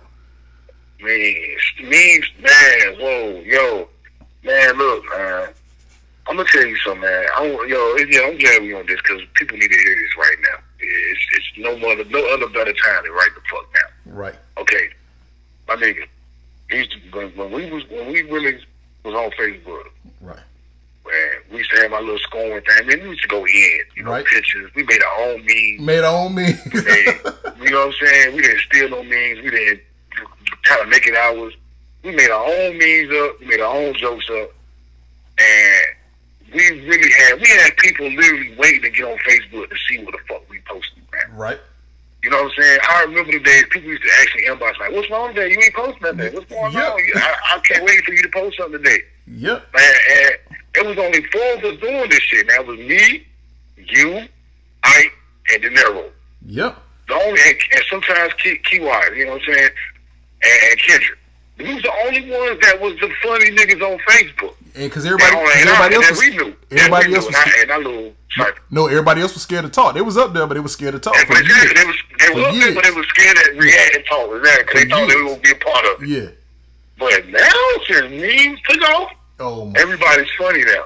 [1.01, 1.35] Man,
[1.83, 3.89] memes, man, whoa, yo,
[4.45, 5.49] man, look, man.
[6.29, 7.25] I'm gonna tell you something, man.
[7.37, 10.17] I don't, yo, yeah, I'm glad we on this because people need to hear this
[10.17, 10.59] right now.
[10.79, 14.13] It's, it's no other, no other better time than right the fuck now.
[14.15, 14.89] right Okay,
[15.69, 16.07] my nigga.
[16.71, 18.59] He's, when, when we was when we really
[19.05, 19.85] was on Facebook,
[20.21, 20.37] right
[21.05, 22.77] man, we used to have our little scoring thing.
[22.79, 24.25] I mean, we used to go in, you know, Right.
[24.25, 24.71] pictures.
[24.77, 25.81] We made our own memes.
[25.81, 27.19] made our own meme Hey,
[27.61, 28.37] you know what I'm saying?
[28.37, 29.41] We didn't steal no memes.
[29.43, 29.81] We didn't
[30.65, 31.53] try to make it ours.
[32.05, 33.41] We made our own memes up.
[33.41, 34.51] We made our own jokes up,
[35.39, 35.97] and
[36.55, 40.13] we really had we had people literally waiting to get on Facebook to see what
[40.13, 41.37] the fuck we posted, man.
[41.37, 41.61] right
[42.23, 42.79] You know what I'm saying?
[42.89, 45.51] I remember the days people used to actually inbox like, "What's wrong today?
[45.51, 46.35] You ain't posting nothing.
[46.35, 46.91] What's going Yeah.
[46.91, 47.01] on?
[47.17, 50.31] I, I can't wait for you to post something today." yep Man, and
[50.77, 52.47] it was only four of us doing this shit.
[52.47, 53.27] Now it was me,
[53.77, 54.27] you,
[54.85, 55.05] I,
[55.53, 56.11] and De Niro
[56.47, 56.77] yep
[57.09, 59.71] the only and, and sometimes key, key wise, you know what I'm saying,
[60.43, 61.19] and, and Kendrick.
[61.59, 64.55] We was the only ones that was the funny niggas on Facebook.
[64.75, 66.57] and because everybody, and, 'cause and, everybody I, else was we knew.
[66.73, 67.63] everybody we else knew, was and, I, scared.
[67.63, 68.13] and I little
[68.71, 70.95] no everybody else was scared to talk they was up there but they was scared
[70.95, 71.75] to talk for years.
[71.75, 74.31] they was they For was up there, but they was scared to react and talk.
[74.35, 76.09] Exactly, 'cause they thought they were gonna be a part of it.
[76.09, 76.29] yeah
[76.99, 80.85] But now since memes took off, oh my everybody's funny now.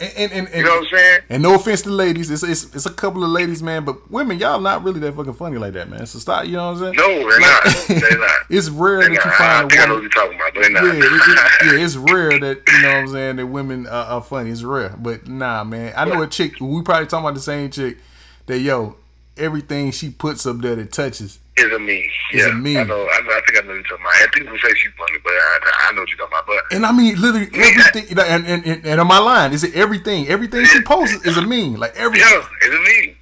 [0.00, 1.20] And and, and, and You know what I'm saying?
[1.30, 4.38] And no offense to ladies, it's, it's it's a couple of ladies, man, but women,
[4.38, 6.04] y'all not really that fucking funny like that, man.
[6.06, 6.96] So stop, you know what I'm saying?
[6.96, 7.64] No, they're not.
[8.10, 8.30] They're not.
[8.50, 9.40] it's rare They're that you not.
[9.40, 10.02] I find a I know what woman.
[10.02, 10.84] you're talking about, they're not.
[10.84, 14.04] Yeah, it, it, yeah, it's rare that you know what I'm saying that women are,
[14.06, 14.50] are funny.
[14.50, 15.92] It's rare, but nah, man.
[15.96, 16.60] I know a chick.
[16.60, 17.98] We probably talking about the same chick.
[18.46, 18.96] That yo,
[19.36, 21.38] everything she puts up there that touches.
[21.56, 21.88] is a meme.
[21.88, 22.76] Is yeah, a meme.
[22.76, 23.08] I know.
[23.08, 24.22] I, know, I think I know what you're talking about.
[24.22, 26.46] And people say she's funny, but I, I know what you're talking about.
[26.46, 28.18] But And I mean, literally everything.
[28.18, 30.28] And and, and, and on my line, is it everything?
[30.28, 31.74] Everything she posts is a meme.
[31.74, 32.28] Like everything.
[32.28, 33.16] yeah, it's a meme.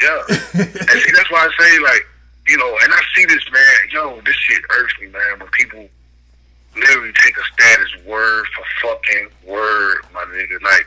[0.00, 0.22] Yeah,
[0.88, 2.06] and see, that's why I say like,
[2.46, 3.62] you know, and I see this man.
[3.90, 5.40] Yo, this shit irks me, man.
[5.40, 5.88] When people
[6.76, 10.62] literally take a status word for fucking word, my nigga.
[10.62, 10.86] Like,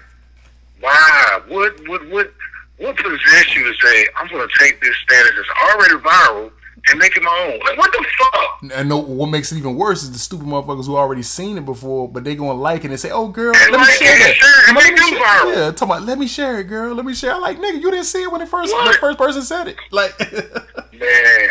[0.80, 1.41] why?
[1.47, 1.88] What?
[1.88, 2.09] What?
[2.09, 2.34] What?
[2.82, 6.51] What possessed you to say I'm gonna take this status that's already viral
[6.89, 7.59] and make it my own?
[7.59, 8.71] Like, what the fuck?
[8.73, 11.65] And no, what makes it even worse is the stupid motherfuckers who already seen it
[11.65, 14.29] before, but they gonna like it and say, "Oh, girl, And let me like share
[14.29, 15.55] it, share it, Let me share- viral.
[15.55, 16.95] Yeah, talking about, let me share it, girl.
[16.95, 17.34] Let me share.
[17.36, 19.67] I'm like, nigga, you didn't see it when it first when the first person said
[19.67, 19.77] it.
[19.91, 20.17] Like,
[20.93, 21.49] Man,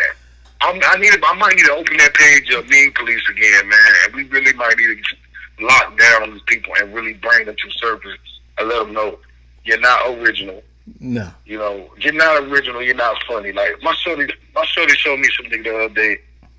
[0.61, 1.13] I'm, I need.
[1.23, 3.91] I might need to open that page of Mean Police again, man.
[4.05, 7.71] And we really might need to lock down these people and really bring them to
[7.71, 8.17] surface
[8.57, 9.17] and let them know
[9.63, 10.61] you're not original.
[10.99, 12.81] No, You know, you're not original.
[12.81, 13.51] You're not funny.
[13.51, 16.17] Like my shorty, my shorty showed me something the other day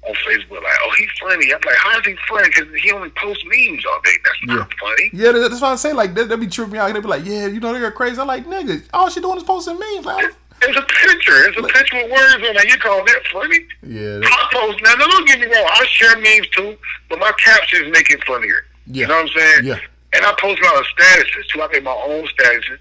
[0.08, 0.62] on Facebook.
[0.62, 1.52] Like, oh, he's funny.
[1.52, 2.48] I'm like, how is he funny?
[2.48, 4.12] Because he only posts memes all day.
[4.24, 5.10] That's not funny.
[5.12, 6.14] yeah, that's why I say like.
[6.14, 6.92] That be tripping me out.
[6.92, 8.20] They be like, yeah, you know, they're crazy.
[8.20, 10.04] I'm like, nigga, all she doing is posting memes.
[10.06, 10.26] Like,
[10.62, 11.44] It's a picture.
[11.48, 12.68] It's a picture with words on it.
[12.68, 13.58] You call that funny?
[13.82, 14.94] yeah, I post now.
[14.94, 15.68] now, Don't get me wrong.
[15.72, 16.76] I share memes too,
[17.08, 18.64] but my captions make it funnier.
[18.86, 19.02] Yeah.
[19.02, 19.64] You know what I'm saying?
[19.64, 19.78] Yeah.
[20.14, 21.62] And I post a lot of statuses too.
[21.62, 22.78] I make my own statuses,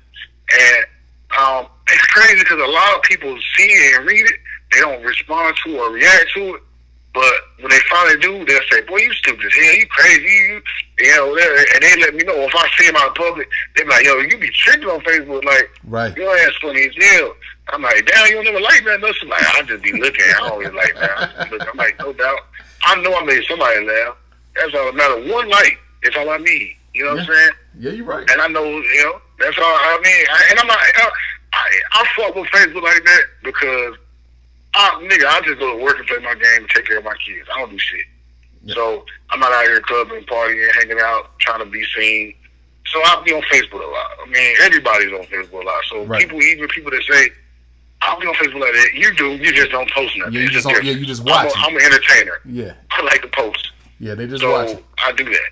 [0.54, 0.86] and
[1.40, 4.36] um, it's crazy because a lot of people see it and read it.
[4.72, 6.62] They don't respond to or react to it.
[7.14, 9.76] But when they finally do, they'll say, "Boy, you stupid as hell.
[9.76, 10.22] You crazy.
[10.24, 10.62] You,
[11.00, 11.36] you know."
[11.74, 13.50] And they let me know if I see them out in public.
[13.76, 15.44] They be like, "Yo, you be tripping on Facebook.
[15.44, 16.16] Like, Right.
[16.16, 17.34] your ass funny as hell."
[17.74, 20.24] I'm like, "Damn, you don't never like that." No, like, I just be looking.
[20.24, 21.20] I don't like that.
[21.20, 21.68] I just look.
[21.70, 22.40] I'm like, no doubt.
[22.86, 24.16] I know I made somebody laugh.
[24.56, 25.34] That's all that matter.
[25.34, 26.78] One like is all I need.
[26.94, 27.50] You know what I'm saying?
[27.80, 28.30] yeah, you're right.
[28.30, 30.26] And I know, you know, that's all I mean.
[30.30, 31.10] I, and I'm not, I, uh,
[31.54, 33.96] I, I fuck with Facebook like that because,
[34.74, 37.04] I, nigga, I just go to work and play my game and take care of
[37.04, 37.48] my kids.
[37.54, 38.06] I don't do shit.
[38.64, 38.76] Yeah.
[38.76, 42.36] So I'm not out here clubbing, partying, hanging out, trying to be seen.
[42.88, 44.12] So I'll be on Facebook a lot.
[44.26, 45.82] I mean, everybody's on Facebook a lot.
[45.90, 46.22] So Right.
[46.22, 47.30] people, even people that say,
[48.02, 48.90] I'll be on Facebook like that.
[48.94, 49.32] You do.
[49.36, 50.34] You just don't post nothing.
[50.34, 51.54] Yeah, you It's just don't- yeah, you just I'm watch.
[51.56, 52.40] I'm an entertainer.
[52.46, 53.72] Yeah, I like to post.
[54.00, 54.84] yeah, they just So watch it.
[55.04, 55.50] I do that.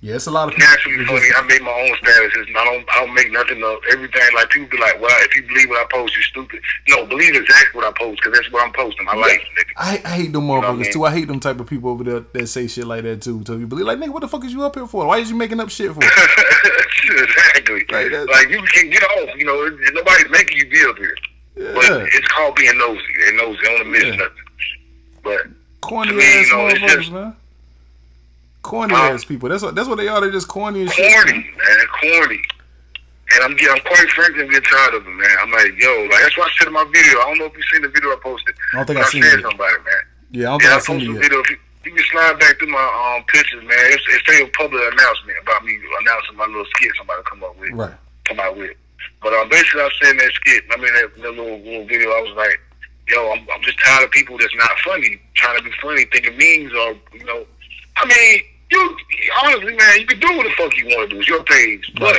[0.00, 0.68] Yeah, it's a lot of people.
[0.70, 1.20] naturally funny.
[1.26, 2.54] just- I made my own statuses.
[2.56, 2.88] I don't.
[2.88, 4.22] I don't make nothing of everything.
[4.34, 7.34] Like people be like, "Well, if you believe what I post, you're stupid." No, believe
[7.34, 9.08] exactly what I post because that's what I'm posting.
[9.08, 9.72] I like it, nigga.
[9.76, 10.92] I, I hate them what I motherfuckers mean?
[10.92, 11.04] too.
[11.04, 13.42] I hate them type of people over there that say shit like that too.
[13.44, 15.04] So you believe like nigga, what the fuck is you up here for?
[15.04, 16.00] Why is you making up shit for?
[16.02, 17.84] exactly.
[17.90, 19.34] Like Like you can get off.
[19.36, 21.14] You know, nobody's making you be up here.
[21.74, 23.00] But it's called being nosy.
[23.26, 23.58] They nosy.
[23.64, 24.10] They don't miss Yeah.
[24.14, 24.44] nothing.
[25.24, 25.40] But
[25.80, 27.36] corny To me, ass you know, motherfuckers, just- man.
[28.62, 29.12] Corny Huh?
[29.14, 29.48] ass people.
[29.48, 30.20] That's what that's what they are.
[30.20, 31.12] They're just corny and shit.
[31.14, 32.42] corny, man, corny.
[33.34, 35.36] And I'm getting, I'm quite frankly, I'm getting tired of them, man.
[35.42, 37.20] I'm like, yo, like that's why I said in my video.
[37.20, 38.54] I don't know if you seen the video I posted.
[38.72, 40.02] I don't think but I seen it somebody, man.
[40.32, 41.40] Yeah, I don't Yeah, I think I've seen it video.
[41.40, 42.80] If you, you can slide back through my
[43.16, 43.78] um pictures, man.
[43.92, 47.70] It's, it's a public announcement about me announcing my little skit somebody come up with,
[47.72, 47.92] Right.
[48.24, 48.76] come out with.
[49.22, 52.08] But um, basically, I said in that skit, I mean that, that little little video,
[52.08, 52.58] I was like,
[53.08, 56.32] yo, I'm, I'm just tired of people that's not funny, trying to be funny, thinking
[56.36, 57.44] memes are, you know,
[58.00, 58.96] I mean, you
[59.42, 61.20] honestly, man, you can do what the fuck you want to do.
[61.20, 62.16] It's your page, but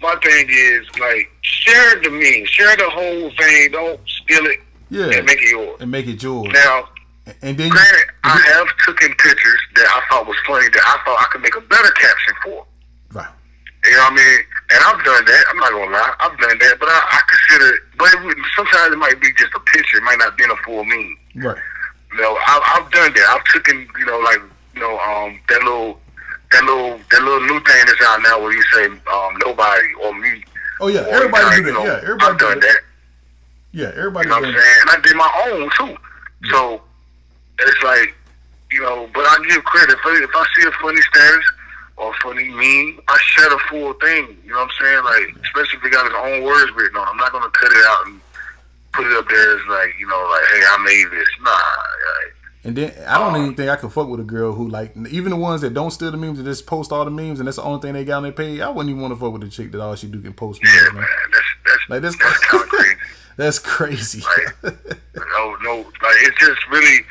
[0.00, 3.70] my thing is like share the meme, share the whole thing.
[3.72, 5.10] Don't steal it Yeah.
[5.18, 5.76] and make it yours.
[5.80, 6.50] And make it yours.
[6.52, 6.88] Now,
[7.42, 11.04] And then you, granted, I have taken pictures that I thought was funny that I
[11.04, 12.66] thought I could make a better caption for.
[13.12, 13.28] right.
[13.84, 14.38] You know what I mean?
[14.72, 15.44] And I've done that.
[15.50, 16.76] I'm not gonna lie, I've done that.
[16.78, 19.98] But I, I consider, but it, sometimes it might be just a picture.
[19.98, 21.16] It might not be in a full meme.
[21.36, 21.56] Right.
[22.12, 23.26] You know, I, I've done that.
[23.30, 24.40] I've taken, you know, like,
[24.74, 25.98] you know, um, that little,
[26.52, 30.14] that little, that little new thing that's out now where you say, um, nobody or
[30.14, 30.42] me.
[30.80, 32.66] Oh yeah, everybody like, do you know, Yeah, everybody I've do done that.
[32.66, 32.80] that.
[33.72, 34.76] Yeah, everybody You know what I'm saying?
[34.82, 35.96] And I did my own too.
[36.50, 36.82] So
[37.60, 38.14] it's like,
[38.72, 41.44] you know, but I give credit if I, if I see a funny status
[41.96, 44.38] or funny meme, I share the full thing.
[44.44, 45.04] You know what I'm saying?
[45.04, 47.06] Like, especially if it got his own words written on.
[47.08, 48.20] I'm not gonna cut it out and
[48.92, 51.28] put it up there as like, you know, like, hey, I made this.
[51.42, 54.68] Nah, like, And then I don't even think I could fuck with a girl who
[54.68, 57.38] like even the ones that don't steal the memes and just post all the memes
[57.38, 58.60] and that's the only thing they got on their page.
[58.60, 60.62] I wouldn't even want to fuck with a chick that all she do can post
[60.62, 60.74] memes.
[60.74, 61.06] yeah, man.
[61.32, 62.96] that's that's Like that's that's kind of crazy.
[63.36, 64.22] that's crazy.
[64.62, 64.74] Like,
[65.16, 67.04] no, no, like it's just really.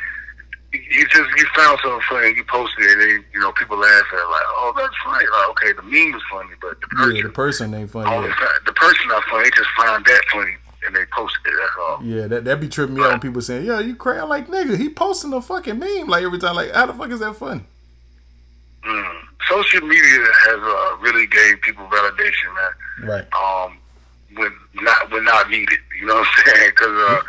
[0.72, 3.76] You just you found something funny and you posted it and then, you know people
[3.76, 6.88] laugh at it like oh that's funny like okay the meme was funny but the
[6.90, 8.12] person yeah, the person ain't funny.
[8.12, 10.54] Yeah, fa- the person not funny they just found that funny
[10.86, 13.42] and they posted it that's all yeah that that be tripping me out when people
[13.42, 16.56] saying, "Yeah, you crazy." I'm like, nigga, he posting a fucking meme like every time.
[16.56, 17.62] Like, how the fuck is that funny?
[18.84, 19.20] mm.
[19.50, 23.28] social media has uh, really gave people validation man Right.
[23.34, 23.78] um
[24.36, 27.22] when not when not needed you know what I'm saying because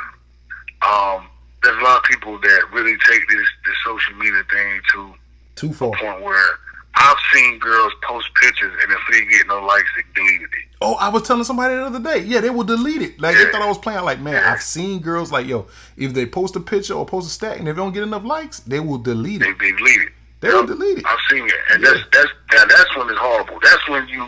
[0.82, 0.86] uh,
[1.16, 1.26] um
[1.62, 5.14] there's a lot of people that really take this this social media thing to
[5.56, 5.90] Too far.
[5.90, 6.46] point where
[6.94, 10.64] I've seen girls post pictures and if they get no likes, they deleted it.
[10.82, 12.24] Oh, I was telling somebody the other day.
[12.24, 13.20] Yeah, they will delete it.
[13.20, 14.04] Like they thought I was playing.
[14.04, 14.52] Like, man, Yeah.
[14.52, 17.68] I've seen girls like, yo, if they post a picture or post a stat and
[17.68, 19.58] if they don't get enough likes, they will delete it.
[19.58, 20.08] they delete it.
[20.40, 21.04] They will delete it.
[21.06, 23.58] I've seen it, and that's that's now that's when it's horrible.
[23.62, 24.26] That's when you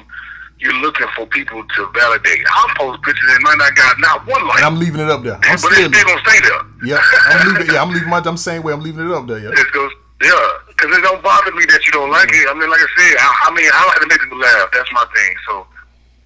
[0.58, 2.38] you're looking for people to validate.
[2.52, 5.22] I'll post pictures and might not got not one like, And I'm leaving it up
[5.22, 5.34] there.
[5.36, 5.90] I'm but it's still.
[5.90, 6.60] still gonna stay there.
[6.84, 7.66] Yeah, I'm leaving.
[7.74, 8.22] Yeah, I'm leaving my.
[8.26, 8.74] I'm saying way.
[8.74, 9.38] I'm leaving it up there.
[9.38, 9.48] Yeah.
[9.58, 9.90] It goes,
[10.22, 12.46] yeah, because it don't bother me that you don't like it.
[12.48, 14.68] I mean, like I said, I, I mean, I like to make people laugh.
[14.72, 15.32] That's my thing.
[15.48, 15.54] So,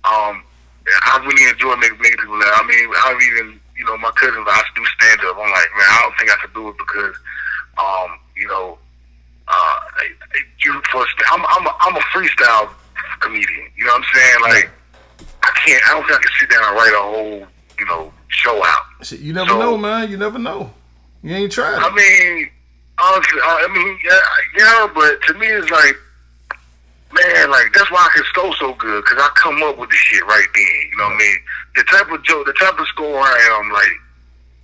[0.04, 0.42] um,
[1.08, 2.60] I really enjoy making, making people laugh.
[2.60, 5.36] I mean, I even, you know, my cousins, I do stand up.
[5.36, 7.16] I'm like, man, I don't think I could do it because,
[7.78, 8.78] um, you know,
[9.48, 9.80] uh,
[10.64, 12.68] you for I'm I'm a, I'm a freestyle
[13.20, 13.70] comedian.
[13.76, 14.40] You know what I'm saying?
[14.42, 14.70] Like,
[15.42, 15.82] I can't.
[15.86, 17.46] I don't think I can sit down and write a whole,
[17.78, 19.10] you know, show out.
[19.12, 20.10] You never So- know, man.
[20.10, 20.72] You never know.
[21.22, 21.78] You ain't tried.
[21.78, 22.50] I mean,
[22.98, 24.20] honestly, I I mean, yeah,
[24.58, 25.96] yeah, but to me, it's like,
[27.12, 29.96] man, like that's why I can score so good because I come up with the
[29.96, 30.74] shit right then.
[30.90, 31.38] You know what I mean?
[31.76, 33.92] The type of joke, the type of score I am, like,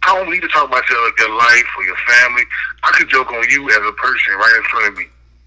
[0.05, 2.43] I don't need to talk about your your life or your family.
[2.85, 5.07] I could joke on you as a person right in front of me.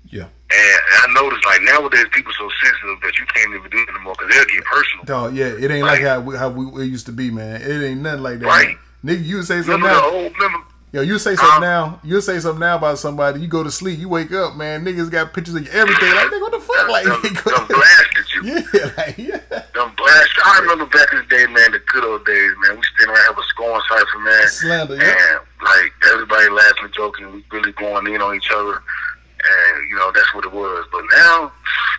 [0.09, 0.27] Yeah.
[0.51, 4.13] And I notice like nowadays people so sensitive that you can't even do it anymore
[4.17, 5.03] because they'll get personal.
[5.05, 6.07] Dog, yeah, it ain't like Right.
[6.07, 7.61] how we, how we used to be, man.
[7.61, 8.45] It ain't nothing like that.
[8.45, 8.77] Right.
[9.03, 10.59] Nigga, you say something Remember the old, remember,
[10.95, 11.99] Yo, you say something Um, now.
[12.05, 13.41] You say something now about somebody.
[13.41, 13.99] You go to sleep.
[13.99, 14.85] You wake up, man.
[14.85, 16.07] Niggas got pictures of you, everything.
[16.15, 16.87] Like, nigga, what the fuck?
[16.87, 18.41] Like, them, them blasted you.
[18.73, 19.59] yeah, like, yeah.
[19.75, 20.31] Them blast.
[20.45, 22.79] I remember back in the day, man, the good old days, man.
[22.79, 24.47] We stand around have a scoring cipher, man.
[24.47, 25.35] Slander, yeah.
[25.35, 28.79] And like everybody laughing, joking, we really going in on each other.
[28.79, 30.87] And you know that's what it was.
[30.93, 31.51] But now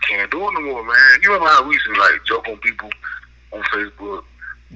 [0.08, 1.20] can't do it no more, man.
[1.20, 2.88] You remember how we used to like joke on people
[3.52, 4.24] on Facebook,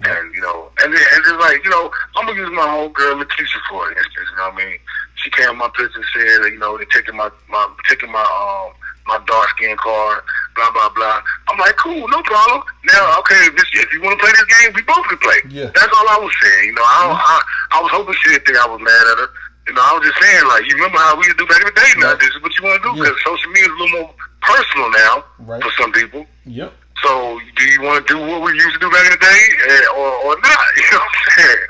[0.05, 3.16] and you know, and then, and like you know, I'm gonna use my whole girl
[3.16, 4.28] Lakeisha for instance.
[4.31, 4.78] You know what I mean?
[5.16, 8.22] She came on my picture and said, you know, they taking my my taking my
[8.24, 8.72] um
[9.06, 10.22] my dark skin card,
[10.56, 11.20] blah blah blah.
[11.48, 12.62] I'm like, cool, no problem.
[12.85, 15.40] Now, okay, if, this, if you want to play this game, we both can play.
[15.51, 15.70] Yeah.
[15.74, 16.68] That's all I was saying.
[16.68, 19.18] You know, I, don't, I I was hoping she didn't think I was mad at
[19.18, 19.28] her.
[19.68, 21.60] You know, I was just saying, like, you remember how we used to do back
[21.60, 21.90] in the day?
[21.98, 23.05] Now, this is what you want to do Yeah.
[23.12, 25.62] because social media is a little more personal now Right.
[25.62, 26.27] for some people.
[26.47, 26.72] Yep.
[27.02, 29.43] So, do you want to do what we used to do back in the day,
[29.68, 30.66] eh, or, or not?
[30.77, 31.66] You know what I'm saying?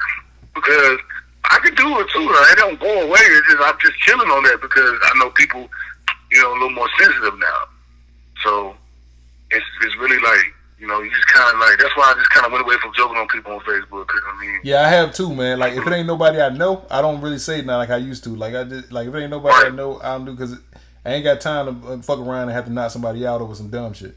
[0.54, 0.98] Because
[1.44, 2.26] I can do it too.
[2.30, 3.20] It don't go away.
[3.20, 5.68] It's just I'm just chilling on that because I know people,
[6.30, 7.60] you know, a little more sensitive now.
[8.42, 8.74] So
[9.50, 12.30] it's it's really like you know you just kind of like that's why I just
[12.30, 14.88] kind of went away from joking on people on Facebook because I mean Yeah, I
[14.88, 15.58] have too, man.
[15.58, 17.96] Like if it ain't nobody I know, I don't really say it now like I
[17.96, 18.30] used to.
[18.30, 20.56] Like I just like if it ain't nobody I know, I don't do because
[21.04, 23.54] I ain't got time to uh, fuck around and have to knock somebody out over
[23.54, 24.14] some dumb shit.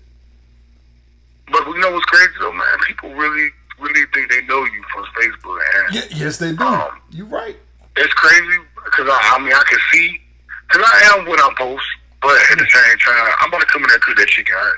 [1.51, 2.65] But you know what's crazy though, man?
[2.87, 3.49] People really,
[3.79, 6.63] really think they know you from Facebook, and Yeah, yes, they do.
[6.63, 7.57] Um, You right.
[7.97, 10.19] it's crazy because I, I mean I can see
[10.67, 11.83] because I am what I post,
[12.21, 14.55] but at the same time I'm about to come in there and cook that chicken.
[14.55, 14.73] Right?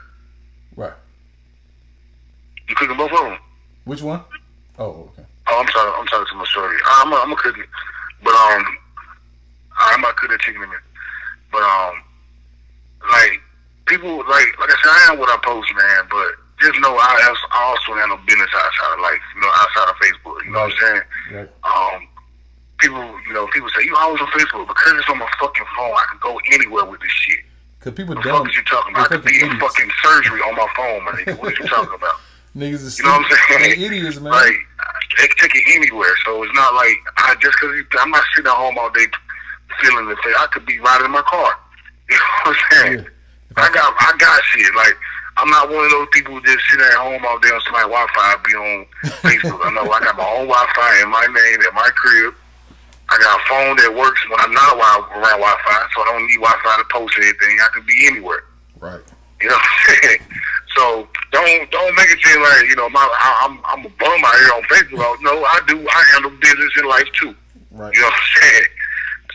[0.78, 0.94] Right.
[2.68, 3.38] You cooking both of them?
[3.86, 4.22] Which one?
[4.80, 5.24] Oh, okay.
[5.48, 5.92] Oh, I'm sorry.
[5.98, 6.78] I'm talking to my shorty.
[6.86, 7.70] I'm a, I'm a cook it,
[8.24, 8.66] but um,
[9.80, 10.82] I'm about to cook that chicken in a minute.
[11.52, 11.94] But um,
[13.12, 13.40] like
[13.86, 16.06] people like like I said, I am what I post, man.
[16.10, 16.32] But
[16.66, 19.88] just know I also, I also have no business outside of life, you know, outside
[19.90, 20.38] of Facebook.
[20.46, 21.04] You know what I'm saying?
[21.32, 21.50] Right.
[21.64, 22.08] um,
[22.80, 25.94] people, you know, people say, you always on Facebook because it's on my fucking phone.
[25.94, 27.40] I can go anywhere with this shit.
[27.80, 29.12] Cause people the fuck is you talking about?
[29.12, 31.38] I could be in fucking surgery on my phone, my nigga.
[31.38, 32.18] What are you talking about?
[32.58, 33.78] Niggas is You know what I'm saying?
[33.78, 34.32] They idiots, man.
[34.32, 34.56] Like,
[35.18, 36.16] they can take it anywhere.
[36.26, 39.06] So it's not like, I just because I'm not sitting at home all day
[39.82, 40.34] feeling the thing.
[40.38, 41.52] I could be riding in my car.
[42.08, 43.00] You know what I'm saying?
[43.00, 43.64] Yeah.
[43.66, 44.76] I got, I got shit.
[44.76, 44.96] Like,
[45.38, 47.92] I'm not one of those people who just sit at home all day on somebody's
[47.92, 48.86] Wi-Fi, be on
[49.20, 49.60] Facebook.
[49.68, 52.34] I know I got my own Wi-Fi in my name at my crib.
[53.10, 56.40] I got a phone that works when I'm not around Wi-Fi, so I don't need
[56.40, 57.60] Wi-Fi to post anything.
[57.60, 58.44] I could be anywhere.
[58.80, 59.02] Right.
[59.42, 60.20] You know what I'm saying?
[60.76, 64.26] So don't don't make it seem like you know my I, I'm I'm a bum
[64.26, 65.16] out here on Facebook.
[65.22, 65.88] No, I do.
[65.88, 67.34] I handle business in life too.
[67.72, 67.94] Right.
[67.96, 68.66] You know what I'm saying?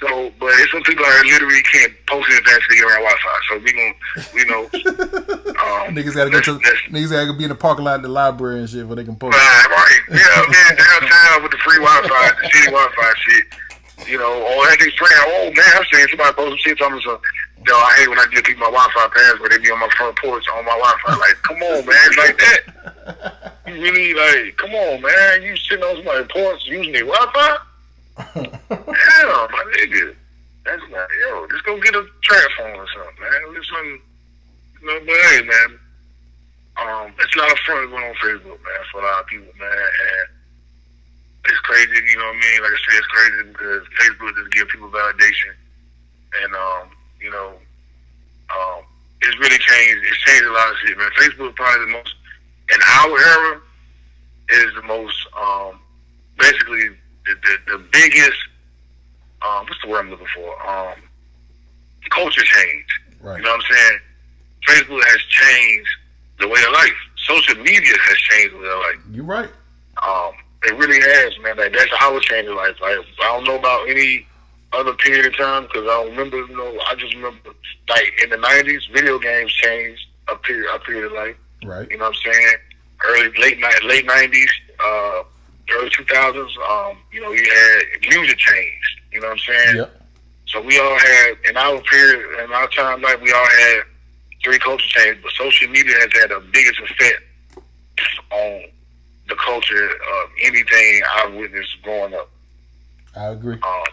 [0.00, 3.36] So, but it's some people here literally can't post anything until they get around Wi-Fi.
[3.48, 3.94] So we gonna,
[4.32, 4.62] you know,
[5.60, 6.56] um, Niggas gotta go to
[6.88, 9.16] niggas gotta be in the parking lot at the library and shit where they can
[9.16, 9.36] post.
[9.36, 10.00] Right, right.
[10.08, 13.44] Yeah, man, downtown with the free Wi-Fi, the city Wi-Fi shit.
[14.08, 16.96] You know, or that thing friend, oh man, I'm saying somebody post some shit talking
[16.96, 17.20] me some.
[17.68, 19.52] Yo, I hate when I give people my Wi-Fi password.
[19.52, 21.12] They be on my front porch on my Wi-Fi.
[21.20, 22.62] Like, come on, man, it's like that.
[23.70, 25.42] You really like, come on, man.
[25.42, 27.58] You sitting on somebody's porch using their Wi-Fi?
[28.34, 30.14] Damn, my nigga.
[30.64, 33.54] That's not, yo, just go get a transformer or something, man.
[33.54, 34.00] Listen,
[34.80, 35.78] you know, but hey, man,
[36.76, 39.52] um, it's a lot of fun going on Facebook, man, for a lot of people,
[39.58, 39.72] man.
[39.72, 40.28] And
[41.46, 42.62] it's crazy, you know what I mean?
[42.62, 45.54] Like I said, it's crazy because Facebook just give people validation.
[46.44, 46.90] And, um,
[47.20, 47.54] you know,
[48.54, 48.84] um,
[49.22, 50.06] it's really changed.
[50.06, 51.10] It's changed a lot of shit, man.
[51.18, 52.14] Facebook is probably the most,
[52.72, 53.60] in our era,
[54.50, 55.80] is the most, um,
[56.38, 56.90] basically
[57.26, 58.38] the, the, the biggest,
[59.42, 60.68] um, what's the word I'm looking for?
[60.68, 60.96] Um,
[62.10, 62.86] culture change.
[63.20, 63.38] Right.
[63.38, 63.98] You know what I'm saying?
[64.68, 65.90] Facebook has changed
[66.38, 66.94] the way of life.
[67.26, 68.96] Social media has changed the way of life.
[69.12, 69.50] You're right.
[70.02, 70.32] Um,
[70.64, 71.56] it really has, man.
[71.56, 72.76] Like that's how it changed life.
[72.80, 74.26] Like I don't know about any
[74.72, 76.36] other period of time because I don't remember.
[76.38, 77.50] You know, I just remember
[77.88, 81.36] like in the '90s, video games changed a period, a period of life.
[81.64, 81.90] Right.
[81.90, 82.56] You know what I'm saying?
[83.02, 84.48] Early, late, late '90s,
[84.84, 85.22] uh,
[85.70, 86.36] early 2000s.
[86.38, 89.00] Um, you know, you had music changed.
[89.12, 89.76] You know what I'm saying?
[89.76, 90.02] Yep.
[90.46, 93.82] So we all had in our period, in our time, like we all had
[94.42, 97.22] three culture changes, but social media has had the biggest effect
[98.32, 98.64] on
[99.28, 102.30] the culture of anything I've witnessed growing up.
[103.16, 103.54] I agree.
[103.54, 103.84] Um,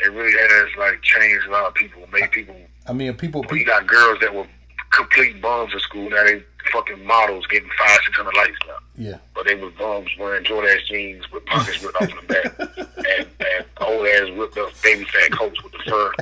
[0.00, 2.56] it really has like changed a lot of people, made people.
[2.86, 4.46] I mean, people, You got girls that were
[4.92, 6.08] complete bums in school.
[6.10, 6.42] Now they
[6.72, 8.74] fucking models getting five, six hundred likes now.
[8.96, 12.58] yeah, But they was bums wearing Jordache jeans with pockets ripped off in the back
[13.18, 16.12] and, and old ass ripped up baby fat coats with the fur.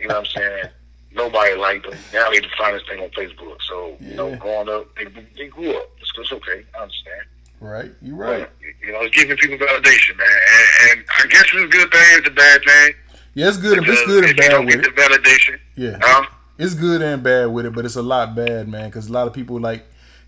[0.00, 0.64] You know what I'm saying?
[1.12, 1.98] Nobody liked them.
[2.12, 3.56] Now they the finest thing on Facebook.
[3.68, 5.04] So, you know, growing up, they,
[5.36, 5.90] they grew up.
[6.00, 6.64] It's, it's okay.
[6.76, 7.22] I understand.
[7.60, 7.92] right.
[8.02, 8.48] you're right.
[8.58, 10.26] But, you know, it's giving people validation, man.
[10.28, 12.94] And, and I guess it's a good thing, it's a bad thing.
[13.34, 13.78] Yeah, it's good.
[13.78, 16.26] If it's good and if you bad don't with get the validation, Yeah, huh?
[16.58, 18.88] It's good and bad with it, but it's a lot bad, man.
[18.88, 19.84] Because a lot of people like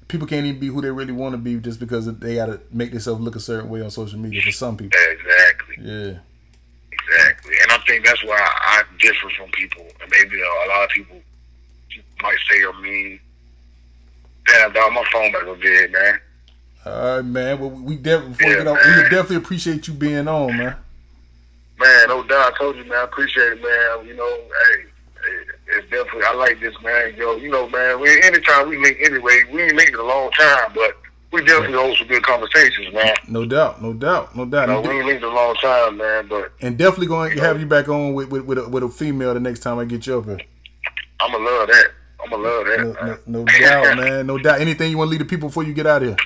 [0.08, 2.90] people can't even be who they really want to be just because they gotta make
[2.92, 4.40] themselves look a certain way on social media.
[4.42, 5.76] For some people, Exactly.
[5.80, 6.18] yeah,
[6.92, 7.54] Exactly.
[7.62, 9.86] And I think that's why I differ from people.
[10.02, 11.16] And maybe uh, a lot of people
[12.22, 13.20] might say or mean,
[14.46, 16.20] damn, dog, my phone back go dead, man.
[16.84, 17.60] all right, man.
[17.60, 20.76] Well, we definitely before we Yeah, get we definitely appreciate you being on, man.
[21.78, 22.54] Man, no doubt.
[22.54, 22.98] I told you, man.
[22.98, 24.06] I appreciate it, man.
[24.06, 24.84] You know, hey,
[25.68, 27.14] it's definitely, I like this, man.
[27.16, 30.30] Yo, you know, man, we, anytime we link anyway, we ain't linked in a long
[30.32, 30.96] time, but
[31.32, 33.14] we definitely hold some good conversations, man.
[33.28, 34.68] No doubt, no doubt, no doubt.
[34.68, 37.42] You know, we ain't linked in a long time, man, but and definitely going to
[37.42, 39.84] have you back on with with, with, a, with a female the next time I
[39.84, 40.40] get you up here.
[41.20, 41.86] I'm going to love that.
[42.22, 42.78] I'm gonna love that.
[43.26, 44.26] No, no, no doubt, man.
[44.26, 44.60] No doubt.
[44.60, 46.16] Anything you want to leave the people before you get out of here?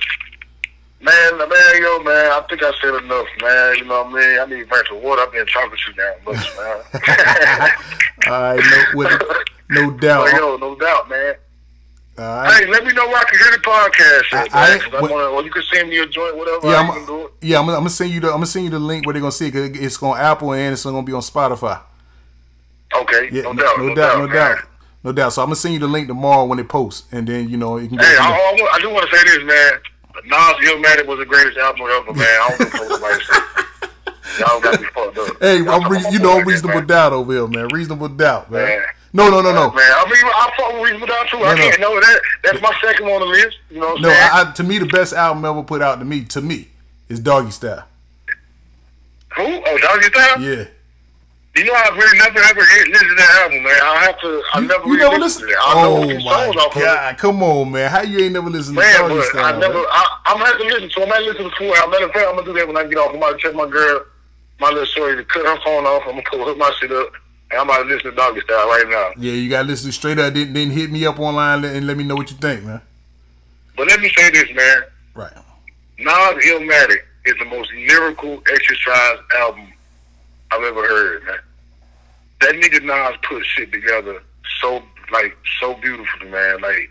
[1.01, 3.75] Man, man, yo, man, I think I said enough, man.
[3.77, 4.39] You know what I mean?
[4.39, 5.23] I need a drink of water.
[5.23, 7.71] I've been talking you now, much, man.
[8.27, 9.21] All right, no, with,
[9.71, 10.27] no doubt.
[10.31, 11.35] But, yo, no doubt, man.
[12.19, 12.53] All right.
[12.65, 14.75] Hey, let me know where I can hear the podcast at, I-.
[14.75, 16.67] I- I wanna, or you can send me a joint, whatever.
[16.67, 17.31] Yeah, I'm, it.
[17.41, 19.21] yeah, I'm, I'm gonna send you the I'm gonna send you the link where they're
[19.21, 19.51] gonna see it.
[19.51, 21.79] 'cause It's going on Apple and it's gonna be on Spotify.
[22.95, 24.57] Okay, Yeah, no, doubt, no doubt, no doubt,
[25.03, 25.33] no doubt.
[25.33, 27.77] So I'm gonna send you the link tomorrow when it posts, and then you know
[27.77, 27.97] you can.
[27.97, 28.29] Go Hey, I.
[28.29, 29.71] I, I do want to say this, man.
[30.25, 32.25] Nas Illmatic was the greatest album ever, man.
[32.27, 33.21] I don't know what.
[34.39, 35.37] Y'all got me fucked up.
[35.41, 37.67] Hey, I'm- re- you know I'm reasonable doubt over here, man.
[37.73, 38.65] Reasonable doubt, man.
[38.65, 38.85] Man.
[39.13, 41.39] No, no, no, no, Man, I mean, I fuck with Reasonable Doubt too.
[41.39, 42.21] No, I can't know that.
[42.45, 43.57] That's my second on the list.
[43.69, 44.09] You know what I'm no.
[44.09, 44.29] saying?
[44.31, 46.69] I, to me, the best album ever put out to me, to me,
[47.09, 47.83] is Doggystyle.
[49.35, 49.43] Who?
[49.43, 50.39] Oh, Doggystyle?
[50.57, 50.63] Yeah.
[51.53, 53.75] You know, I've really never ever hit, listened to that album, man.
[53.83, 54.41] I have to.
[54.53, 55.47] I never You really never listened listen?
[55.47, 55.57] to it.
[55.59, 57.17] I know a Oh few my songs off of god!
[57.17, 57.91] Come on, man.
[57.91, 59.45] How you ain't never listened to Man, Doggy but Style?
[59.45, 59.73] I never.
[59.73, 59.85] man?
[59.91, 61.01] I, I'm gonna have to listen to.
[61.03, 61.75] I'm gonna listen to four.
[61.77, 63.13] As a matter of fact, I'm gonna do that when I get off.
[63.13, 64.05] I'm gonna check my girl,
[64.61, 66.03] my little story to cut her phone off.
[66.05, 67.11] I'm gonna pull hook my shit up,
[67.51, 69.11] and I'm about to listen to Doggystyle right now.
[69.21, 70.33] Yeah, you gotta listen straight up.
[70.33, 72.79] Then, then hit me up online and let me know what you think, man.
[73.75, 74.83] But let me say this, man.
[75.15, 75.33] Right.
[75.99, 79.67] Nas Illmatic is the most lyrical exercise album
[80.51, 81.37] I've ever heard, man.
[82.41, 84.21] That nigga Nas put shit together
[84.61, 86.61] so like so beautiful, man.
[86.61, 86.89] Like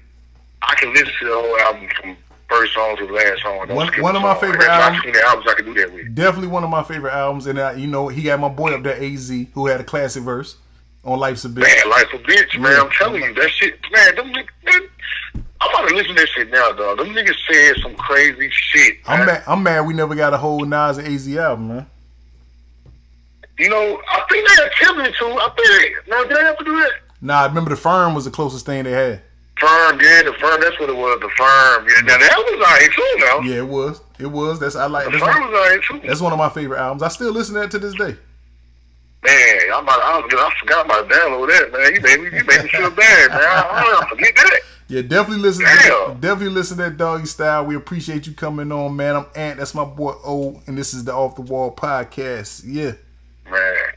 [0.62, 2.16] I can listen to the whole album from
[2.48, 3.68] first song to the last song.
[3.68, 4.40] One- one of my song.
[4.40, 6.14] favorite That's album- not albums I can do that with.
[6.14, 8.82] Definitely one of my favorite albums, and uh, you know he got my boy up
[8.82, 10.56] there, Az, who had a classic verse
[11.04, 12.72] on "Life's a Bitch." Man, like a bitch, man.
[12.72, 12.80] Yeah.
[12.82, 14.14] I'm telling you, that shit, man.
[14.16, 14.88] Them niggas, man,
[15.60, 16.98] I'm about to listen to that shit now, dog.
[16.98, 18.96] Them niggas said some crazy shit.
[19.06, 19.42] I'm mad.
[19.46, 19.80] I'm mad.
[19.86, 21.86] We never got a whole Nas and Az album, man.
[23.60, 25.24] You know, I think they attempted to.
[25.26, 26.92] I think now did they have to do that?
[27.20, 29.20] Nah, I remember the Firm was the closest thing they had.
[29.58, 30.58] Firm, yeah, the firm.
[30.62, 31.20] That's what it was.
[31.20, 31.86] The firm.
[31.86, 33.14] Yeah, now that was out here too.
[33.18, 34.00] Now Yeah, it was.
[34.18, 34.58] It was.
[34.58, 35.04] That's I like.
[35.04, 36.08] the That's firm one, was out here too.
[36.08, 37.02] that's one of my favorite albums.
[37.02, 38.16] I still listen to that to this day.
[39.22, 41.72] Man, I'm about, I, was, I forgot about download that.
[41.72, 43.40] Man, you made me, you made me feel bad, man.
[43.42, 44.60] I, I forget that.
[44.88, 45.66] Yeah, definitely listen.
[45.66, 46.08] To Damn.
[46.08, 47.66] that, definitely listen to that doggy style.
[47.66, 49.14] We appreciate you coming on, man.
[49.14, 49.58] I'm Ant.
[49.58, 52.62] That's my boy O, and this is the Off the Wall podcast.
[52.64, 52.92] Yeah.
[53.50, 53.89] Man.